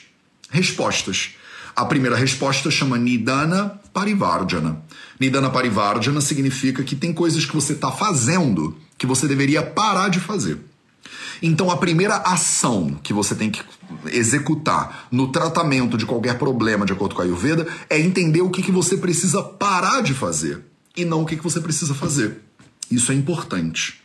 respostas. 0.50 1.36
A 1.76 1.86
primeira 1.86 2.16
resposta 2.16 2.70
chama 2.70 2.98
Nidana 2.98 3.80
Parivardhana. 3.94 4.84
Nidana 5.20 5.50
Parivardhana 5.50 6.20
significa 6.20 6.84
que 6.84 6.96
tem 6.96 7.14
coisas 7.14 7.46
que 7.46 7.56
você 7.56 7.74
está 7.74 7.92
fazendo 7.92 8.78
que 8.98 9.08
você 9.08 9.28
deveria 9.28 9.62
parar 9.64 10.10
de 10.10 10.20
fazer. 10.20 10.60
Então, 11.42 11.72
a 11.72 11.78
primeira 11.78 12.18
ação 12.18 12.98
que 13.04 13.12
você 13.12 13.36
tem 13.36 13.50
que 13.50 13.62
executar 14.08 15.08
no 15.12 15.32
tratamento 15.32 15.98
de 15.98 16.06
qualquer 16.06 16.38
problema, 16.38 16.86
de 16.86 16.94
acordo 16.94 17.16
com 17.16 17.22
a 17.22 17.26
Ayurveda, 17.26 17.68
é 17.90 18.00
entender 18.00 18.42
o 18.42 18.50
que, 18.50 18.62
que 18.62 18.72
você 18.72 18.98
precisa 18.98 19.42
parar 19.42 20.02
de 20.02 20.14
fazer 20.14 20.62
e 20.96 21.04
não 21.04 21.22
o 21.22 21.26
que, 21.26 21.36
que 21.36 21.44
você 21.44 21.60
precisa 21.60 21.94
fazer. 21.94 22.42
Isso 22.90 23.12
é 23.12 23.16
importante. 23.16 24.03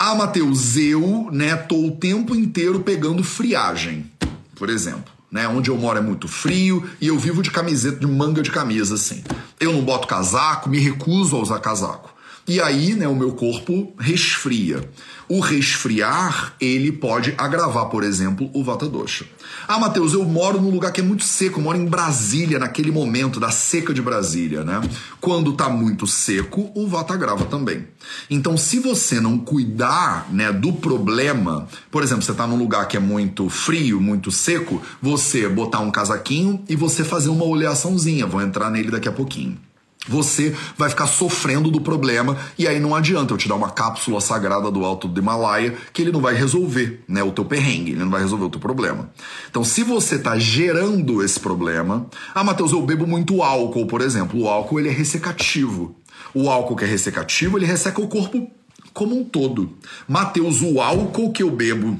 Ah, 0.00 0.14
Matheus, 0.14 0.76
eu, 0.76 1.28
né, 1.32 1.56
tô 1.56 1.86
o 1.86 1.90
tempo 1.90 2.36
inteiro 2.36 2.78
pegando 2.80 3.24
friagem, 3.24 4.08
por 4.54 4.70
exemplo. 4.70 5.12
Né, 5.30 5.46
onde 5.46 5.68
eu 5.68 5.76
moro 5.76 5.98
é 5.98 6.00
muito 6.00 6.26
frio 6.26 6.88
e 7.00 7.08
eu 7.08 7.18
vivo 7.18 7.42
de 7.42 7.50
camiseta, 7.50 7.98
de 7.98 8.06
manga 8.06 8.40
de 8.40 8.50
camisa, 8.50 8.94
assim. 8.94 9.22
Eu 9.58 9.72
não 9.72 9.82
boto 9.82 10.06
casaco, 10.06 10.70
me 10.70 10.78
recuso 10.78 11.36
a 11.36 11.40
usar 11.40 11.58
casaco. 11.58 12.14
E 12.48 12.62
aí, 12.62 12.94
né, 12.94 13.06
o 13.06 13.14
meu 13.14 13.32
corpo 13.32 13.92
resfria. 13.98 14.80
O 15.28 15.38
resfriar, 15.38 16.54
ele 16.58 16.90
pode 16.90 17.34
agravar, 17.36 17.90
por 17.90 18.02
exemplo, 18.02 18.50
o 18.54 18.64
Vata 18.64 18.88
Dosha. 18.88 19.26
Ah, 19.68 19.78
Matheus, 19.78 20.14
eu 20.14 20.24
moro 20.24 20.58
num 20.58 20.70
lugar 20.70 20.90
que 20.90 21.02
é 21.02 21.04
muito 21.04 21.24
seco, 21.24 21.60
eu 21.60 21.64
moro 21.64 21.76
em 21.76 21.84
Brasília, 21.84 22.58
naquele 22.58 22.90
momento 22.90 23.38
da 23.38 23.50
seca 23.50 23.92
de 23.92 24.00
Brasília, 24.00 24.64
né? 24.64 24.80
Quando 25.20 25.52
tá 25.52 25.68
muito 25.68 26.06
seco, 26.06 26.70
o 26.74 26.86
Vata 26.88 27.12
agrava 27.12 27.44
também. 27.44 27.86
Então, 28.30 28.56
se 28.56 28.78
você 28.78 29.20
não 29.20 29.36
cuidar, 29.36 30.26
né, 30.32 30.50
do 30.50 30.72
problema, 30.72 31.68
por 31.90 32.02
exemplo, 32.02 32.22
você 32.22 32.32
tá 32.32 32.46
num 32.46 32.56
lugar 32.56 32.88
que 32.88 32.96
é 32.96 33.00
muito 33.00 33.50
frio, 33.50 34.00
muito 34.00 34.30
seco, 34.30 34.80
você 35.02 35.46
botar 35.46 35.80
um 35.80 35.90
casaquinho 35.90 36.64
e 36.66 36.74
você 36.74 37.04
fazer 37.04 37.28
uma 37.28 37.44
oleaçãozinha, 37.44 38.26
vou 38.26 38.40
entrar 38.40 38.70
nele 38.70 38.90
daqui 38.90 39.06
a 39.06 39.12
pouquinho 39.12 39.67
você 40.08 40.54
vai 40.76 40.88
ficar 40.88 41.06
sofrendo 41.06 41.70
do 41.70 41.80
problema 41.80 42.36
e 42.58 42.66
aí 42.66 42.80
não 42.80 42.94
adianta 42.94 43.32
eu 43.32 43.38
te 43.38 43.48
dar 43.48 43.54
uma 43.54 43.70
cápsula 43.70 44.20
sagrada 44.20 44.70
do 44.70 44.84
alto 44.84 45.06
do 45.06 45.20
Himalaia 45.20 45.74
que 45.92 46.02
ele 46.02 46.12
não 46.12 46.20
vai 46.20 46.34
resolver, 46.34 47.02
né, 47.06 47.22
o 47.22 47.30
teu 47.30 47.44
perrengue, 47.44 47.92
ele 47.92 48.00
não 48.00 48.10
vai 48.10 48.22
resolver 48.22 48.44
o 48.46 48.50
teu 48.50 48.60
problema. 48.60 49.10
Então, 49.50 49.62
se 49.62 49.82
você 49.82 50.16
está 50.16 50.38
gerando 50.38 51.22
esse 51.22 51.38
problema, 51.38 52.06
ah, 52.34 52.42
Matheus, 52.42 52.72
eu 52.72 52.82
bebo 52.82 53.06
muito 53.06 53.42
álcool, 53.42 53.86
por 53.86 54.00
exemplo. 54.00 54.40
O 54.40 54.48
álcool 54.48 54.80
ele 54.80 54.88
é 54.88 54.92
ressecativo. 54.92 55.96
O 56.34 56.48
álcool 56.50 56.76
que 56.76 56.84
é 56.84 56.86
ressecativo, 56.86 57.58
ele 57.58 57.66
resseca 57.66 58.00
o 58.00 58.08
corpo 58.08 58.50
como 58.92 59.18
um 59.18 59.24
todo. 59.24 59.72
Matheus, 60.06 60.60
o 60.62 60.80
álcool 60.80 61.32
que 61.32 61.42
eu 61.42 61.50
bebo 61.50 61.98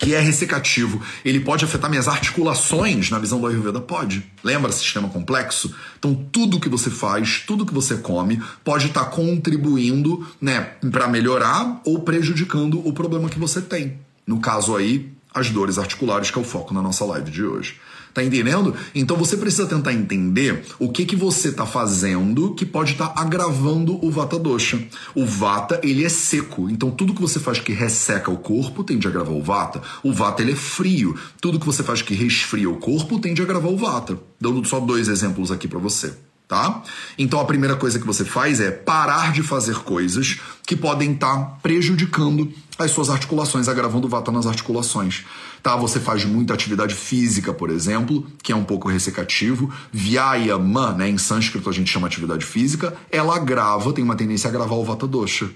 que 0.00 0.14
é 0.14 0.18
ressecativo, 0.18 1.00
ele 1.22 1.40
pode 1.40 1.62
afetar 1.62 1.90
minhas 1.90 2.08
articulações 2.08 3.10
na 3.10 3.18
visão 3.18 3.38
do 3.38 3.46
Ayurveda? 3.46 3.82
Pode. 3.82 4.24
Lembra 4.42 4.72
sistema 4.72 5.10
complexo? 5.10 5.74
Então, 5.98 6.14
tudo 6.32 6.58
que 6.58 6.70
você 6.70 6.88
faz, 6.88 7.44
tudo 7.46 7.66
que 7.66 7.74
você 7.74 7.98
come, 7.98 8.42
pode 8.64 8.86
estar 8.86 9.04
tá 9.04 9.10
contribuindo 9.10 10.26
né, 10.40 10.72
para 10.90 11.06
melhorar 11.06 11.82
ou 11.84 12.00
prejudicando 12.00 12.84
o 12.84 12.94
problema 12.94 13.28
que 13.28 13.38
você 13.38 13.60
tem. 13.60 13.98
No 14.26 14.40
caso 14.40 14.74
aí, 14.74 15.12
as 15.34 15.50
dores 15.50 15.76
articulares, 15.76 16.30
que 16.30 16.38
é 16.38 16.40
o 16.40 16.44
foco 16.44 16.72
na 16.72 16.80
nossa 16.80 17.04
live 17.04 17.30
de 17.30 17.44
hoje. 17.44 17.78
Tá 18.12 18.22
entendendo? 18.22 18.74
Então 18.94 19.16
você 19.16 19.36
precisa 19.36 19.66
tentar 19.66 19.92
entender 19.92 20.64
o 20.78 20.90
que 20.90 21.04
que 21.04 21.16
você 21.16 21.52
tá 21.52 21.64
fazendo 21.64 22.54
que 22.54 22.66
pode 22.66 22.92
estar 22.92 23.08
tá 23.08 23.20
agravando 23.20 24.04
o 24.04 24.10
vata 24.10 24.38
dosha. 24.38 24.82
O 25.14 25.24
vata, 25.24 25.80
ele 25.82 26.04
é 26.04 26.08
seco. 26.08 26.68
Então 26.68 26.90
tudo 26.90 27.14
que 27.14 27.20
você 27.20 27.38
faz 27.38 27.58
que 27.60 27.72
resseca 27.72 28.30
o 28.30 28.36
corpo 28.36 28.82
tende 28.82 29.06
a 29.06 29.10
agravar 29.10 29.34
o 29.34 29.42
vata. 29.42 29.80
O 30.02 30.12
vata 30.12 30.42
ele 30.42 30.52
é 30.52 30.56
frio. 30.56 31.16
Tudo 31.40 31.60
que 31.60 31.66
você 31.66 31.82
faz 31.82 32.02
que 32.02 32.14
resfria 32.14 32.68
o 32.68 32.76
corpo 32.76 33.18
tende 33.18 33.40
a 33.40 33.44
agravar 33.44 33.70
o 33.70 33.76
vata. 33.76 34.18
Dando 34.40 34.64
só 34.66 34.80
dois 34.80 35.08
exemplos 35.08 35.50
aqui 35.50 35.68
para 35.68 35.78
você 35.78 36.12
tá? 36.50 36.82
Então 37.16 37.38
a 37.38 37.44
primeira 37.44 37.76
coisa 37.76 37.96
que 38.00 38.04
você 38.04 38.24
faz 38.24 38.58
é 38.58 38.72
parar 38.72 39.32
de 39.32 39.40
fazer 39.40 39.76
coisas 39.76 40.40
que 40.66 40.74
podem 40.74 41.12
estar 41.12 41.36
tá 41.36 41.44
prejudicando 41.62 42.52
as 42.76 42.90
suas 42.90 43.08
articulações, 43.08 43.68
agravando 43.68 44.08
o 44.08 44.10
vata 44.10 44.32
nas 44.32 44.48
articulações. 44.48 45.24
Tá? 45.62 45.76
Você 45.76 46.00
faz 46.00 46.24
muita 46.24 46.52
atividade 46.52 46.92
física, 46.92 47.54
por 47.54 47.70
exemplo, 47.70 48.26
que 48.42 48.50
é 48.50 48.56
um 48.56 48.64
pouco 48.64 48.88
ressecativo. 48.88 49.72
Vyayama, 49.92 50.92
né, 50.92 51.08
em 51.08 51.18
sânscrito 51.18 51.70
a 51.70 51.72
gente 51.72 51.88
chama 51.88 52.08
atividade 52.08 52.44
física, 52.44 52.94
ela 53.12 53.36
agrava, 53.36 53.92
tem 53.92 54.02
uma 54.02 54.16
tendência 54.16 54.48
a 54.48 54.50
agravar 54.50 54.76
o 54.76 54.84
vata 54.84 55.06
dosha. 55.06 55.48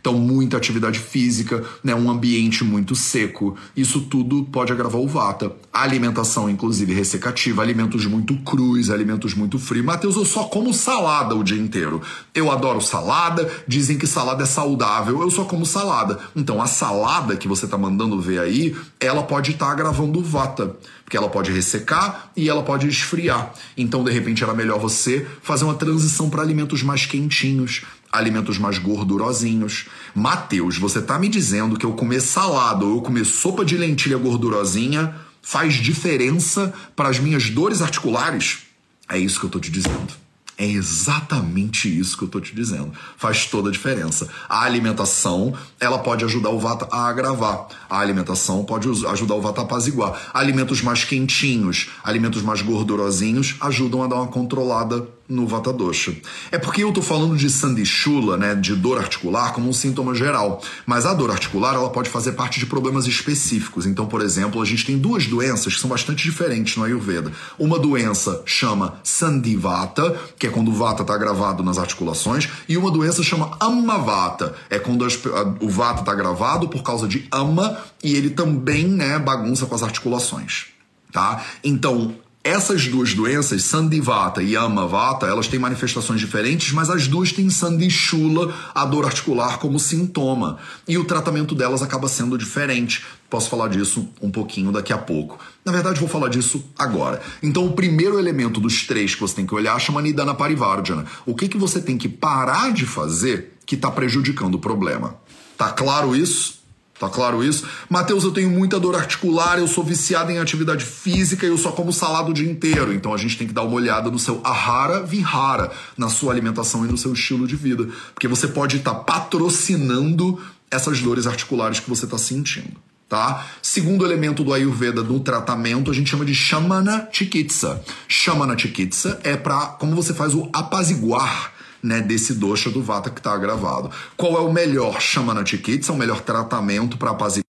Então, 0.00 0.14
muita 0.14 0.56
atividade 0.56 0.98
física, 0.98 1.64
né, 1.82 1.94
um 1.94 2.10
ambiente 2.10 2.64
muito 2.64 2.94
seco, 2.94 3.56
isso 3.76 4.02
tudo 4.02 4.44
pode 4.44 4.72
agravar 4.72 5.00
o 5.00 5.08
vata. 5.08 5.52
A 5.72 5.82
alimentação, 5.82 6.48
inclusive, 6.48 6.92
ressecativa, 6.94 7.62
alimentos 7.62 8.06
muito 8.06 8.36
crus, 8.38 8.90
alimentos 8.90 9.34
muito 9.34 9.58
frios. 9.58 9.84
Matheus, 9.84 10.16
eu 10.16 10.24
só 10.24 10.44
como 10.44 10.72
salada 10.72 11.34
o 11.34 11.44
dia 11.44 11.60
inteiro. 11.60 12.00
Eu 12.34 12.50
adoro 12.50 12.80
salada, 12.80 13.50
dizem 13.66 13.98
que 13.98 14.06
salada 14.06 14.42
é 14.42 14.46
saudável, 14.46 15.20
eu 15.20 15.30
só 15.30 15.44
como 15.44 15.64
salada. 15.64 16.18
Então, 16.34 16.60
a 16.60 16.66
salada 16.66 17.36
que 17.36 17.48
você 17.48 17.64
está 17.64 17.78
mandando 17.78 18.20
ver 18.20 18.40
aí, 18.40 18.76
ela 19.00 19.22
pode 19.22 19.52
estar 19.52 19.66
tá 19.66 19.72
agravando 19.72 20.18
o 20.18 20.22
vata 20.22 20.76
porque 21.08 21.16
ela 21.16 21.30
pode 21.30 21.50
ressecar 21.50 22.30
e 22.36 22.50
ela 22.50 22.62
pode 22.62 22.86
esfriar. 22.86 23.54
Então, 23.78 24.04
de 24.04 24.12
repente, 24.12 24.44
era 24.44 24.52
melhor 24.52 24.78
você 24.78 25.26
fazer 25.40 25.64
uma 25.64 25.74
transição 25.74 26.28
para 26.28 26.42
alimentos 26.42 26.82
mais 26.82 27.06
quentinhos, 27.06 27.82
alimentos 28.12 28.58
mais 28.58 28.78
gordurosinhos. 28.78 29.86
Mateus, 30.14 30.78
você 30.78 31.00
tá 31.00 31.18
me 31.18 31.28
dizendo 31.28 31.78
que 31.78 31.86
eu 31.86 31.92
comer 31.92 32.20
salada 32.20 32.84
ou 32.84 32.96
eu 32.96 33.02
comer 33.02 33.24
sopa 33.24 33.64
de 33.64 33.76
lentilha 33.76 34.16
gordurosinha 34.16 35.14
faz 35.42 35.74
diferença 35.74 36.72
para 36.94 37.08
as 37.08 37.18
minhas 37.18 37.50
dores 37.50 37.80
articulares? 37.80 38.60
É 39.08 39.18
isso 39.18 39.40
que 39.40 39.46
eu 39.46 39.50
tô 39.50 39.58
te 39.58 39.70
dizendo. 39.70 40.12
É 40.58 40.66
exatamente 40.66 41.88
isso 41.88 42.18
que 42.18 42.24
eu 42.24 42.26
estou 42.26 42.40
te 42.40 42.52
dizendo. 42.52 42.92
Faz 43.16 43.46
toda 43.46 43.68
a 43.68 43.72
diferença. 43.72 44.28
A 44.48 44.64
alimentação, 44.64 45.54
ela 45.78 46.00
pode 46.00 46.24
ajudar 46.24 46.50
o 46.50 46.58
vata 46.58 46.88
a 46.90 47.06
agravar. 47.06 47.68
A 47.88 48.00
alimentação 48.00 48.64
pode 48.64 48.88
ajudar 49.06 49.36
o 49.36 49.40
vata 49.40 49.60
a 49.60 49.64
apaziguar. 49.64 50.30
Alimentos 50.34 50.82
mais 50.82 51.04
quentinhos, 51.04 51.90
alimentos 52.02 52.42
mais 52.42 52.60
gordurosinhos 52.60 53.54
ajudam 53.60 54.02
a 54.02 54.08
dar 54.08 54.16
uma 54.16 54.26
controlada 54.26 55.06
no 55.28 55.46
Vata 55.46 55.72
Dosha. 55.72 56.16
É 56.50 56.58
porque 56.58 56.82
eu 56.82 56.92
tô 56.92 57.02
falando 57.02 57.36
de 57.36 57.50
Sandishula, 57.50 58.36
né, 58.36 58.54
de 58.54 58.74
dor 58.74 58.98
articular, 58.98 59.52
como 59.52 59.68
um 59.68 59.72
sintoma 59.72 60.14
geral. 60.14 60.62
Mas 60.86 61.04
a 61.04 61.12
dor 61.12 61.30
articular, 61.30 61.74
ela 61.74 61.90
pode 61.90 62.08
fazer 62.08 62.32
parte 62.32 62.58
de 62.58 62.66
problemas 62.66 63.06
específicos. 63.06 63.84
Então, 63.84 64.06
por 64.06 64.22
exemplo, 64.22 64.62
a 64.62 64.64
gente 64.64 64.86
tem 64.86 64.96
duas 64.96 65.26
doenças 65.26 65.74
que 65.74 65.80
são 65.80 65.90
bastante 65.90 66.22
diferentes 66.22 66.76
no 66.76 66.84
Ayurveda. 66.84 67.30
Uma 67.58 67.78
doença 67.78 68.42
chama 68.46 69.00
Sandivata, 69.04 70.18
que 70.38 70.46
é 70.46 70.50
quando 70.50 70.68
o 70.68 70.74
Vata 70.74 71.02
está 71.02 71.16
gravado 71.16 71.62
nas 71.62 71.78
articulações, 71.78 72.48
e 72.68 72.76
uma 72.76 72.90
doença 72.90 73.22
chama 73.22 73.56
Amavata, 73.60 74.54
é 74.70 74.78
quando 74.78 75.04
as, 75.04 75.14
a, 75.26 75.54
o 75.60 75.68
Vata 75.68 76.00
está 76.00 76.14
gravado 76.14 76.68
por 76.68 76.82
causa 76.82 77.06
de 77.06 77.28
Ama 77.30 77.78
e 78.02 78.14
ele 78.14 78.30
também, 78.30 78.86
né, 78.86 79.18
bagunça 79.18 79.66
com 79.66 79.74
as 79.74 79.82
articulações. 79.82 80.66
Tá? 81.12 81.42
Então, 81.64 82.14
essas 82.48 82.86
duas 82.86 83.12
doenças, 83.12 83.62
Sandivata 83.64 84.42
e 84.42 84.56
Amavata, 84.56 85.26
elas 85.26 85.48
têm 85.48 85.60
manifestações 85.60 86.18
diferentes, 86.18 86.72
mas 86.72 86.88
as 86.88 87.06
duas 87.06 87.30
têm 87.30 87.50
Sandishula, 87.50 88.54
a 88.74 88.86
dor 88.86 89.04
articular, 89.04 89.58
como 89.58 89.78
sintoma. 89.78 90.56
E 90.88 90.96
o 90.96 91.04
tratamento 91.04 91.54
delas 91.54 91.82
acaba 91.82 92.08
sendo 92.08 92.38
diferente. 92.38 93.04
Posso 93.28 93.50
falar 93.50 93.68
disso 93.68 94.08
um 94.22 94.30
pouquinho 94.30 94.72
daqui 94.72 94.94
a 94.94 94.98
pouco. 94.98 95.38
Na 95.62 95.70
verdade, 95.70 96.00
vou 96.00 96.08
falar 96.08 96.28
disso 96.28 96.64
agora. 96.78 97.20
Então, 97.42 97.66
o 97.66 97.72
primeiro 97.74 98.18
elemento 98.18 98.60
dos 98.60 98.86
três 98.86 99.14
que 99.14 99.20
você 99.20 99.36
tem 99.36 99.46
que 99.46 99.54
olhar 99.54 99.78
chama 99.78 100.00
Nidana 100.00 100.34
Parivardhana. 100.34 101.04
O 101.26 101.34
que, 101.34 101.48
que 101.48 101.58
você 101.58 101.82
tem 101.82 101.98
que 101.98 102.08
parar 102.08 102.72
de 102.72 102.86
fazer 102.86 103.58
que 103.66 103.74
está 103.74 103.90
prejudicando 103.90 104.54
o 104.54 104.58
problema? 104.58 105.16
Tá 105.58 105.70
claro 105.70 106.16
isso? 106.16 106.57
Tá 106.98 107.08
claro 107.08 107.44
isso? 107.44 107.64
Mateus, 107.88 108.24
eu 108.24 108.32
tenho 108.32 108.50
muita 108.50 108.80
dor 108.80 108.96
articular, 108.96 109.58
eu 109.58 109.68
sou 109.68 109.84
viciado 109.84 110.32
em 110.32 110.38
atividade 110.38 110.84
física 110.84 111.46
e 111.46 111.48
eu 111.48 111.56
só 111.56 111.70
como 111.70 111.92
salada 111.92 112.30
o 112.30 112.34
dia 112.34 112.50
inteiro. 112.50 112.92
Então 112.92 113.14
a 113.14 113.16
gente 113.16 113.38
tem 113.38 113.46
que 113.46 113.52
dar 113.52 113.62
uma 113.62 113.74
olhada 113.74 114.10
no 114.10 114.18
seu 114.18 114.40
ahara 114.42 115.02
vihara, 115.04 115.70
na 115.96 116.08
sua 116.08 116.32
alimentação 116.32 116.84
e 116.84 116.88
no 116.88 116.98
seu 116.98 117.12
estilo 117.12 117.46
de 117.46 117.54
vida. 117.54 117.88
Porque 118.12 118.26
você 118.26 118.48
pode 118.48 118.78
estar 118.78 118.94
tá 118.94 119.00
patrocinando 119.00 120.40
essas 120.70 121.00
dores 121.00 121.26
articulares 121.26 121.78
que 121.78 121.88
você 121.88 122.04
está 122.04 122.18
sentindo. 122.18 122.76
Tá? 123.08 123.46
Segundo 123.62 124.04
elemento 124.04 124.44
do 124.44 124.52
Ayurveda 124.52 125.02
do 125.02 125.18
tratamento, 125.20 125.90
a 125.90 125.94
gente 125.94 126.10
chama 126.10 126.26
de 126.26 126.34
Shamana 126.34 127.08
Chikitsa. 127.10 127.82
Shamana 128.06 128.58
Chikitsa 128.58 129.18
é 129.22 129.34
para 129.34 129.66
como 129.78 129.94
você 129.94 130.12
faz 130.12 130.34
o 130.34 130.50
apaziguar 130.52 131.57
né, 131.82 132.00
desse 132.00 132.34
dosha 132.34 132.70
do 132.70 132.82
vata 132.82 133.10
que 133.10 133.20
está 133.20 133.32
agravado. 133.32 133.90
Qual 134.16 134.36
é 134.36 134.40
o 134.40 134.52
melhor 134.52 135.00
Shamana 135.00 135.44
Chikitsa, 135.44 135.92
o 135.92 135.96
melhor 135.96 136.20
tratamento 136.20 136.96
para 136.96 137.10
apaziguar 137.10 137.48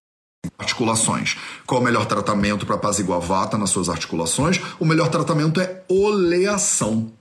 articulações. 0.58 1.38
Qual 1.65 1.80
é 1.80 1.82
o 1.82 1.86
melhor 1.86 2.06
tratamento 2.06 2.65
para 2.65 2.76
apaziguar 2.76 3.20
vata 3.20 3.58
nas 3.58 3.70
suas 3.70 3.89
articulações? 3.89 4.60
O 4.80 4.86
melhor 4.86 5.10
tratamento 5.10 5.60
é 5.60 5.84
oleação 5.89 7.12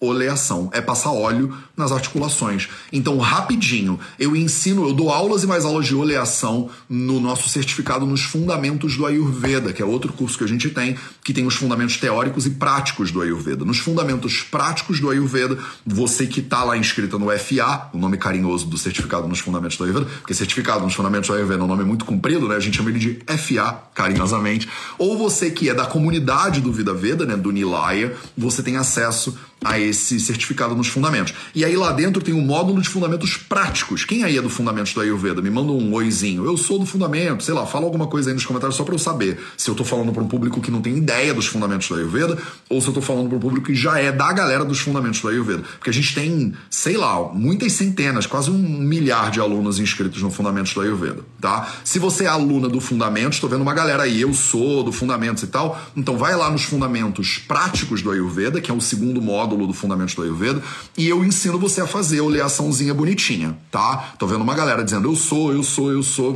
oleação, 0.00 0.70
é 0.72 0.80
passar 0.80 1.10
óleo 1.10 1.54
nas 1.76 1.92
articulações. 1.92 2.68
Então, 2.92 3.18
rapidinho, 3.18 3.98
eu 4.18 4.36
ensino, 4.36 4.86
eu 4.86 4.92
dou 4.92 5.10
aulas 5.10 5.42
e 5.42 5.46
mais 5.46 5.64
aulas 5.64 5.86
de 5.86 5.94
oleação 5.94 6.68
no 6.88 7.20
nosso 7.20 7.48
certificado 7.48 8.06
nos 8.06 8.22
fundamentos 8.22 8.96
do 8.96 9.06
Ayurveda, 9.06 9.72
que 9.72 9.82
é 9.82 9.84
outro 9.84 10.12
curso 10.12 10.38
que 10.38 10.44
a 10.44 10.48
gente 10.48 10.70
tem, 10.70 10.96
que 11.24 11.32
tem 11.32 11.46
os 11.46 11.54
fundamentos 11.54 11.96
teóricos 11.96 12.46
e 12.46 12.50
práticos 12.50 13.10
do 13.10 13.20
Ayurveda. 13.20 13.64
Nos 13.64 13.78
fundamentos 13.78 14.42
práticos 14.42 15.00
do 15.00 15.10
Ayurveda, 15.10 15.58
você 15.84 16.26
que 16.26 16.40
está 16.40 16.62
lá 16.62 16.76
inscrita 16.76 17.18
no 17.18 17.26
FA, 17.38 17.90
o 17.92 17.98
nome 17.98 18.16
carinhoso 18.16 18.66
do 18.66 18.78
certificado 18.78 19.26
nos 19.26 19.40
fundamentos 19.40 19.76
do 19.76 19.84
Ayurveda, 19.84 20.06
porque 20.18 20.34
certificado 20.34 20.84
nos 20.84 20.94
fundamentos 20.94 21.28
do 21.28 21.34
Ayurveda 21.34 21.60
é 21.60 21.64
um 21.64 21.68
nome 21.68 21.84
muito 21.84 22.04
comprido, 22.04 22.48
né? 22.48 22.56
A 22.56 22.60
gente 22.60 22.76
chama 22.76 22.90
ele 22.90 22.98
de 22.98 23.18
FA, 23.38 23.82
carinhosamente. 23.94 24.68
Ou 24.98 25.16
você 25.16 25.50
que 25.50 25.68
é 25.68 25.74
da 25.74 25.86
comunidade 25.86 26.60
do 26.60 26.72
Vida 26.72 26.92
Veda, 26.92 27.24
né, 27.24 27.36
do 27.36 27.50
Nilaya, 27.50 28.14
você 28.36 28.62
tem 28.62 28.76
acesso 28.76 29.36
a 29.64 29.78
esse 29.78 30.20
certificado 30.20 30.74
nos 30.74 30.86
fundamentos. 30.86 31.34
E 31.54 31.64
aí 31.64 31.76
lá 31.76 31.92
dentro 31.92 32.22
tem 32.22 32.34
um 32.34 32.40
módulo 32.40 32.80
de 32.80 32.88
fundamentos 32.88 33.36
práticos. 33.36 34.04
Quem 34.04 34.22
aí 34.22 34.36
é 34.36 34.42
do 34.42 34.50
fundamentos 34.50 34.92
do 34.92 35.00
Ayurveda? 35.00 35.40
Me 35.42 35.50
manda 35.50 35.72
um 35.72 35.92
oizinho. 35.94 36.44
Eu 36.44 36.56
sou 36.56 36.78
do 36.78 36.86
fundamento, 36.86 37.42
sei 37.42 37.54
lá, 37.54 37.66
fala 37.66 37.84
alguma 37.84 38.06
coisa 38.06 38.30
aí 38.30 38.34
nos 38.34 38.44
comentários 38.44 38.76
só 38.76 38.84
para 38.84 38.94
eu 38.94 38.98
saber 38.98 39.38
se 39.56 39.68
eu 39.68 39.74
tô 39.74 39.84
falando 39.84 40.12
para 40.12 40.22
um 40.22 40.28
público 40.28 40.60
que 40.60 40.70
não 40.70 40.80
tem 40.80 40.96
ideia 40.96 41.32
dos 41.32 41.46
fundamentos 41.46 41.88
do 41.88 41.94
Ayurveda 41.94 42.38
ou 42.68 42.80
se 42.80 42.88
eu 42.88 42.94
tô 42.94 43.00
falando 43.00 43.28
para 43.28 43.36
um 43.38 43.40
público 43.40 43.66
que 43.66 43.74
já 43.74 43.98
é 43.98 44.12
da 44.12 44.32
galera 44.32 44.64
dos 44.64 44.78
fundamentos 44.78 45.20
do 45.20 45.28
Ayurveda. 45.28 45.62
Porque 45.62 45.90
a 45.90 45.92
gente 45.92 46.14
tem, 46.14 46.54
sei 46.70 46.96
lá, 46.96 47.32
muitas 47.32 47.72
centenas, 47.72 48.26
quase 48.26 48.50
um 48.50 48.58
milhar 48.58 49.30
de 49.30 49.40
alunos 49.40 49.78
inscritos 49.78 50.22
no 50.22 50.30
fundamentos 50.30 50.74
do 50.74 50.80
Ayurveda, 50.80 51.22
tá? 51.40 51.68
Se 51.82 51.98
você 51.98 52.24
é 52.24 52.28
aluna 52.28 52.68
do 52.68 52.80
fundamentos, 52.80 53.40
tô 53.40 53.48
vendo 53.48 53.62
uma 53.62 53.74
galera 53.74 54.04
aí, 54.04 54.20
eu 54.20 54.32
sou 54.34 54.84
do 54.84 54.92
fundamentos 54.92 55.42
e 55.42 55.46
tal, 55.46 55.80
então 55.96 56.16
vai 56.16 56.36
lá 56.36 56.50
nos 56.50 56.62
fundamentos 56.62 57.38
práticos 57.38 58.02
do 58.02 58.10
Ayurveda, 58.10 58.60
que 58.60 58.70
é 58.70 58.74
o 58.74 58.80
segundo 58.80 59.20
módulo 59.20 59.45
módulo 59.46 59.66
do 59.68 59.72
Fundamentos 59.72 60.14
do 60.14 60.22
Ayurveda, 60.22 60.62
e 60.98 61.08
eu 61.08 61.24
ensino 61.24 61.58
você 61.58 61.80
a 61.80 61.86
fazer 61.86 62.18
a 62.18 62.24
oleaçãozinha 62.24 62.92
bonitinha, 62.92 63.56
tá? 63.70 64.14
Tô 64.18 64.26
vendo 64.26 64.42
uma 64.42 64.54
galera 64.54 64.82
dizendo 64.82 65.08
eu 65.08 65.14
sou, 65.14 65.52
eu 65.52 65.62
sou, 65.62 65.92
eu 65.92 66.02
sou. 66.02 66.34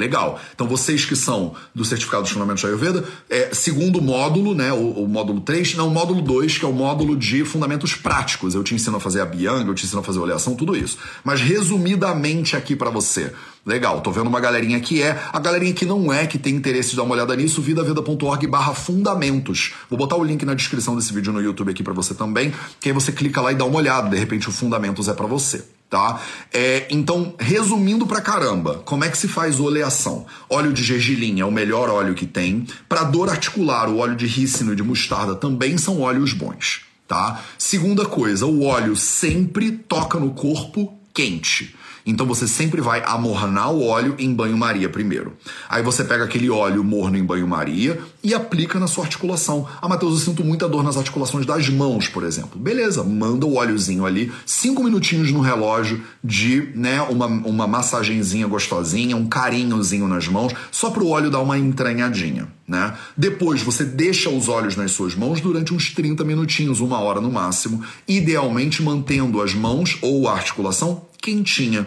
Legal. 0.00 0.40
Então, 0.54 0.66
vocês 0.66 1.04
que 1.04 1.14
são 1.14 1.54
do 1.74 1.84
Certificado 1.84 2.22
dos 2.22 2.32
Fundamentos 2.32 2.62
da 2.62 2.70
Ayurveda, 2.70 3.04
é, 3.28 3.50
segundo 3.52 4.00
módulo, 4.00 4.54
né, 4.54 4.72
o, 4.72 5.02
o, 5.02 5.06
módulo 5.06 5.42
3, 5.42 5.74
não, 5.74 5.88
o 5.88 5.90
módulo 5.90 6.22
2, 6.22 6.56
que 6.56 6.64
é 6.64 6.68
o 6.68 6.72
módulo 6.72 7.14
de 7.14 7.44
fundamentos 7.44 7.94
práticos. 7.94 8.54
Eu 8.54 8.64
te 8.64 8.74
ensino 8.74 8.96
a 8.96 9.00
fazer 9.00 9.20
a 9.20 9.26
bianga, 9.26 9.70
eu 9.70 9.74
te 9.74 9.84
ensino 9.84 10.00
a 10.00 10.02
fazer 10.02 10.18
a 10.18 10.22
oleação, 10.22 10.54
tudo 10.54 10.74
isso. 10.74 10.96
Mas, 11.22 11.42
resumidamente 11.42 12.56
aqui 12.56 12.74
para 12.74 12.88
você. 12.88 13.30
Legal, 13.66 14.00
tô 14.00 14.10
vendo 14.10 14.28
uma 14.28 14.40
galerinha 14.40 14.80
que 14.80 15.02
é, 15.02 15.22
a 15.30 15.38
galerinha 15.38 15.74
que 15.74 15.84
não 15.84 16.10
é, 16.10 16.26
que 16.26 16.38
tem 16.38 16.54
interesse 16.54 16.90
de 16.90 16.96
dar 16.96 17.02
uma 17.02 17.14
olhada 17.14 17.36
nisso, 17.36 17.60
vidaveda.org 17.60 18.46
barra 18.46 18.72
fundamentos. 18.72 19.74
Vou 19.90 19.98
botar 19.98 20.16
o 20.16 20.24
link 20.24 20.46
na 20.46 20.54
descrição 20.54 20.96
desse 20.96 21.12
vídeo 21.12 21.30
no 21.30 21.42
YouTube 21.42 21.70
aqui 21.70 21.82
para 21.82 21.92
você 21.92 22.14
também, 22.14 22.54
que 22.80 22.88
aí 22.88 22.94
você 22.94 23.12
clica 23.12 23.42
lá 23.42 23.52
e 23.52 23.54
dá 23.54 23.66
uma 23.66 23.76
olhada, 23.76 24.08
de 24.08 24.16
repente 24.16 24.48
o 24.48 24.52
Fundamentos 24.52 25.08
é 25.08 25.12
para 25.12 25.26
você 25.26 25.62
tá? 25.90 26.22
É, 26.54 26.86
então, 26.88 27.34
resumindo 27.38 28.06
pra 28.06 28.20
caramba, 28.20 28.80
como 28.84 29.04
é 29.04 29.08
que 29.08 29.18
se 29.18 29.26
faz 29.26 29.58
oleação? 29.58 30.24
Óleo 30.48 30.72
de 30.72 30.84
gergelim 30.84 31.40
é 31.40 31.44
o 31.44 31.50
melhor 31.50 31.90
óleo 31.90 32.14
que 32.14 32.26
tem. 32.26 32.64
Para 32.88 33.02
dor 33.02 33.28
articular, 33.28 33.88
o 33.88 33.98
óleo 33.98 34.14
de 34.14 34.26
rícino 34.26 34.72
e 34.72 34.76
de 34.76 34.84
mostarda 34.84 35.34
também 35.34 35.76
são 35.76 36.00
óleos 36.00 36.32
bons, 36.32 36.82
tá? 37.08 37.42
Segunda 37.58 38.06
coisa, 38.06 38.46
o 38.46 38.62
óleo 38.62 38.94
sempre 38.94 39.72
toca 39.72 40.18
no 40.20 40.30
corpo 40.30 40.96
quente. 41.12 41.74
Então 42.04 42.26
você 42.26 42.46
sempre 42.46 42.80
vai 42.80 43.02
amornar 43.04 43.72
o 43.72 43.86
óleo 43.86 44.14
em 44.18 44.32
banho-maria 44.32 44.88
primeiro. 44.88 45.32
Aí 45.68 45.82
você 45.82 46.04
pega 46.04 46.24
aquele 46.24 46.50
óleo 46.50 46.82
morno 46.82 47.16
em 47.16 47.24
banho-maria 47.24 48.00
e 48.22 48.34
aplica 48.34 48.78
na 48.78 48.86
sua 48.86 49.04
articulação. 49.04 49.66
Ah, 49.80 49.88
Matheus, 49.88 50.12
eu 50.12 50.26
sinto 50.26 50.44
muita 50.44 50.68
dor 50.68 50.82
nas 50.82 50.96
articulações 50.96 51.46
das 51.46 51.68
mãos, 51.68 52.08
por 52.08 52.24
exemplo. 52.24 52.58
Beleza, 52.58 53.02
manda 53.02 53.46
o 53.46 53.56
óleozinho 53.56 54.06
ali, 54.06 54.32
cinco 54.44 54.82
minutinhos 54.82 55.32
no 55.32 55.40
relógio 55.40 56.02
de 56.22 56.70
né, 56.74 57.00
uma, 57.02 57.26
uma 57.26 57.66
massagenzinha 57.66 58.46
gostosinha, 58.46 59.16
um 59.16 59.26
carinhozinho 59.26 60.08
nas 60.08 60.28
mãos, 60.28 60.52
só 60.70 60.90
para 60.90 61.02
o 61.02 61.08
óleo 61.08 61.30
dar 61.30 61.40
uma 61.40 61.58
entranhadinha. 61.58 62.48
Né? 62.66 62.94
Depois 63.16 63.62
você 63.62 63.84
deixa 63.84 64.30
os 64.30 64.48
olhos 64.48 64.76
nas 64.76 64.92
suas 64.92 65.14
mãos 65.14 65.40
durante 65.40 65.74
uns 65.74 65.92
30 65.92 66.22
minutinhos, 66.24 66.80
uma 66.80 67.00
hora 67.00 67.20
no 67.20 67.30
máximo, 67.30 67.82
idealmente 68.06 68.82
mantendo 68.82 69.42
as 69.42 69.54
mãos 69.54 69.98
ou 70.02 70.28
a 70.28 70.34
articulação 70.34 71.09
quentinha. 71.20 71.86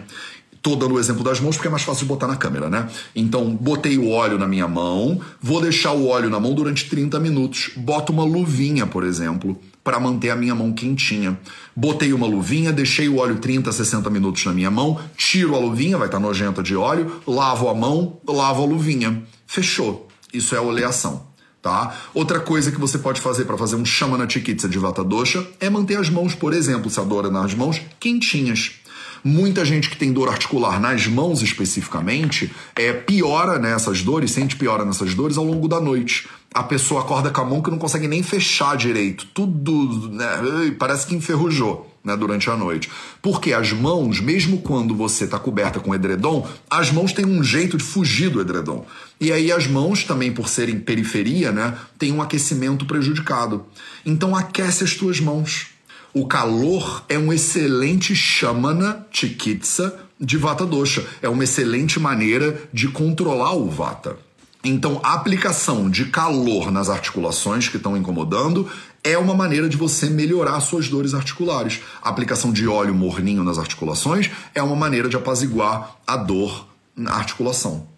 Tô 0.64 0.76
dando 0.76 0.94
o 0.94 0.98
exemplo 0.98 1.22
das 1.22 1.40
mãos 1.40 1.56
porque 1.56 1.68
é 1.68 1.70
mais 1.70 1.82
fácil 1.82 2.06
botar 2.06 2.26
na 2.26 2.36
câmera, 2.36 2.70
né? 2.70 2.88
Então, 3.14 3.54
botei 3.54 3.98
o 3.98 4.08
óleo 4.08 4.38
na 4.38 4.48
minha 4.48 4.66
mão, 4.66 5.20
vou 5.38 5.60
deixar 5.60 5.92
o 5.92 6.06
óleo 6.06 6.30
na 6.30 6.40
mão 6.40 6.54
durante 6.54 6.88
30 6.88 7.20
minutos. 7.20 7.70
Boto 7.76 8.14
uma 8.14 8.24
luvinha, 8.24 8.86
por 8.86 9.04
exemplo, 9.04 9.60
para 9.84 10.00
manter 10.00 10.30
a 10.30 10.36
minha 10.36 10.54
mão 10.54 10.72
quentinha. 10.72 11.38
Botei 11.76 12.14
uma 12.14 12.26
luvinha, 12.26 12.72
deixei 12.72 13.10
o 13.10 13.18
óleo 13.18 13.36
30, 13.36 13.70
60 13.70 14.08
minutos 14.08 14.42
na 14.46 14.54
minha 14.54 14.70
mão, 14.70 14.98
tiro 15.18 15.54
a 15.54 15.58
luvinha, 15.58 15.98
vai 15.98 16.08
estar 16.08 16.18
tá 16.18 16.26
nojenta 16.26 16.62
de 16.62 16.74
óleo, 16.74 17.20
lavo 17.26 17.68
a 17.68 17.74
mão, 17.74 18.18
lavo 18.26 18.62
a 18.62 18.66
luvinha. 18.66 19.22
Fechou. 19.46 20.08
Isso 20.32 20.56
é 20.56 20.60
oleação. 20.60 21.26
Tá? 21.60 21.94
Outra 22.14 22.40
coisa 22.40 22.72
que 22.72 22.80
você 22.80 22.96
pode 22.96 23.20
fazer 23.20 23.44
para 23.44 23.58
fazer 23.58 23.76
um 23.76 23.84
chama 23.84 24.16
na 24.16 24.24
de 24.24 24.78
vata 24.78 25.04
dosha 25.04 25.46
é 25.60 25.68
manter 25.68 25.96
as 25.96 26.08
mãos, 26.08 26.34
por 26.34 26.54
exemplo, 26.54 26.90
se 26.90 27.00
adora 27.00 27.30
nas 27.30 27.54
mãos, 27.54 27.80
quentinhas. 28.00 28.83
Muita 29.26 29.64
gente 29.64 29.88
que 29.88 29.96
tem 29.96 30.12
dor 30.12 30.28
articular 30.28 30.78
nas 30.78 31.06
mãos 31.06 31.40
especificamente 31.40 32.52
é 32.76 32.92
piora 32.92 33.58
nessas 33.58 34.02
dores, 34.02 34.32
sente 34.32 34.54
piora 34.54 34.84
nessas 34.84 35.14
dores 35.14 35.38
ao 35.38 35.46
longo 35.46 35.66
da 35.66 35.80
noite. 35.80 36.28
A 36.52 36.62
pessoa 36.62 37.00
acorda 37.00 37.30
com 37.30 37.40
a 37.40 37.44
mão 37.44 37.62
que 37.62 37.70
não 37.70 37.78
consegue 37.78 38.06
nem 38.06 38.22
fechar 38.22 38.76
direito, 38.76 39.26
tudo 39.32 40.10
né, 40.10 40.76
parece 40.78 41.06
que 41.06 41.14
enferrujou. 41.14 41.90
Né, 42.04 42.14
durante 42.14 42.50
a 42.50 42.54
noite. 42.54 42.90
Porque 43.22 43.54
as 43.54 43.72
mãos, 43.72 44.20
mesmo 44.20 44.58
quando 44.58 44.94
você 44.94 45.24
está 45.24 45.38
coberta 45.38 45.80
com 45.80 45.94
edredom, 45.94 46.46
as 46.68 46.90
mãos 46.90 47.14
têm 47.14 47.24
um 47.24 47.42
jeito 47.42 47.78
de 47.78 47.82
fugir 47.82 48.28
do 48.28 48.42
edredom. 48.42 48.84
E 49.18 49.32
aí 49.32 49.50
as 49.50 49.66
mãos, 49.66 50.04
também 50.04 50.30
por 50.30 50.50
serem 50.50 50.78
periferia, 50.78 51.50
né, 51.50 51.78
têm 51.98 52.12
um 52.12 52.20
aquecimento 52.20 52.84
prejudicado. 52.84 53.64
Então 54.04 54.36
aquece 54.36 54.84
as 54.84 54.92
tuas 54.92 55.18
mãos. 55.18 55.73
O 56.16 56.28
calor 56.28 57.04
é 57.08 57.18
um 57.18 57.32
excelente 57.32 58.14
shamana 58.14 59.04
chikitsa 59.10 59.98
de 60.20 60.38
vata 60.38 60.64
dosha. 60.64 61.04
É 61.20 61.28
uma 61.28 61.42
excelente 61.42 61.98
maneira 61.98 62.62
de 62.72 62.86
controlar 62.86 63.54
o 63.54 63.68
vata. 63.68 64.16
Então, 64.62 65.00
a 65.02 65.14
aplicação 65.14 65.90
de 65.90 66.04
calor 66.04 66.70
nas 66.70 66.88
articulações 66.88 67.68
que 67.68 67.78
estão 67.78 67.96
incomodando 67.96 68.70
é 69.02 69.18
uma 69.18 69.34
maneira 69.34 69.68
de 69.68 69.76
você 69.76 70.08
melhorar 70.08 70.60
suas 70.60 70.88
dores 70.88 71.14
articulares. 71.14 71.80
A 72.00 72.10
aplicação 72.10 72.52
de 72.52 72.68
óleo 72.68 72.94
morninho 72.94 73.42
nas 73.42 73.58
articulações 73.58 74.30
é 74.54 74.62
uma 74.62 74.76
maneira 74.76 75.08
de 75.08 75.16
apaziguar 75.16 75.96
a 76.06 76.16
dor 76.16 76.68
na 76.96 77.12
articulação. 77.12 77.88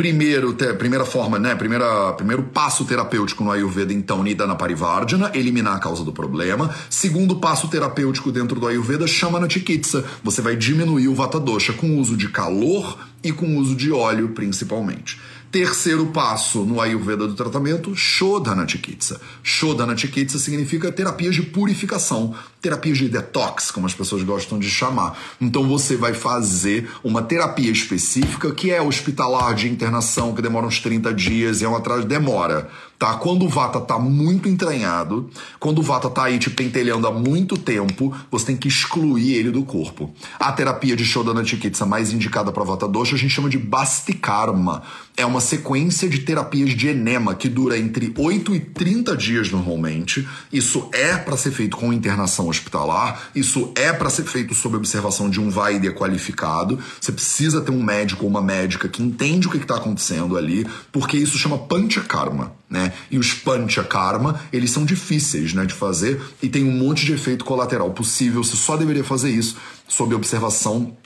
Primeiro, 0.00 0.54
te, 0.54 0.72
primeira 0.72 1.04
forma, 1.04 1.38
né? 1.38 1.54
Primeira, 1.54 2.14
primeiro 2.14 2.42
passo 2.44 2.86
terapêutico 2.86 3.44
no 3.44 3.52
Ayurveda, 3.52 3.92
então, 3.92 4.22
Nidana 4.22 4.54
Parivardhana, 4.54 5.30
eliminar 5.34 5.76
a 5.76 5.78
causa 5.78 6.02
do 6.02 6.10
problema. 6.10 6.74
Segundo 6.88 7.36
passo 7.36 7.68
terapêutico 7.68 8.32
dentro 8.32 8.58
do 8.58 8.66
Ayurveda, 8.66 9.06
Shamana 9.06 9.46
Chikitsa. 9.46 10.02
Você 10.24 10.40
vai 10.40 10.56
diminuir 10.56 11.08
o 11.08 11.14
Vata 11.14 11.38
Dosha 11.38 11.74
com 11.74 11.98
uso 11.98 12.16
de 12.16 12.30
calor 12.30 12.98
e 13.22 13.30
com 13.30 13.58
uso 13.58 13.76
de 13.76 13.92
óleo, 13.92 14.30
principalmente. 14.30 15.20
Terceiro 15.50 16.06
passo 16.06 16.60
no 16.60 16.80
Ayurveda 16.80 17.26
do 17.26 17.34
tratamento, 17.34 17.96
Shodhana 17.96 18.68
Chikitsa. 18.68 19.20
Shodhana 19.42 19.96
Chikitsa 19.96 20.38
significa 20.38 20.92
terapias 20.92 21.34
de 21.34 21.42
purificação, 21.42 22.32
terapias 22.62 22.98
de 22.98 23.08
detox, 23.08 23.72
como 23.72 23.84
as 23.84 23.92
pessoas 23.92 24.22
gostam 24.22 24.60
de 24.60 24.70
chamar. 24.70 25.18
Então 25.40 25.66
você 25.66 25.96
vai 25.96 26.14
fazer 26.14 26.88
uma 27.02 27.20
terapia 27.20 27.72
específica 27.72 28.52
que 28.52 28.70
é 28.70 28.80
hospitalar 28.80 29.52
de 29.56 29.68
internação, 29.68 30.32
que 30.36 30.40
demora 30.40 30.66
uns 30.66 30.78
30 30.78 31.12
dias 31.12 31.60
e 31.60 31.64
é 31.64 31.68
uma 31.68 31.78
atrás 31.78 32.04
demora 32.04 32.70
tá? 33.00 33.14
Quando 33.14 33.46
o 33.46 33.48
vata 33.48 33.80
tá 33.80 33.98
muito 33.98 34.46
entranhado, 34.46 35.30
quando 35.58 35.78
o 35.78 35.82
vata 35.82 36.10
tá 36.10 36.24
aí 36.24 36.38
te 36.38 36.50
pentelhando 36.50 37.08
há 37.08 37.10
muito 37.10 37.56
tempo, 37.56 38.14
você 38.30 38.46
tem 38.46 38.56
que 38.58 38.68
excluir 38.68 39.32
ele 39.32 39.50
do 39.50 39.64
corpo. 39.64 40.14
A 40.38 40.52
terapia 40.52 40.94
de 40.94 41.02
Shodhana 41.02 41.42
Chikitsa 41.42 41.86
mais 41.86 42.12
indicada 42.12 42.52
para 42.52 42.62
vata 42.62 42.86
dosha 42.86 43.14
a 43.16 43.18
gente 43.18 43.30
chama 43.30 43.48
de 43.48 43.56
Bastikarma. 43.56 44.82
É 45.16 45.26
uma 45.26 45.40
sequência 45.40 46.08
de 46.08 46.20
terapias 46.20 46.70
de 46.70 46.88
enema 46.88 47.34
que 47.34 47.48
dura 47.48 47.78
entre 47.78 48.12
8 48.16 48.54
e 48.54 48.60
30 48.60 49.16
dias 49.16 49.50
normalmente. 49.50 50.26
Isso 50.52 50.88
é 50.92 51.16
para 51.16 51.36
ser 51.36 51.50
feito 51.50 51.76
com 51.76 51.92
internação 51.92 52.48
hospitalar, 52.48 53.30
isso 53.34 53.72
é 53.74 53.92
para 53.92 54.08
ser 54.08 54.24
feito 54.24 54.54
sob 54.54 54.76
observação 54.76 55.28
de 55.28 55.40
um 55.40 55.50
Vaidya 55.50 55.92
qualificado. 55.92 56.78
Você 57.00 57.12
precisa 57.12 57.60
ter 57.60 57.70
um 57.70 57.82
médico 57.82 58.24
ou 58.24 58.30
uma 58.30 58.40
médica 58.40 58.88
que 58.88 59.02
entende 59.02 59.46
o 59.46 59.50
que 59.50 59.58
está 59.58 59.76
acontecendo 59.76 60.36
ali, 60.36 60.66
porque 60.90 61.16
isso 61.16 61.36
chama 61.36 61.58
Panchakarma 61.58 62.60
né? 62.70 62.92
E 63.10 63.18
os 63.18 63.34
panchakarma, 63.34 64.40
eles 64.52 64.70
são 64.70 64.84
difíceis, 64.84 65.52
né, 65.52 65.66
de 65.66 65.74
fazer 65.74 66.22
e 66.40 66.48
tem 66.48 66.64
um 66.64 66.70
monte 66.70 67.04
de 67.04 67.12
efeito 67.12 67.44
colateral 67.44 67.90
possível. 67.90 68.44
Você 68.44 68.56
só 68.56 68.76
deveria 68.76 69.02
fazer 69.02 69.30
isso 69.30 69.56
sob 69.88 70.14
observação 70.14 70.96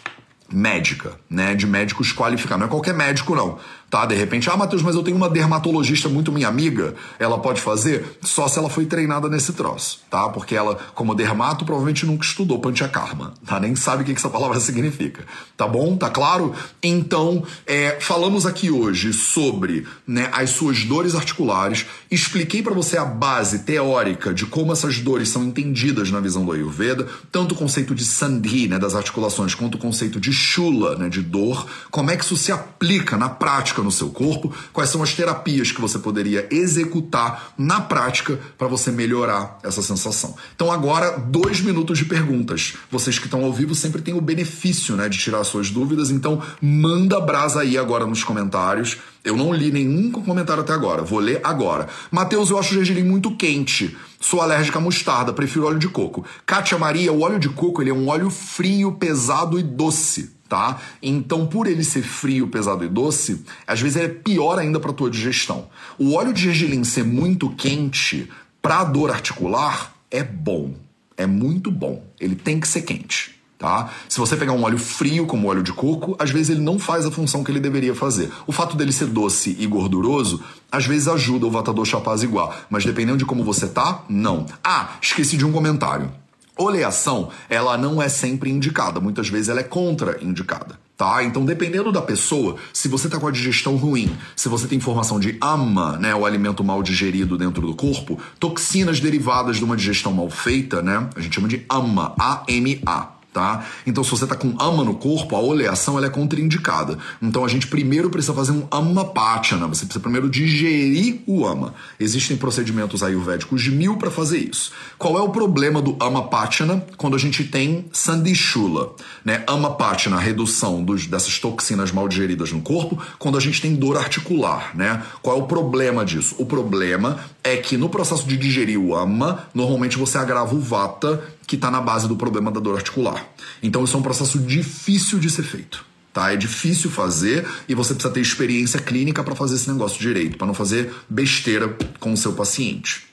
médica, 0.53 1.19
né, 1.29 1.55
de 1.55 1.67
médicos 1.67 2.13
qualificados. 2.13 2.61
Não 2.61 2.67
é 2.67 2.71
qualquer 2.71 2.93
médico 2.93 3.35
não 3.35 3.59
tá? 3.95 4.05
De 4.07 4.17
repente, 4.17 4.51
ah, 4.51 4.57
Matheus, 4.57 4.83
mas 4.83 4.97
eu 4.97 5.05
tenho 5.05 5.17
uma 5.17 5.31
dermatologista 5.31 6.09
muito 6.09 6.33
minha 6.33 6.49
amiga, 6.49 6.97
ela 7.17 7.39
pode 7.39 7.61
fazer 7.61 8.19
só 8.21 8.49
se 8.49 8.59
ela 8.59 8.69
foi 8.69 8.87
treinada 8.87 9.29
nesse 9.29 9.53
troço, 9.53 10.01
tá? 10.11 10.29
Porque 10.31 10.57
ela, 10.57 10.77
como 10.97 11.15
dermato, 11.15 11.65
provavelmente 11.65 12.05
nunca 12.05 12.25
estudou 12.25 12.59
panchakarma, 12.59 13.35
tá? 13.47 13.61
Nem 13.61 13.77
sabe 13.77 14.03
o 14.03 14.05
que 14.05 14.11
essa 14.11 14.29
palavra 14.29 14.59
significa, 14.59 15.23
tá 15.57 15.69
bom? 15.69 15.97
Tá 15.97 16.11
claro? 16.11 16.53
Então, 16.83 17.45
é, 17.65 18.01
falamos 18.01 18.45
aqui 18.45 18.69
hoje 18.69 19.13
sobre 19.13 19.87
né, 20.05 20.29
as 20.33 20.51
suas 20.51 20.83
dores 20.83 21.15
articulares, 21.15 21.87
expliquei 22.11 22.65
para 22.65 22.75
você 22.75 22.99
a 22.99 23.05
base 23.05 23.61
teórica 23.61 24.35
de 24.35 24.45
como 24.45 24.73
essas 24.73 24.99
dores 24.99 25.29
são 25.29 25.45
entendidas 25.45 26.11
na 26.11 26.19
visão 26.19 26.45
do 26.45 26.51
Ayurveda, 26.51 27.07
tanto 27.31 27.55
o 27.55 27.57
conceito 27.57 27.95
de 27.95 28.05
sandhi, 28.05 28.67
né, 28.67 28.77
das 28.77 28.97
articulações, 28.97 29.55
quanto 29.55 29.77
o 29.77 29.79
conceito 29.79 30.19
de 30.19 30.33
shula, 30.33 30.97
né, 30.97 31.09
de 31.09 31.23
dor, 31.23 31.65
como 31.93 32.11
é 32.11 32.17
que 32.17 32.25
isso 32.25 32.37
se 32.37 32.51
aplica 32.51 33.17
na 33.17 33.29
prática 33.29 33.84
no 33.85 33.93
seu 33.93 34.09
corpo, 34.09 34.53
quais 34.73 34.91
são 34.91 35.03
as 35.03 35.15
terapias 35.15 35.71
que 35.71 35.81
você 35.81 35.99
poderia 35.99 36.49
executar 36.51 37.53
na 37.57 37.81
prática 37.81 38.41
para 38.59 38.67
você 38.67 38.91
melhorar 38.91 39.59
essa 39.63 39.83
sensação. 39.83 40.35
Então, 40.55 40.73
agora, 40.73 41.19
dois 41.19 41.61
minutos 41.61 41.99
de 41.99 42.05
perguntas. 42.05 42.75
Vocês 42.91 43.19
que 43.19 43.27
estão 43.27 43.45
ao 43.45 43.53
vivo 43.53 43.75
sempre 43.75 44.03
têm 44.03 44.15
o 44.15 44.21
benefício 44.21 44.97
né, 44.97 45.09
de 45.09 45.19
tirar 45.19 45.45
suas 45.45 45.71
dúvidas, 45.71 46.11
então 46.11 46.43
manda 46.61 47.21
brasa 47.21 47.61
aí 47.61 47.79
agora 47.79 48.07
nos 48.07 48.25
comentários. 48.25 48.97
Eu 49.23 49.37
não 49.37 49.53
li 49.53 49.71
nenhum 49.71 50.11
comentário 50.11 50.63
até 50.63 50.73
agora, 50.73 51.03
vou 51.03 51.19
ler 51.19 51.41
agora. 51.43 51.89
Matheus, 52.11 52.51
eu 52.51 52.59
acho 52.59 52.73
o 52.73 52.75
gergelim 52.75 53.05
muito 53.05 53.37
quente. 53.37 53.97
Sou 54.21 54.41
alérgica 54.41 54.79
à 54.79 54.83
mostarda, 54.83 55.33
prefiro 55.33 55.67
óleo 55.67 55.79
de 55.79 55.89
coco. 55.89 56.25
Kátia 56.45 56.79
Maria, 56.79 57.13
o 57.13 57.23
óleo 57.23 57.39
de 57.39 57.49
coco 57.49 57.83
ele 57.83 57.91
é 57.91 57.95
um 57.95 58.09
óleo 58.09 58.31
frio, 58.31 58.93
pesado 58.93 59.59
e 59.59 59.63
doce 59.63 60.34
tá? 60.49 60.81
Então, 61.03 61.47
por 61.47 61.67
ele 61.67 61.85
ser 61.85 62.03
frio, 62.03 62.49
pesado 62.49 62.85
e 62.85 62.89
doce, 62.89 63.45
às 63.67 63.81
vezes 63.81 63.97
é 63.97 64.09
pior 64.09 64.59
ainda 64.59 64.79
para 64.79 64.93
tua 64.93 65.11
digestão. 65.11 65.69
O 65.99 66.15
óleo 66.15 66.33
de 66.33 66.43
gergelim 66.43 66.85
ser 66.85 67.05
muito 67.05 67.51
quente 67.51 68.31
para 68.61 68.85
dor 68.85 69.11
articular 69.11 69.95
é 70.11 70.23
bom, 70.23 70.75
é 71.17 71.27
muito 71.27 71.71
bom. 71.71 72.05
Ele 72.21 72.35
tem 72.35 72.61
que 72.61 72.69
ser 72.69 72.83
quente. 72.83 73.35
Tá? 73.59 73.91
Se 74.09 74.19
você 74.19 74.37
pegar 74.37 74.53
um 74.53 74.63
óleo 74.63 74.79
frio 74.79 75.27
como 75.27 75.49
óleo 75.49 75.63
de 75.63 75.73
coco, 75.73 76.15
às 76.19 76.31
vezes 76.31 76.51
ele 76.51 76.61
não 76.61 76.79
faz 76.79 77.07
a 77.07 77.11
função 77.11 77.43
que 77.43 77.51
ele 77.51 77.61
deveria 77.61 77.95
fazer. 77.95 78.31
O 78.47 78.53
fato 78.53 78.77
dele 78.77 78.93
ser 78.93 79.07
doce 79.07 79.57
e 79.59 79.67
gorduroso, 79.67 80.43
às 80.71 80.85
vezes 80.85 81.09
ajuda 81.09 81.47
o 81.47 81.51
vatador 81.51 81.85
chapaz 81.85 82.23
igual, 82.23 82.55
mas 82.69 82.85
dependendo 82.85 83.19
de 83.19 83.25
como 83.25 83.43
você 83.43 83.67
tá, 83.67 84.05
não. 84.09 84.45
Ah, 84.63 84.91
esqueci 85.01 85.37
de 85.37 85.47
um 85.47 85.53
comentário. 85.53 86.13
Oleação, 86.57 87.31
ela 87.49 87.77
não 87.77 88.01
é 88.01 88.09
sempre 88.09 88.51
indicada, 88.51 89.01
muitas 89.01 89.29
vezes 89.29 89.49
ela 89.49 89.61
é 89.61 89.65
contraindicada. 89.65 90.79
Tá? 90.97 91.25
Então, 91.25 91.45
dependendo 91.45 91.91
da 91.91 92.01
pessoa, 92.01 92.55
se 92.73 92.87
você 92.87 93.09
tá 93.09 93.19
com 93.19 93.27
a 93.27 93.33
digestão 93.33 93.75
ruim, 93.75 94.17
se 94.37 94.49
você 94.49 94.69
tem 94.69 94.79
formação 94.79 95.19
de 95.19 95.37
ama, 95.41 95.99
né, 95.99 96.15
o 96.15 96.25
alimento 96.25 96.63
mal 96.63 96.85
digerido 96.85 97.37
dentro 97.37 97.67
do 97.67 97.75
corpo, 97.75 98.21
toxinas 98.39 99.01
derivadas 99.01 99.57
de 99.57 99.65
uma 99.65 99.77
digestão 99.77 100.13
mal 100.13 100.31
feita, 100.31 100.81
né, 100.81 101.09
a 101.17 101.21
gente 101.21 101.35
chama 101.35 101.49
de 101.49 101.67
ama, 101.69 102.15
A-M-A 102.17 103.14
tá? 103.35 103.67
Então, 103.85 104.05
se 104.05 104.11
você 104.11 104.27
tá 104.27 104.37
com 104.37 104.55
ama 104.61 104.85
no 104.85 104.95
corpo, 104.95 105.35
a 105.35 105.41
oleação 105.41 105.99
ela 105.99 106.07
é 106.07 106.11
contraindicada. 106.11 106.97
Então, 107.21 107.45
a 107.45 107.49
gente 107.49 107.67
primeiro 107.67 108.09
precisa 108.09 108.33
fazer 108.33 108.53
um 108.53 108.67
ama 108.71 109.05
pátina. 109.05 109.67
Você 109.67 109.85
precisa 109.85 110.01
primeiro 110.01 110.31
digerir 110.31 111.21
o 111.27 111.45
ama. 111.45 111.75
Existem 111.99 112.37
procedimentos 112.37 113.03
ayurvédicos 113.03 113.61
de 113.61 113.73
mil 113.73 113.97
para 113.97 114.11
fazer 114.11 114.39
isso. 114.39 114.71
Qual 114.97 115.19
é 115.19 115.21
o 115.21 115.31
problema 115.31 115.83
do 115.83 115.97
ama 116.01 116.29
pátina 116.29 116.83
quando 116.97 117.17
a 117.17 117.19
gente 117.19 117.43
tem 117.43 117.87
sandishula, 117.93 118.95
né? 119.25 119.43
Ama 119.49 119.73
pátina, 119.73 120.17
a 120.17 120.21
redução 120.21 120.85
dos, 120.85 121.09
dessas 121.09 121.39
toxinas 121.41 121.91
mal 121.91 122.09
digeridas 122.09 122.53
no 122.53 122.61
corpo, 122.61 123.03
quando 123.19 123.37
a 123.37 123.41
gente 123.41 123.61
tem 123.61 123.75
dor 123.75 123.97
articular, 123.97 124.71
né? 124.77 125.03
Qual 125.21 125.37
é 125.37 125.43
o 125.43 125.47
problema 125.47 126.05
disso? 126.05 126.37
O 126.39 126.47
problema 126.47 127.19
é 127.43 127.57
que 127.57 127.77
no 127.77 127.89
processo 127.89 128.29
de 128.29 128.37
digerir 128.37 128.79
o 128.79 128.95
ama, 128.95 129.49
normalmente 129.53 129.99
você 129.99 130.17
agrava 130.19 130.55
o 130.55 130.61
vata, 130.61 131.21
que 131.47 131.57
está 131.57 131.71
na 131.71 131.81
base 131.81 132.09
do 132.09 132.17
problema 132.17 132.51
da 132.51 132.61
dor 132.61 132.77
articular. 132.77 133.27
Então 133.63 133.85
isso 133.85 133.97
é 133.97 134.01
um 134.01 134.03
processo 134.03 134.39
difícil 134.39 135.19
de 135.19 135.31
ser 135.31 135.43
feito. 135.43 135.85
Tá? 136.13 136.33
É 136.33 136.37
difícil 136.37 136.91
fazer 136.91 137.47
e 137.69 137.75
você 137.75 137.93
precisa 137.93 138.13
ter 138.13 138.21
experiência 138.21 138.81
clínica 138.81 139.25
para 139.25 139.35
fazer 139.35 139.57
esse 139.57 139.71
negócio 139.71 140.01
direito, 140.01 140.39
para 140.39 140.47
não 140.47 140.55
fazer 140.55 140.93
besteira 141.09 141.77
com 141.99 142.13
o 142.13 142.17
seu 142.17 142.33
paciente. 142.33 143.05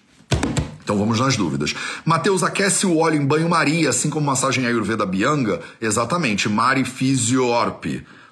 Então 0.84 0.98
vamos 0.98 1.20
nas 1.20 1.36
dúvidas. 1.36 1.74
Mateus 2.06 2.44
aquece 2.44 2.86
o 2.86 2.98
óleo 2.98 3.22
em 3.22 3.26
banho-maria, 3.26 3.90
assim 3.90 4.10
como 4.10 4.26
massagem 4.26 4.66
Ayurveda 4.66 5.06
Bianga? 5.06 5.62
Exatamente, 5.80 6.50
Mari 6.50 6.86
Physiorp. 6.86 7.86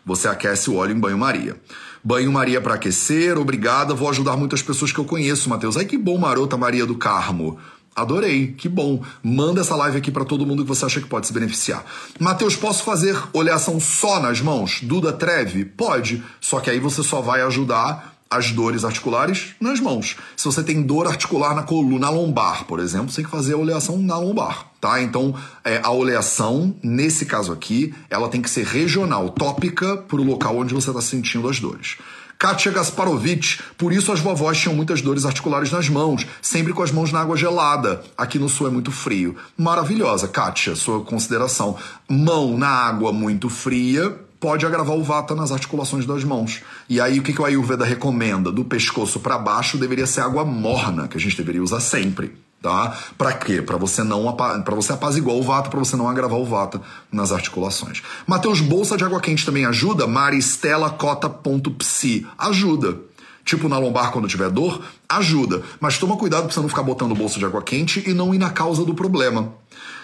Você 0.05 0.27
aquece 0.27 0.69
o 0.69 0.75
óleo 0.75 0.95
em 0.95 0.99
banho-maria. 0.99 1.55
Banho-maria 2.03 2.61
para 2.61 2.75
aquecer, 2.75 3.37
obrigada, 3.37 3.93
vou 3.93 4.09
ajudar 4.09 4.37
muitas 4.37 4.61
pessoas 4.61 4.91
que 4.91 4.99
eu 4.99 5.05
conheço, 5.05 5.49
Mateus. 5.49 5.77
Ai 5.77 5.85
que 5.85 5.97
bom, 5.97 6.17
marota 6.17 6.57
Maria 6.57 6.85
do 6.85 6.95
Carmo. 6.95 7.57
Adorei, 7.99 8.53
que 8.57 8.69
bom. 8.69 9.03
Manda 9.21 9.61
essa 9.61 9.75
live 9.75 9.97
aqui 9.97 10.11
para 10.11 10.25
todo 10.25 10.45
mundo 10.45 10.63
que 10.63 10.69
você 10.69 10.85
acha 10.85 11.01
que 11.01 11.07
pode 11.07 11.27
se 11.27 11.33
beneficiar. 11.33 11.85
Mateus, 12.19 12.55
posso 12.55 12.83
fazer 12.83 13.17
oleação 13.33 13.79
só 13.79 14.19
nas 14.19 14.41
mãos? 14.41 14.79
Duda 14.81 15.11
Treve? 15.11 15.65
Pode, 15.65 16.23
só 16.39 16.59
que 16.59 16.69
aí 16.69 16.79
você 16.79 17.03
só 17.03 17.21
vai 17.21 17.41
ajudar 17.41 18.15
as 18.29 18.51
dores 18.51 18.85
articulares 18.85 19.55
nas 19.59 19.79
mãos. 19.79 20.15
Se 20.37 20.45
você 20.45 20.61
tem 20.61 20.83
dor 20.83 21.07
articular 21.07 21.55
na 21.55 21.63
coluna 21.63 22.09
lombar, 22.09 22.65
por 22.65 22.79
exemplo, 22.79 23.09
você 23.09 23.17
tem 23.17 23.25
que 23.25 23.31
fazer 23.31 23.55
a 23.55 23.57
oleação 23.57 23.97
na 23.97 24.17
lombar, 24.17 24.67
tá? 24.79 25.01
Então, 25.01 25.33
é, 25.63 25.81
a 25.83 25.89
oleação, 25.89 26.75
nesse 26.83 27.25
caso 27.25 27.51
aqui, 27.51 27.93
ela 28.09 28.29
tem 28.29 28.41
que 28.41 28.49
ser 28.49 28.65
regional, 28.65 29.29
tópica 29.29 29.97
para 29.97 30.21
o 30.21 30.23
local 30.23 30.57
onde 30.57 30.75
você 30.75 30.91
está 30.91 31.01
sentindo 31.01 31.49
as 31.49 31.59
dores. 31.59 31.97
Katia 32.39 32.71
Gasparovich, 32.71 33.61
por 33.77 33.91
isso 33.91 34.13
as 34.13 34.21
vovós 34.21 34.57
tinham 34.57 34.73
muitas 34.73 35.01
dores 35.01 35.25
articulares 35.25 35.73
nas 35.73 35.89
mãos, 35.89 36.25
sempre 36.41 36.71
com 36.71 36.81
as 36.81 36.89
mãos 36.89 37.11
na 37.11 37.19
água 37.19 37.35
gelada. 37.35 38.01
Aqui 38.17 38.39
no 38.39 38.47
sul 38.47 38.67
é 38.67 38.69
muito 38.69 38.93
frio. 38.93 39.35
Maravilhosa, 39.57 40.25
Katia, 40.25 40.73
sua 40.73 41.01
consideração. 41.01 41.75
Mão 42.07 42.57
na 42.57 42.69
água 42.69 43.11
muito 43.11 43.49
fria, 43.49 44.17
pode 44.39 44.65
agravar 44.65 44.95
o 44.95 45.03
vata 45.03 45.35
nas 45.35 45.51
articulações 45.51 46.05
das 46.05 46.23
mãos. 46.23 46.61
E 46.87 47.01
aí 47.01 47.19
o 47.19 47.23
que, 47.23 47.33
que 47.33 47.41
o 47.41 47.45
Ayurveda 47.45 47.83
recomenda? 47.83 48.53
Do 48.53 48.63
pescoço 48.63 49.19
para 49.19 49.37
baixo 49.37 49.77
deveria 49.77 50.07
ser 50.07 50.21
água 50.21 50.45
morna, 50.45 51.09
que 51.09 51.17
a 51.17 51.19
gente 51.19 51.35
deveria 51.35 51.61
usar 51.61 51.81
sempre 51.81 52.31
tá? 52.61 52.97
Para 53.17 53.33
quê? 53.33 53.61
Para 53.61 53.77
você 53.77 54.03
não 54.03 54.31
para 54.33 54.75
você 54.75 54.93
apaziguar 54.93 55.35
o 55.35 55.43
vata, 55.43 55.69
para 55.69 55.79
você 55.79 55.95
não 55.95 56.09
agravar 56.09 56.39
o 56.39 56.45
vata 56.45 56.81
nas 57.11 57.31
articulações. 57.31 58.01
Mateus 58.27 58.61
bolsa 58.61 58.97
de 58.97 59.03
água 59.03 59.19
quente 59.19 59.45
também 59.45 59.65
ajuda? 59.65 60.07
Maristela 60.07 60.89
cota.psi 60.89 62.27
ajuda. 62.37 62.97
Tipo 63.45 63.67
na 63.67 63.79
lombar 63.79 64.11
quando 64.11 64.27
tiver 64.27 64.49
dor, 64.49 64.81
ajuda. 65.07 65.63
Mas 65.79 65.97
toma 65.97 66.17
cuidado 66.17 66.43
para 66.43 66.53
você 66.53 66.59
não 66.59 66.69
ficar 66.69 66.83
botando 66.83 67.15
bolsa 67.15 67.39
de 67.39 67.45
água 67.45 67.63
quente 67.63 68.03
e 68.07 68.13
não 68.13 68.33
ir 68.33 68.37
na 68.37 68.51
causa 68.51 68.85
do 68.85 68.93
problema. 68.93 69.53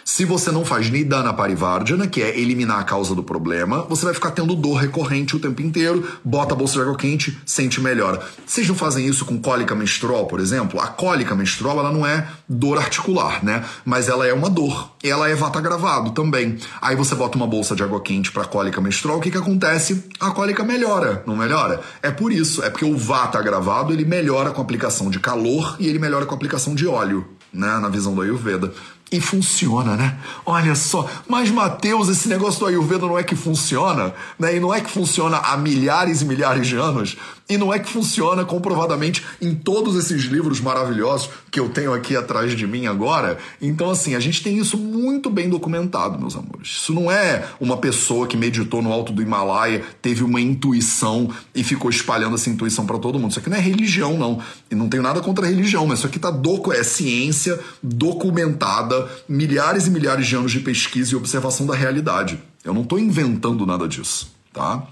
Se 0.07 0.23
você 0.23 0.51
não 0.51 0.63
faz 0.63 0.87
Nidana 0.87 1.33
Parivardhana, 1.33 2.05
que 2.05 2.21
é 2.21 2.39
eliminar 2.39 2.79
a 2.79 2.83
causa 2.83 3.15
do 3.15 3.23
problema, 3.23 3.87
você 3.89 4.05
vai 4.05 4.13
ficar 4.13 4.29
tendo 4.29 4.53
dor 4.53 4.75
recorrente 4.75 5.35
o 5.35 5.39
tempo 5.39 5.63
inteiro, 5.63 6.07
bota 6.23 6.53
a 6.53 6.55
bolsa 6.55 6.75
de 6.75 6.81
água 6.81 6.95
quente, 6.95 7.35
sente 7.43 7.81
melhor. 7.81 8.23
Vocês 8.45 8.67
não 8.67 8.75
fazem 8.75 9.07
isso 9.07 9.25
com 9.25 9.41
cólica 9.41 9.73
menstrual, 9.73 10.27
por 10.27 10.39
exemplo? 10.39 10.79
A 10.79 10.85
cólica 10.89 11.33
menstrual, 11.33 11.79
ela 11.79 11.91
não 11.91 12.05
é 12.05 12.29
dor 12.47 12.77
articular, 12.77 13.43
né? 13.43 13.65
Mas 13.83 14.07
ela 14.07 14.27
é 14.27 14.31
uma 14.31 14.47
dor. 14.47 14.91
Ela 15.03 15.27
é 15.27 15.33
vata 15.33 15.59
gravado 15.59 16.11
também. 16.11 16.59
Aí 16.79 16.95
você 16.95 17.15
bota 17.15 17.35
uma 17.35 17.47
bolsa 17.47 17.75
de 17.75 17.81
água 17.81 17.99
quente 17.99 18.31
para 18.31 18.45
cólica 18.45 18.79
menstrual, 18.79 19.17
o 19.17 19.21
que 19.21 19.31
que 19.31 19.39
acontece? 19.39 20.05
A 20.19 20.29
cólica 20.29 20.63
melhora, 20.63 21.23
não 21.25 21.35
melhora? 21.35 21.81
É 22.03 22.11
por 22.11 22.31
isso, 22.31 22.63
é 22.63 22.69
porque 22.69 22.85
o 22.85 22.95
vata 22.95 23.41
gravado, 23.41 23.91
ele 23.91 24.05
melhora 24.05 24.51
com 24.51 24.61
a 24.61 24.63
aplicação 24.63 25.09
de 25.09 25.19
calor 25.19 25.77
e 25.79 25.87
ele 25.87 25.97
melhora 25.97 26.27
com 26.27 26.35
a 26.35 26.37
aplicação 26.37 26.75
de 26.75 26.85
óleo, 26.85 27.27
né, 27.51 27.79
na 27.79 27.89
visão 27.89 28.13
do 28.13 28.21
Ayurveda. 28.21 28.71
E 29.11 29.21
funciona, 29.21 29.95
né? 29.95 30.17
Olha 30.45 30.73
só, 30.73 31.07
mas 31.27 31.51
Mateus, 31.51 32.09
esse 32.09 32.27
negócio 32.27 32.59
do 32.59 32.65
Ayurveda 32.65 33.05
não 33.05 33.17
é 33.17 33.23
que 33.23 33.35
funciona, 33.35 34.13
né? 34.37 34.55
E 34.55 34.59
não 34.59 34.73
é 34.73 34.81
que 34.81 34.89
funciona 34.89 35.37
há 35.37 35.55
milhares 35.55 36.21
e 36.21 36.25
milhares 36.25 36.67
de 36.67 36.75
anos, 36.75 37.15
e 37.47 37.57
não 37.57 37.71
é 37.71 37.77
que 37.77 37.89
funciona 37.89 38.43
comprovadamente 38.43 39.23
em 39.39 39.53
todos 39.53 39.95
esses 39.95 40.23
livros 40.23 40.59
maravilhosos 40.59 41.29
que 41.51 41.59
eu 41.59 41.69
tenho 41.69 41.93
aqui 41.93 42.17
atrás 42.17 42.55
de 42.55 42.65
mim 42.65 42.87
agora. 42.87 43.37
Então, 43.61 43.91
assim, 43.91 44.15
a 44.15 44.19
gente 44.19 44.41
tem 44.41 44.57
isso 44.57 44.77
muito 44.77 45.29
bem 45.29 45.47
documentado, 45.47 46.17
meus 46.17 46.35
amores. 46.35 46.69
Isso 46.69 46.93
não 46.93 47.11
é 47.11 47.47
uma 47.59 47.77
pessoa 47.77 48.25
que 48.25 48.35
meditou 48.35 48.81
no 48.81 48.91
alto 48.91 49.13
do 49.13 49.21
Himalaia, 49.21 49.83
teve 50.01 50.23
uma 50.23 50.41
intuição 50.41 51.29
e 51.53 51.63
ficou 51.63 51.91
espalhando 51.91 52.35
essa 52.35 52.49
intuição 52.49 52.85
para 52.85 52.97
todo 52.97 53.19
mundo. 53.19 53.29
Isso 53.29 53.39
aqui 53.39 53.49
não 53.49 53.57
é 53.57 53.61
religião, 53.61 54.17
não. 54.17 54.39
E 54.71 54.73
não 54.73 54.89
tenho 54.89 55.03
nada 55.03 55.21
contra 55.21 55.45
religião, 55.45 55.85
mas 55.85 55.99
isso 55.99 56.07
aqui 56.07 56.17
tá 56.17 56.31
docu 56.31 56.73
é 56.73 56.83
ciência 56.83 57.59
documentada, 57.81 58.94
milhares 59.27 59.87
e 59.87 59.89
milhares 59.89 60.27
de 60.27 60.35
anos 60.35 60.51
de 60.51 60.59
pesquisa 60.59 61.13
e 61.13 61.15
observação 61.15 61.65
da 61.65 61.75
realidade. 61.75 62.41
Eu 62.63 62.73
não 62.73 62.81
estou 62.81 62.99
inventando 62.99 63.65
nada 63.65 63.87
disso, 63.87 64.31
tá? 64.51 64.87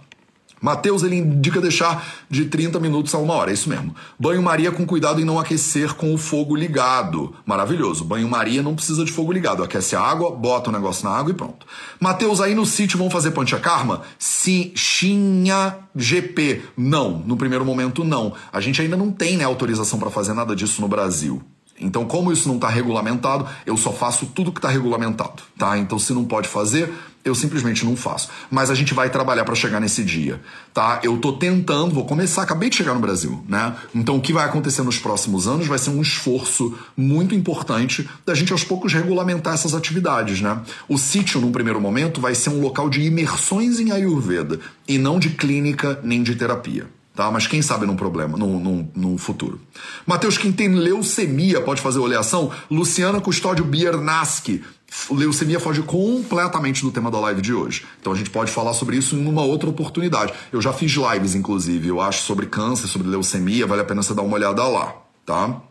Mateus 0.64 1.04
ele 1.04 1.18
indica 1.18 1.60
deixar 1.60 2.24
de 2.30 2.46
30 2.46 2.80
minutos 2.80 3.14
a 3.14 3.18
uma 3.18 3.34
hora, 3.34 3.52
é 3.52 3.54
isso 3.54 3.68
mesmo. 3.68 3.94
Banho-maria 4.18 4.72
com 4.72 4.86
cuidado 4.86 5.20
em 5.20 5.26
não 5.26 5.38
aquecer 5.38 5.94
com 5.94 6.14
o 6.14 6.18
fogo 6.18 6.56
ligado. 6.56 7.36
Maravilhoso. 7.46 8.06
Banho-maria 8.06 8.64
não 8.64 8.74
precisa 8.74 9.04
de 9.04 9.12
fogo 9.12 9.34
ligado. 9.34 9.62
Aquece 9.62 9.94
a 9.94 10.00
água, 10.00 10.32
bota 10.32 10.70
o 10.70 10.74
negócio 10.74 11.04
na 11.04 11.14
água 11.14 11.32
e 11.32 11.36
pronto. 11.36 11.68
Mateus, 12.00 12.40
aí 12.40 12.56
no 12.56 12.66
sítio 12.66 12.98
vão 12.98 13.10
fazer 13.10 13.32
panchakarma? 13.32 14.04
Sim, 14.18 14.72
xinha 14.74 15.80
GP. 15.94 16.62
Não, 16.78 17.22
no 17.26 17.36
primeiro 17.36 17.66
momento 17.66 18.06
não. 18.06 18.34
A 18.50 18.62
gente 18.62 18.82
ainda 18.82 18.96
não 18.96 19.12
tem 19.12 19.36
né, 19.36 19.44
autorização 19.44 20.00
para 20.00 20.10
fazer 20.10 20.32
nada 20.32 20.56
disso 20.56 20.80
no 20.80 20.88
Brasil. 20.88 21.44
Então, 21.84 22.06
como 22.06 22.32
isso 22.32 22.48
não 22.48 22.56
está 22.56 22.70
regulamentado, 22.70 23.46
eu 23.66 23.76
só 23.76 23.92
faço 23.92 24.26
tudo 24.28 24.52
que 24.52 24.60
está 24.60 24.70
regulamentado, 24.70 25.44
tá? 25.58 25.78
Então, 25.78 26.00
se 26.00 26.14
não 26.14 26.24
pode 26.24 26.48
fazer, 26.48 26.92
eu 27.26 27.36
simplesmente 27.36 27.86
não 27.86 27.96
faço. 27.96 28.30
Mas 28.50 28.70
a 28.70 28.76
gente 28.76 28.94
vai 28.94 29.10
trabalhar 29.10 29.44
para 29.44 29.54
chegar 29.54 29.80
nesse 29.80 30.04
dia, 30.04 30.42
tá? 30.74 31.02
Eu 31.04 31.18
tô 31.18 31.34
tentando, 31.34 31.94
vou 31.94 32.06
começar, 32.06 32.44
acabei 32.44 32.70
de 32.70 32.78
chegar 32.78 32.94
no 32.94 33.02
Brasil, 33.02 33.44
né? 33.48 33.76
Então, 33.94 34.16
o 34.16 34.22
que 34.22 34.32
vai 34.32 34.46
acontecer 34.46 34.82
nos 34.82 34.98
próximos 34.98 35.48
anos 35.48 35.68
vai 35.68 35.78
ser 35.78 35.90
um 35.90 36.02
esforço 36.02 36.74
muito 36.96 37.36
importante 37.36 38.10
da 38.26 38.34
gente 38.34 38.52
aos 38.52 38.64
poucos 38.64 38.94
regulamentar 38.94 39.54
essas 39.54 39.74
atividades, 39.74 40.42
né? 40.42 40.62
O 40.88 40.98
sítio, 40.98 41.42
num 41.42 41.52
primeiro 41.52 41.82
momento, 41.82 42.22
vai 42.22 42.34
ser 42.34 42.50
um 42.50 42.62
local 42.62 42.90
de 42.90 43.02
imersões 43.02 43.80
em 43.80 43.92
Ayurveda 43.92 44.60
e 44.88 44.98
não 44.98 45.20
de 45.20 45.32
clínica 45.32 46.00
nem 46.04 46.24
de 46.24 46.36
terapia 46.36 46.88
tá? 47.16 47.32
Mas 47.32 47.48
quem 47.48 47.62
sabe 47.62 47.86
num 47.86 47.96
problema, 47.96 48.38
no, 48.38 48.60
no, 48.60 48.90
no 48.96 49.18
futuro. 49.18 49.60
Matheus, 50.06 50.38
quem 50.38 50.52
tem 50.52 50.70
leucemia 50.70 51.62
pode 51.62 51.82
fazer 51.82 52.00
oleação? 52.00 52.52
Luciana 52.70 53.22
Custódio 53.22 53.66
Biernaski. 53.66 54.64
Leucemia 55.10 55.60
foge 55.60 55.82
completamente 55.82 56.84
do 56.84 56.92
tema 56.92 57.10
da 57.10 57.20
live 57.20 57.42
de 57.42 57.54
hoje. 57.54 57.86
Então 58.00 58.14
a 58.14 58.16
gente 58.16 58.30
pode 58.30 58.52
falar 58.52 58.74
sobre 58.74 58.96
isso 58.96 59.16
em 59.16 59.28
uma 59.28 59.42
outra 59.42 59.70
oportunidade. 59.70 60.34
Eu 60.52 60.62
já 60.62 60.72
fiz 60.72 60.92
lives, 60.92 61.34
inclusive, 61.34 61.88
eu 61.88 62.00
acho, 62.00 62.22
sobre 62.24 62.46
câncer, 62.46 62.88
sobre 62.88 63.08
leucemia, 63.08 63.66
vale 63.66 63.82
a 63.82 63.86
pena 63.86 64.04
você 64.04 64.14
dar 64.14 64.22
uma 64.22 64.36
olhada 64.36 64.64
lá, 64.68 64.96
tá? 65.26 65.62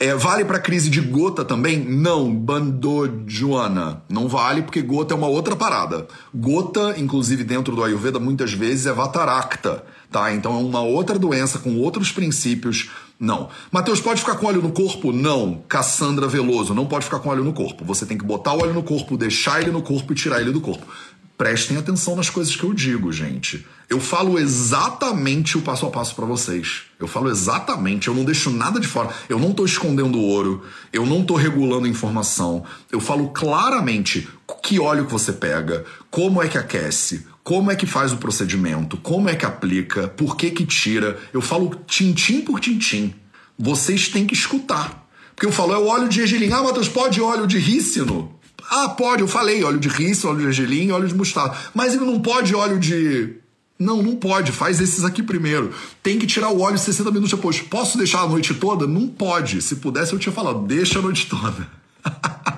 É, 0.00 0.14
vale 0.14 0.44
para 0.44 0.60
crise 0.60 0.88
de 0.88 1.00
gota 1.00 1.44
também? 1.44 1.80
Não, 1.80 2.32
bandojuana. 2.32 4.02
Não 4.08 4.28
vale 4.28 4.62
porque 4.62 4.80
gota 4.80 5.12
é 5.12 5.16
uma 5.16 5.26
outra 5.26 5.56
parada. 5.56 6.06
Gota, 6.32 6.94
inclusive 6.96 7.42
dentro 7.42 7.74
do 7.74 7.82
Ayurveda, 7.82 8.20
muitas 8.20 8.52
vezes 8.52 8.86
é 8.86 8.92
vataracta 8.92 9.84
tá? 10.10 10.32
Então 10.32 10.54
é 10.54 10.58
uma 10.58 10.80
outra 10.80 11.18
doença 11.18 11.58
com 11.58 11.76
outros 11.78 12.10
princípios. 12.10 12.90
Não. 13.18 13.48
Mateus, 13.70 14.00
pode 14.00 14.20
ficar 14.20 14.36
com 14.36 14.46
óleo 14.46 14.62
no 14.62 14.70
corpo? 14.70 15.12
Não. 15.12 15.62
Cassandra 15.68 16.28
Veloso, 16.28 16.74
não 16.74 16.86
pode 16.86 17.04
ficar 17.04 17.18
com 17.18 17.28
óleo 17.28 17.44
no 17.44 17.52
corpo. 17.52 17.84
Você 17.84 18.06
tem 18.06 18.16
que 18.16 18.24
botar 18.24 18.54
o 18.54 18.62
óleo 18.62 18.72
no 18.72 18.82
corpo, 18.82 19.16
deixar 19.16 19.60
ele 19.60 19.70
no 19.70 19.82
corpo 19.82 20.12
e 20.12 20.16
tirar 20.16 20.40
ele 20.40 20.52
do 20.52 20.60
corpo. 20.60 20.86
Prestem 21.38 21.76
atenção 21.76 22.16
nas 22.16 22.28
coisas 22.28 22.56
que 22.56 22.64
eu 22.64 22.74
digo, 22.74 23.12
gente. 23.12 23.64
Eu 23.88 24.00
falo 24.00 24.40
exatamente 24.40 25.56
o 25.56 25.62
passo 25.62 25.86
a 25.86 25.90
passo 25.90 26.16
para 26.16 26.26
vocês. 26.26 26.82
Eu 26.98 27.06
falo 27.06 27.30
exatamente, 27.30 28.08
eu 28.08 28.14
não 28.14 28.24
deixo 28.24 28.50
nada 28.50 28.80
de 28.80 28.88
fora. 28.88 29.10
Eu 29.28 29.38
não 29.38 29.52
tô 29.52 29.64
escondendo 29.64 30.20
ouro, 30.20 30.64
eu 30.92 31.06
não 31.06 31.24
tô 31.24 31.36
regulando 31.36 31.86
informação. 31.86 32.64
Eu 32.90 32.98
falo 32.98 33.28
claramente 33.28 34.28
que 34.64 34.80
óleo 34.80 35.06
que 35.06 35.12
você 35.12 35.32
pega, 35.32 35.84
como 36.10 36.42
é 36.42 36.48
que 36.48 36.58
aquece, 36.58 37.24
como 37.44 37.70
é 37.70 37.76
que 37.76 37.86
faz 37.86 38.12
o 38.12 38.16
procedimento, 38.16 38.96
como 38.96 39.28
é 39.28 39.36
que 39.36 39.46
aplica, 39.46 40.08
por 40.08 40.36
que 40.36 40.50
que 40.50 40.66
tira. 40.66 41.20
Eu 41.32 41.40
falo 41.40 41.70
tintim 41.86 42.40
por 42.40 42.58
tintim. 42.58 43.14
Vocês 43.56 44.08
têm 44.08 44.26
que 44.26 44.34
escutar. 44.34 45.06
Porque 45.36 45.46
eu 45.46 45.52
falo, 45.52 45.72
é 45.72 45.78
o 45.78 45.86
óleo 45.86 46.08
de 46.08 46.16
gergelim. 46.16 46.50
Ah, 46.50 46.64
Matheus, 46.64 46.88
pode 46.88 47.20
óleo 47.20 47.46
de 47.46 47.58
rícino? 47.58 48.37
Ah, 48.70 48.88
pode, 48.90 49.22
eu 49.22 49.28
falei, 49.28 49.64
óleo 49.64 49.78
de 49.78 49.88
rícino, 49.88 50.30
óleo 50.30 50.38
de 50.38 50.52
gergelim, 50.52 50.90
óleo 50.90 51.08
de 51.08 51.14
mostarda. 51.14 51.56
Mas 51.74 51.94
ele 51.94 52.04
não 52.04 52.20
pode 52.20 52.54
óleo 52.54 52.78
de 52.78 53.38
não, 53.78 54.02
não 54.02 54.16
pode. 54.16 54.50
Faz 54.50 54.80
esses 54.80 55.04
aqui 55.04 55.22
primeiro. 55.22 55.72
Tem 56.02 56.18
que 56.18 56.26
tirar 56.26 56.50
o 56.50 56.60
óleo 56.60 56.76
60 56.76 57.10
minutos 57.10 57.30
depois. 57.30 57.60
Posso 57.60 57.96
deixar 57.96 58.22
a 58.22 58.28
noite 58.28 58.52
toda? 58.54 58.86
Não 58.86 59.06
pode. 59.06 59.62
Se 59.62 59.76
pudesse, 59.76 60.12
eu 60.12 60.18
tinha 60.18 60.32
falado, 60.32 60.66
deixa 60.66 60.98
a 60.98 61.02
noite 61.02 61.28
toda. 61.28 61.68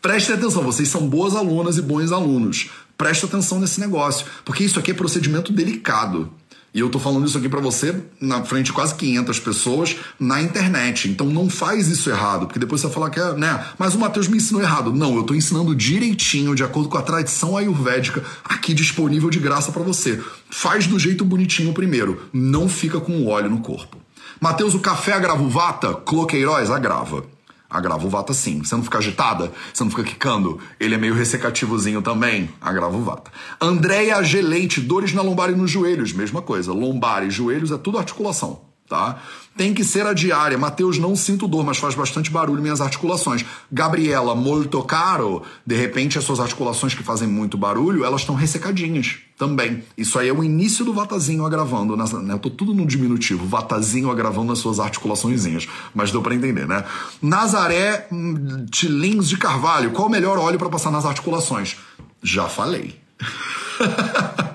Prestem 0.00 0.36
atenção, 0.36 0.62
vocês 0.62 0.88
são 0.88 1.08
boas 1.08 1.34
alunas 1.34 1.78
e 1.78 1.82
bons 1.82 2.12
alunos. 2.12 2.70
Presta 2.96 3.26
atenção 3.26 3.58
nesse 3.58 3.80
negócio, 3.80 4.26
porque 4.44 4.62
isso 4.62 4.78
aqui 4.78 4.92
é 4.92 4.94
procedimento 4.94 5.52
delicado. 5.52 6.30
E 6.74 6.80
eu 6.80 6.90
tô 6.90 6.98
falando 6.98 7.24
isso 7.24 7.38
aqui 7.38 7.48
para 7.48 7.60
você 7.60 8.02
na 8.20 8.42
frente 8.42 8.66
de 8.66 8.72
quase 8.72 8.96
500 8.96 9.38
pessoas 9.38 9.96
na 10.18 10.42
internet. 10.42 11.08
Então 11.08 11.28
não 11.28 11.48
faz 11.48 11.86
isso 11.86 12.10
errado, 12.10 12.46
porque 12.46 12.58
depois 12.58 12.80
você 12.80 12.88
vai 12.88 12.94
falar 12.94 13.10
que 13.10 13.20
é, 13.20 13.32
né? 13.34 13.64
Mas 13.78 13.94
o 13.94 13.98
Matheus 13.98 14.26
me 14.26 14.38
ensinou 14.38 14.60
errado. 14.60 14.92
Não, 14.92 15.14
eu 15.14 15.22
tô 15.22 15.34
ensinando 15.34 15.72
direitinho, 15.72 16.52
de 16.52 16.64
acordo 16.64 16.88
com 16.88 16.98
a 16.98 17.02
tradição 17.02 17.56
ayurvédica, 17.56 18.24
aqui 18.44 18.74
disponível 18.74 19.30
de 19.30 19.38
graça 19.38 19.70
para 19.70 19.84
você. 19.84 20.20
Faz 20.50 20.88
do 20.88 20.98
jeito 20.98 21.24
bonitinho 21.24 21.72
primeiro, 21.72 22.22
não 22.32 22.68
fica 22.68 22.98
com 22.98 23.24
óleo 23.24 23.48
no 23.48 23.60
corpo. 23.60 23.96
Matheus, 24.40 24.74
o 24.74 24.80
café 24.80 25.12
agrava 25.12 25.44
o 25.44 25.48
vata? 25.48 25.94
Cloqueiroz 25.94 26.70
agrava. 26.70 27.24
Agrava 27.74 28.06
o 28.06 28.08
vata 28.08 28.32
sim. 28.32 28.62
Você 28.62 28.76
não 28.76 28.84
fica 28.84 28.98
agitada? 28.98 29.50
Você 29.72 29.82
não 29.82 29.90
fica 29.90 30.04
quicando? 30.04 30.60
Ele 30.78 30.94
é 30.94 30.98
meio 30.98 31.12
ressecativozinho 31.12 32.00
também. 32.00 32.48
Agrava 32.60 32.96
o 32.96 33.02
vata. 33.02 33.32
Andréia 33.60 34.22
Geleite, 34.22 34.80
dores 34.80 35.12
na 35.12 35.22
lombar 35.22 35.50
e 35.50 35.56
nos 35.56 35.72
joelhos. 35.72 36.12
Mesma 36.12 36.40
coisa. 36.40 36.72
Lombar 36.72 37.24
e 37.24 37.30
joelhos 37.30 37.72
é 37.72 37.76
tudo 37.76 37.98
articulação 37.98 38.73
tá? 38.88 39.18
Tem 39.56 39.72
que 39.72 39.84
ser 39.84 40.06
a 40.06 40.12
diária. 40.12 40.58
Mateus, 40.58 40.98
não 40.98 41.14
sinto 41.14 41.46
dor, 41.46 41.64
mas 41.64 41.78
faz 41.78 41.94
bastante 41.94 42.30
barulho 42.30 42.60
minhas 42.60 42.80
articulações. 42.80 43.44
Gabriela, 43.70 44.34
molto 44.34 44.82
caro. 44.82 45.42
De 45.64 45.76
repente, 45.76 46.18
as 46.18 46.24
suas 46.24 46.40
articulações 46.40 46.94
que 46.94 47.02
fazem 47.02 47.28
muito 47.28 47.56
barulho, 47.56 48.04
elas 48.04 48.22
estão 48.22 48.34
ressecadinhas 48.34 49.16
também. 49.38 49.84
Isso 49.96 50.18
aí 50.18 50.28
é 50.28 50.32
o 50.32 50.42
início 50.42 50.84
do 50.84 50.92
vatazinho 50.92 51.46
agravando. 51.46 51.96
Nas, 51.96 52.12
né? 52.12 52.34
Eu 52.34 52.38
tô 52.38 52.50
tudo 52.50 52.74
no 52.74 52.84
diminutivo. 52.86 53.46
Vatazinho 53.46 54.10
agravando 54.10 54.52
as 54.52 54.58
suas 54.58 54.80
articulações. 54.80 55.68
Mas 55.94 56.10
deu 56.10 56.20
para 56.20 56.34
entender, 56.34 56.66
né? 56.66 56.84
Nazaré 57.22 58.08
hum, 58.10 58.66
Tilins 58.70 59.28
de 59.28 59.36
Carvalho. 59.36 59.92
Qual 59.92 60.08
o 60.08 60.10
melhor 60.10 60.38
óleo 60.38 60.58
para 60.58 60.68
passar 60.68 60.90
nas 60.90 61.04
articulações? 61.04 61.76
Já 62.22 62.48
falei. 62.48 63.00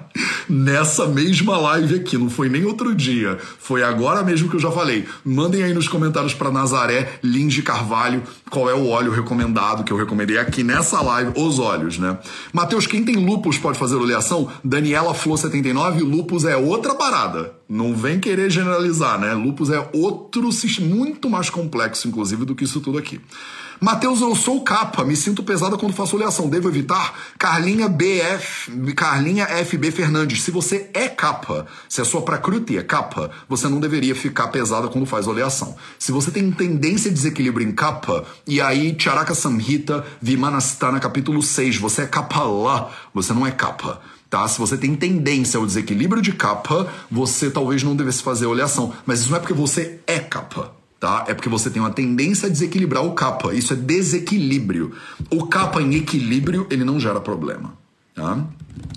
nessa 0.50 1.08
mesma 1.08 1.58
live 1.58 1.96
aqui, 1.96 2.18
não 2.18 2.30
foi 2.30 2.50
nem 2.50 2.66
outro 2.66 2.94
dia, 2.96 3.38
foi 3.60 3.84
agora 3.84 4.24
mesmo 4.24 4.50
que 4.50 4.56
eu 4.56 4.60
já 4.60 4.72
falei. 4.72 5.06
Mandem 5.24 5.64
aí 5.64 5.74
nos 5.74 5.88
comentários 5.88 6.34
para 6.34 6.52
Nazaré, 6.52 7.20
Lins 7.24 7.54
de 7.54 7.62
Carvalho, 7.62 8.24
qual 8.50 8.70
é 8.70 8.74
o 8.74 8.88
óleo 8.88 9.12
recomendado 9.12 9.84
que 9.84 9.92
eu 9.92 9.98
recomendei 9.98 10.38
aqui 10.38 10.64
nessa 10.64 11.02
live, 11.02 11.32
os 11.36 11.60
óleos, 11.60 11.98
né? 11.98 12.18
Matheus, 12.54 12.88
quem 12.88 13.04
tem 13.04 13.16
lupus 13.16 13.58
pode 13.58 13.78
fazer 13.78 13.96
oleação? 13.96 14.50
Daniela 14.64 15.14
Flor 15.14 15.38
79, 15.38 16.02
lupus 16.02 16.46
é 16.46 16.56
outra 16.56 16.96
parada. 16.96 17.54
Não 17.68 17.96
vem 17.96 18.20
querer 18.20 18.50
generalizar, 18.50 19.20
né? 19.20 19.34
Lupus 19.34 19.70
é 19.70 19.90
outro 19.94 20.50
muito 20.80 21.30
mais 21.30 21.50
complexo, 21.50 22.08
inclusive, 22.08 22.46
do 22.46 22.56
que 22.56 22.64
isso 22.64 22.82
tudo 22.82 22.98
aqui. 22.98 23.22
Matheus, 23.82 24.20
eu 24.20 24.36
sou 24.36 24.62
capa, 24.62 25.06
me 25.06 25.16
sinto 25.16 25.42
pesada 25.42 25.78
quando 25.78 25.94
faço 25.94 26.18
oleação. 26.18 26.50
Devo 26.50 26.68
evitar? 26.68 27.18
Carlinha 27.38 27.88
BF, 27.88 28.94
Carlinha 28.94 29.48
FB 29.48 29.90
Fernandes. 29.90 30.42
Se 30.42 30.52
você 30.52 30.90
é 30.94 31.08
capa, 31.08 31.66
se 31.88 32.02
a 32.02 32.06
sua 32.06 32.22
prakriti 32.22 32.78
é 32.78 32.84
capa, 32.84 33.32
você 33.48 33.70
não 33.70 33.80
deveria 33.80 34.14
ficar 34.14 34.50
pesada 34.50 34.90
quando 34.90 35.06
faz 35.06 35.28
oleação. 35.28 35.78
Se 35.98 36.12
você 36.12 36.30
tem 36.30 36.52
tendência 36.52 37.10
a 37.10 37.14
desequilíbrio 37.14 37.66
em 37.66 37.72
capa, 37.72 38.26
e 38.46 38.60
aí 38.60 38.94
Charaka 39.00 39.34
Samhita 39.34 40.06
Vimanastana 40.22 41.00
capítulo 41.00 41.42
6, 41.42 41.78
você 41.78 42.02
é 42.02 42.08
capa 42.08 42.44
lá, 42.44 42.92
você 43.14 43.32
não 43.32 43.48
é 43.48 43.52
capa. 43.52 44.02
Tá? 44.30 44.46
Se 44.50 44.60
você 44.60 44.76
tem 44.76 44.94
tendência 44.94 45.58
ao 45.58 45.66
desequilíbrio 45.66 46.22
de 46.22 46.34
capa, 46.34 46.92
você 47.10 47.50
talvez 47.50 47.82
não 47.82 47.96
devesse 47.96 48.22
fazer 48.22 48.46
oleação. 48.46 48.94
Mas 49.06 49.22
isso 49.22 49.30
não 49.30 49.38
é 49.38 49.40
porque 49.40 49.54
você 49.54 50.02
é 50.06 50.20
capa 50.20 50.79
tá? 51.00 51.26
É 51.28 51.34
porque 51.34 51.50
você 51.50 51.70
tem 51.70 51.82
uma 51.82 51.92
tendência 51.92 52.48
a 52.48 52.52
desequilibrar 52.52 53.04
o 53.04 53.14
capa. 53.14 53.54
Isso 53.54 53.74
é 53.74 53.76
desequilíbrio. 53.76 54.94
O 55.30 55.46
capa 55.48 55.82
em 55.82 55.96
equilíbrio, 55.96 56.68
ele 56.70 56.84
não 56.84 57.00
gera 57.00 57.22
problema, 57.22 57.74
tá? 58.14 58.46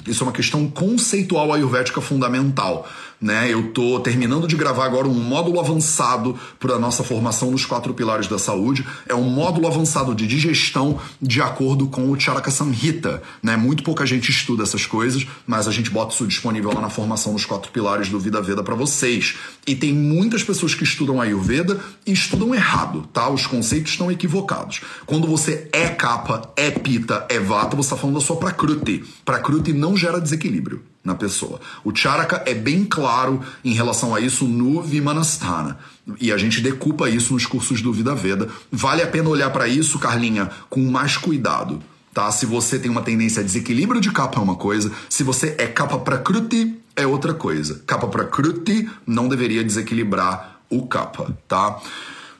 Isso 0.06 0.24
é 0.24 0.26
uma 0.26 0.32
questão 0.32 0.68
conceitual 0.68 1.52
ayurvédica 1.52 2.00
fundamental 2.00 2.88
né? 3.22 3.50
Eu 3.50 3.68
tô 3.68 4.00
terminando 4.00 4.48
de 4.48 4.56
gravar 4.56 4.84
agora 4.84 5.06
um 5.06 5.14
módulo 5.14 5.60
avançado 5.60 6.36
para 6.58 6.74
a 6.74 6.78
nossa 6.78 7.04
formação 7.04 7.50
nos 7.52 7.64
quatro 7.64 7.94
pilares 7.94 8.26
da 8.26 8.38
saúde. 8.38 8.84
É 9.08 9.14
um 9.14 9.22
módulo 9.22 9.68
avançado 9.68 10.14
de 10.14 10.26
digestão 10.26 10.98
de 11.20 11.40
acordo 11.40 11.86
com 11.86 12.10
o 12.10 12.18
Charaka 12.18 12.50
Samhita, 12.50 13.22
né? 13.42 13.56
Muito 13.56 13.84
pouca 13.84 14.04
gente 14.04 14.30
estuda 14.30 14.64
essas 14.64 14.84
coisas, 14.84 15.26
mas 15.46 15.68
a 15.68 15.70
gente 15.70 15.88
bota 15.88 16.12
isso 16.12 16.26
disponível 16.26 16.72
lá 16.74 16.80
na 16.80 16.90
formação 16.90 17.32
dos 17.32 17.44
quatro 17.44 17.70
pilares 17.70 18.08
do 18.08 18.18
Vida 18.18 18.42
Veda 18.42 18.62
para 18.62 18.74
vocês. 18.74 19.36
E 19.66 19.76
tem 19.76 19.92
muitas 19.92 20.42
pessoas 20.42 20.74
que 20.74 20.82
estudam 20.82 21.20
Ayurveda 21.20 21.80
e 22.04 22.12
estudam 22.12 22.52
errado, 22.54 23.08
tá? 23.12 23.28
Os 23.28 23.46
conceitos 23.46 23.92
estão 23.92 24.10
equivocados. 24.10 24.80
Quando 25.06 25.28
você 25.28 25.68
é 25.72 25.88
capa, 25.88 26.52
é 26.56 26.70
pita, 26.70 27.24
é 27.28 27.38
vata, 27.38 27.76
você 27.76 27.86
está 27.86 27.96
falando 27.96 28.16
da 28.16 28.24
sua 28.24 28.36
prakruti. 28.36 29.04
Prakruti 29.24 29.72
não 29.72 29.96
gera 29.96 30.20
desequilíbrio 30.20 30.91
na 31.04 31.14
pessoa. 31.14 31.60
O 31.84 31.94
Charaka 31.94 32.42
é 32.46 32.54
bem 32.54 32.84
claro 32.84 33.40
em 33.64 33.72
relação 33.72 34.14
a 34.14 34.20
isso 34.20 34.46
no 34.46 34.82
Vimanasthana. 34.82 35.78
E 36.20 36.32
a 36.32 36.36
gente 36.36 36.60
decupa 36.60 37.08
isso 37.08 37.32
nos 37.32 37.46
cursos 37.46 37.80
do 37.80 37.92
Vida 37.92 38.14
Veda. 38.14 38.48
Vale 38.70 39.02
a 39.02 39.06
pena 39.06 39.28
olhar 39.28 39.50
para 39.50 39.66
isso, 39.68 39.98
Carlinha, 39.98 40.50
com 40.70 40.80
mais 40.90 41.16
cuidado. 41.16 41.82
Tá? 42.12 42.30
Se 42.30 42.44
você 42.44 42.78
tem 42.78 42.90
uma 42.90 43.02
tendência 43.02 43.40
a 43.40 43.44
desequilíbrio 43.44 44.00
de 44.00 44.10
capa 44.10 44.38
é 44.38 44.42
uma 44.42 44.56
coisa, 44.56 44.92
se 45.08 45.22
você 45.22 45.54
é 45.58 45.66
capa 45.66 45.98
kruti 46.18 46.78
é 46.94 47.06
outra 47.06 47.32
coisa. 47.32 47.82
Capa 47.86 48.06
kruti 48.26 48.88
não 49.06 49.28
deveria 49.28 49.64
desequilibrar 49.64 50.60
o 50.68 50.86
capa, 50.86 51.36
tá? 51.48 51.80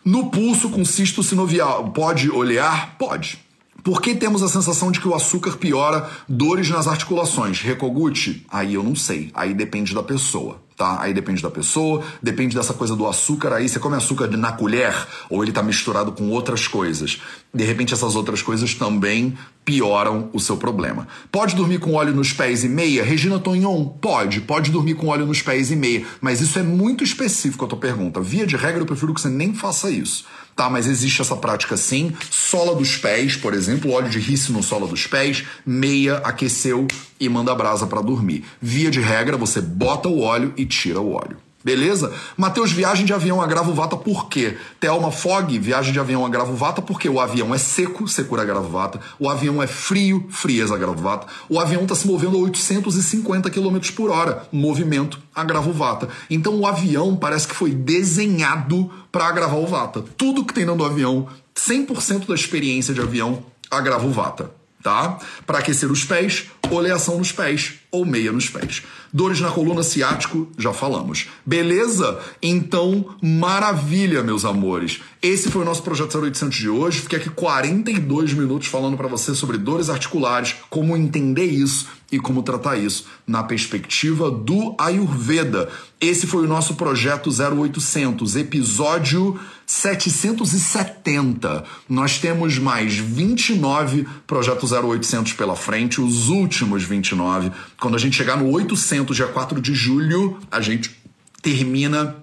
No 0.05 0.31
pulso 0.31 0.69
com 0.69 0.85
cisto 0.85 1.23
sinovial, 1.23 1.91
pode 1.91 2.31
olhar? 2.31 2.97
Pode. 2.99 3.42
Por 3.83 4.01
que 4.01 4.15
temos 4.15 4.43
a 4.43 4.49
sensação 4.49 4.93
de 4.93 5.01
que 5.01 5.09
o 5.09 5.15
açúcar 5.15 5.57
piora 5.57 6.09
dores 6.29 6.71
nas 6.71 6.87
articulações? 6.87 7.61
Recoguchi? 7.61 8.47
Aí 8.49 8.75
eu 8.75 8.83
não 8.83 8.95
sei. 8.95 9.31
Aí 9.35 9.53
depende 9.53 9.95
da 9.95 10.03
pessoa 10.03 10.61
tá? 10.83 11.01
Aí 11.01 11.15
depende 11.15 11.41
da 11.41 11.51
pessoa, 11.51 12.03
depende 12.21 12.57
dessa 12.57 12.75
coisa 12.75 12.97
do 12.97 13.07
açúcar. 13.07 13.53
Aí 13.53 13.69
você 13.69 13.79
come 13.79 13.95
açúcar 13.95 14.27
na 14.37 14.53
colher 14.53 14.95
ou 15.31 15.43
ele 15.43 15.53
tá 15.53 15.63
misturado 15.63 16.11
com 16.11 16.29
outras 16.31 16.67
coisas. 16.67 17.21
De 17.55 17.65
repente 17.65 17.95
essas 17.95 18.17
outras 18.17 18.43
coisas 18.43 18.75
também 18.75 19.39
pioram 19.65 20.29
o 20.33 20.41
seu 20.41 20.57
problema. 20.57 21.07
Pode 21.31 21.55
dormir 21.55 21.79
com 21.79 21.95
óleo 21.95 22.15
nos 22.15 22.33
pés 22.33 22.65
e 22.65 22.69
meia? 22.69 23.05
Regina 23.05 23.39
Tonhon? 23.39 23.85
Pode. 23.85 24.41
Pode 24.41 24.71
dormir 24.71 24.95
com 24.95 25.09
óleo 25.09 25.27
nos 25.27 25.41
pés 25.41 25.71
e 25.71 25.77
meia. 25.77 26.05
Mas 26.21 26.41
isso 26.41 26.59
é 26.59 26.63
muito 26.63 27.05
específico 27.05 27.65
a 27.65 27.69
tua 27.69 27.79
pergunta. 27.79 28.21
Via 28.21 28.47
de 28.47 28.57
regra, 28.57 28.81
eu 28.81 28.87
prefiro 28.87 29.15
que 29.15 29.21
você 29.21 29.29
nem 29.29 29.55
faça 29.55 29.91
isso. 29.91 30.25
Tá, 30.55 30.69
mas 30.69 30.87
existe 30.87 31.23
essa 31.23 31.37
prática 31.37 31.77
sim. 31.77 32.13
Sola 32.31 32.75
dos 32.75 32.97
pés, 32.97 33.37
por 33.37 33.55
exemplo, 33.55 33.93
óleo 33.93 34.11
de 34.11 34.19
rícino 34.19 34.59
no 34.59 34.63
sola 34.63 34.87
dos 34.87 35.07
pés, 35.07 35.45
meia, 35.65 36.19
aqueceu 36.19 36.87
e 37.19 37.29
manda 37.29 37.55
brasa 37.55 37.87
para 37.87 38.03
dormir. 38.03 38.45
Via 38.61 38.91
de 38.91 39.01
regra, 39.01 39.37
você 39.37 39.61
bota 39.61 40.09
o 40.09 40.21
óleo 40.21 40.53
e 40.57 40.67
tira 40.67 41.01
o 41.01 41.13
óleo. 41.13 41.39
Beleza? 41.65 42.13
Mateus, 42.37 42.73
viagem 42.73 43.07
de 43.07 43.13
avião 43.13 43.41
agravo 43.41 43.73
vata 43.73 43.97
por 43.97 44.29
quê? 44.29 44.57
Thelma 44.81 45.13
Fog, 45.13 45.59
viagem 45.59 45.93
de 45.93 46.01
avião 46.01 46.27
agravo 46.27 46.55
vata 46.55 46.83
porque 46.83 47.09
o 47.09 47.21
avião 47.21 47.55
é 47.55 47.59
seco, 47.59 48.09
secura 48.09 48.43
agravo 48.43 48.69
vata. 48.69 49.01
O 49.19 49.29
avião 49.29 49.63
é 49.63 49.67
frio, 49.67 50.27
frieza 50.29 50.75
agravo 50.75 51.01
vata. 51.01 51.27
O 51.49 51.61
avião 51.61 51.83
está 51.83 51.95
se 51.95 52.07
movendo 52.07 52.37
a 52.37 52.41
850 52.41 53.49
km 53.51 53.79
por 53.95 54.11
hora, 54.11 54.47
movimento 54.51 55.21
agravo 55.35 55.73
vata. 55.73 56.09
Então 56.29 56.59
o 56.59 56.67
avião 56.67 57.15
parece 57.15 57.47
que 57.47 57.55
foi 57.55 57.71
desenhado 57.71 58.91
para 59.13 59.27
agravar 59.27 59.59
o 59.59 59.67
vata. 59.67 60.05
Tudo 60.17 60.45
que 60.45 60.55
tem 60.55 60.65
dentro 60.65 60.79
do 60.79 60.85
avião, 60.85 61.29
100% 61.55 62.27
da 62.27 62.35
experiência 62.35 62.93
de 62.93 63.01
avião, 63.01 63.45
agrava 63.71 64.07
o 64.07 64.11
vata 64.11 64.62
tá? 64.83 65.19
Para 65.47 65.59
aquecer 65.59 65.91
os 65.91 66.05
pés, 66.05 66.47
oleação 66.71 67.19
nos 67.19 67.33
pés 67.33 67.75
ou 67.91 68.05
meia 68.05 68.33
nos 68.33 68.49
pés. 68.49 68.83
Dores 69.13 69.41
na 69.41 69.51
coluna 69.51 69.83
ciático, 69.83 70.51
já 70.57 70.73
falamos. 70.73 71.29
Beleza? 71.45 72.19
Então, 72.41 73.15
maravilha, 73.21 74.23
meus 74.23 74.45
amores. 74.47 75.03
Esse 75.21 75.51
foi 75.51 75.63
o 75.63 75.65
nosso 75.67 75.83
projeto 75.83 76.19
0800 76.19 76.57
de 76.57 76.69
hoje. 76.71 77.01
Fiquei 77.01 77.19
aqui 77.19 77.29
42 77.29 78.33
minutos 78.33 78.69
falando 78.69 78.97
para 78.97 79.09
você 79.09 79.35
sobre 79.35 79.59
dores 79.59 79.91
articulares, 79.91 80.57
como 80.71 80.97
entender 80.97 81.45
isso 81.45 81.87
e 82.11 82.19
como 82.19 82.43
tratar 82.43 82.79
isso 82.79 83.07
na 83.27 83.43
perspectiva 83.43 84.31
do 84.31 84.75
Ayurveda. 84.79 85.69
Esse 86.01 86.27
foi 86.27 86.45
o 86.45 86.49
nosso 86.49 86.75
projeto 86.75 87.29
0800, 87.31 88.37
episódio 88.37 89.39
770. 89.73 91.65
Nós 91.89 92.19
temos 92.19 92.59
mais 92.59 92.95
29 92.95 94.07
projetos 94.27 94.71
0800 94.71 95.33
pela 95.33 95.57
frente, 95.57 95.99
os 95.99 96.29
últimos 96.29 96.85
29. 96.85 97.51
Quando 97.81 97.95
a 97.95 97.99
gente 97.99 98.15
chegar 98.15 98.37
no 98.37 98.51
800, 98.51 99.17
dia 99.17 99.29
4 99.29 99.63
de 99.63 99.75
julho, 99.75 100.39
a 100.51 100.61
gente 100.61 100.95
termina 101.41 102.17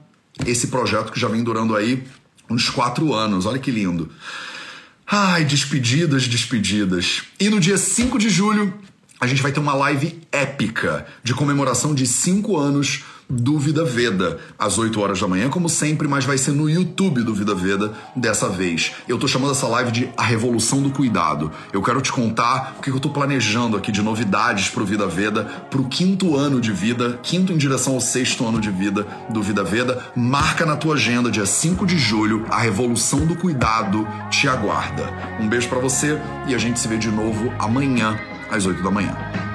esse 0.46 0.68
projeto 0.68 1.12
que 1.12 1.20
já 1.20 1.28
vem 1.28 1.44
durando 1.44 1.76
aí 1.76 2.04
uns 2.48 2.70
quatro 2.70 3.16
anos. 3.16 3.48
Olha 3.48 3.58
que 3.58 3.72
lindo. 3.72 4.12
Ai, 5.08 5.44
despedidas, 5.44 6.28
despedidas. 6.28 7.24
E 7.40 7.50
no 7.50 7.60
dia 7.60 7.80
5 7.80 8.20
de 8.20 8.30
julho, 8.30 8.72
a 9.20 9.26
gente 9.26 9.42
vai 9.42 9.52
ter 9.52 9.60
uma 9.60 9.74
live 9.74 10.22
épica 10.32 11.08
de 11.24 11.34
comemoração 11.34 11.96
de 11.96 12.06
5 12.06 12.56
anos 12.56 13.04
do 13.30 13.60
Vida 13.60 13.86
Veda, 13.86 14.40
às 14.58 14.80
8 14.80 15.00
horas 15.00 15.20
da 15.20 15.28
manhã, 15.28 15.50
como 15.50 15.70
sempre, 15.70 16.08
mas 16.08 16.26
vai 16.26 16.36
ser 16.36 16.52
no 16.52 16.68
YouTube 16.68 17.22
do 17.22 17.36
Vida 17.36 17.54
Veda 17.54 17.94
dessa 18.16 18.50
vez. 18.50 18.94
Eu 19.08 19.20
tô 19.20 19.28
chamando 19.28 19.52
essa 19.52 19.68
live 19.68 19.92
de 19.92 20.10
A 20.18 20.24
Revolução 20.24 20.82
do 20.82 20.90
Cuidado. 20.90 21.52
Eu 21.72 21.84
quero 21.84 22.02
te 22.02 22.12
contar 22.12 22.76
o 22.80 22.82
que 22.82 22.90
eu 22.90 23.00
tô 23.00 23.10
planejando 23.10 23.78
aqui 23.78 23.92
de 23.92 24.02
novidades 24.02 24.70
pro 24.70 24.84
Vida 24.84 25.06
Veda, 25.06 25.44
pro 25.70 25.84
quinto 25.84 26.36
ano 26.36 26.60
de 26.60 26.72
vida, 26.72 27.20
quinto 27.22 27.54
em 27.54 27.58
direção 27.58 27.94
ao 27.94 28.02
sexto 28.02 28.48
ano 28.48 28.60
de 28.60 28.72
vida 28.72 29.06
do 29.30 29.44
Vida 29.44 29.64
Veda. 29.64 30.04
Marca 30.16 30.66
na 30.66 30.76
tua 30.76 30.96
agenda, 30.96 31.30
dia 31.30 31.46
5 31.46 31.86
de 31.86 32.00
julho, 32.00 32.48
A 32.50 32.58
Revolução 32.58 33.28
do 33.28 33.36
Cuidado 33.36 34.08
te 34.32 34.48
aguarda. 34.48 35.14
Um 35.40 35.48
beijo 35.48 35.70
para 35.70 35.78
você 35.78 36.20
e 36.48 36.56
a 36.56 36.58
gente 36.58 36.80
se 36.80 36.88
vê 36.88 36.98
de 36.98 37.12
novo 37.12 37.54
amanhã, 37.60 38.20
às 38.50 38.66
8 38.66 38.82
da 38.82 38.90
manhã. 38.90 39.49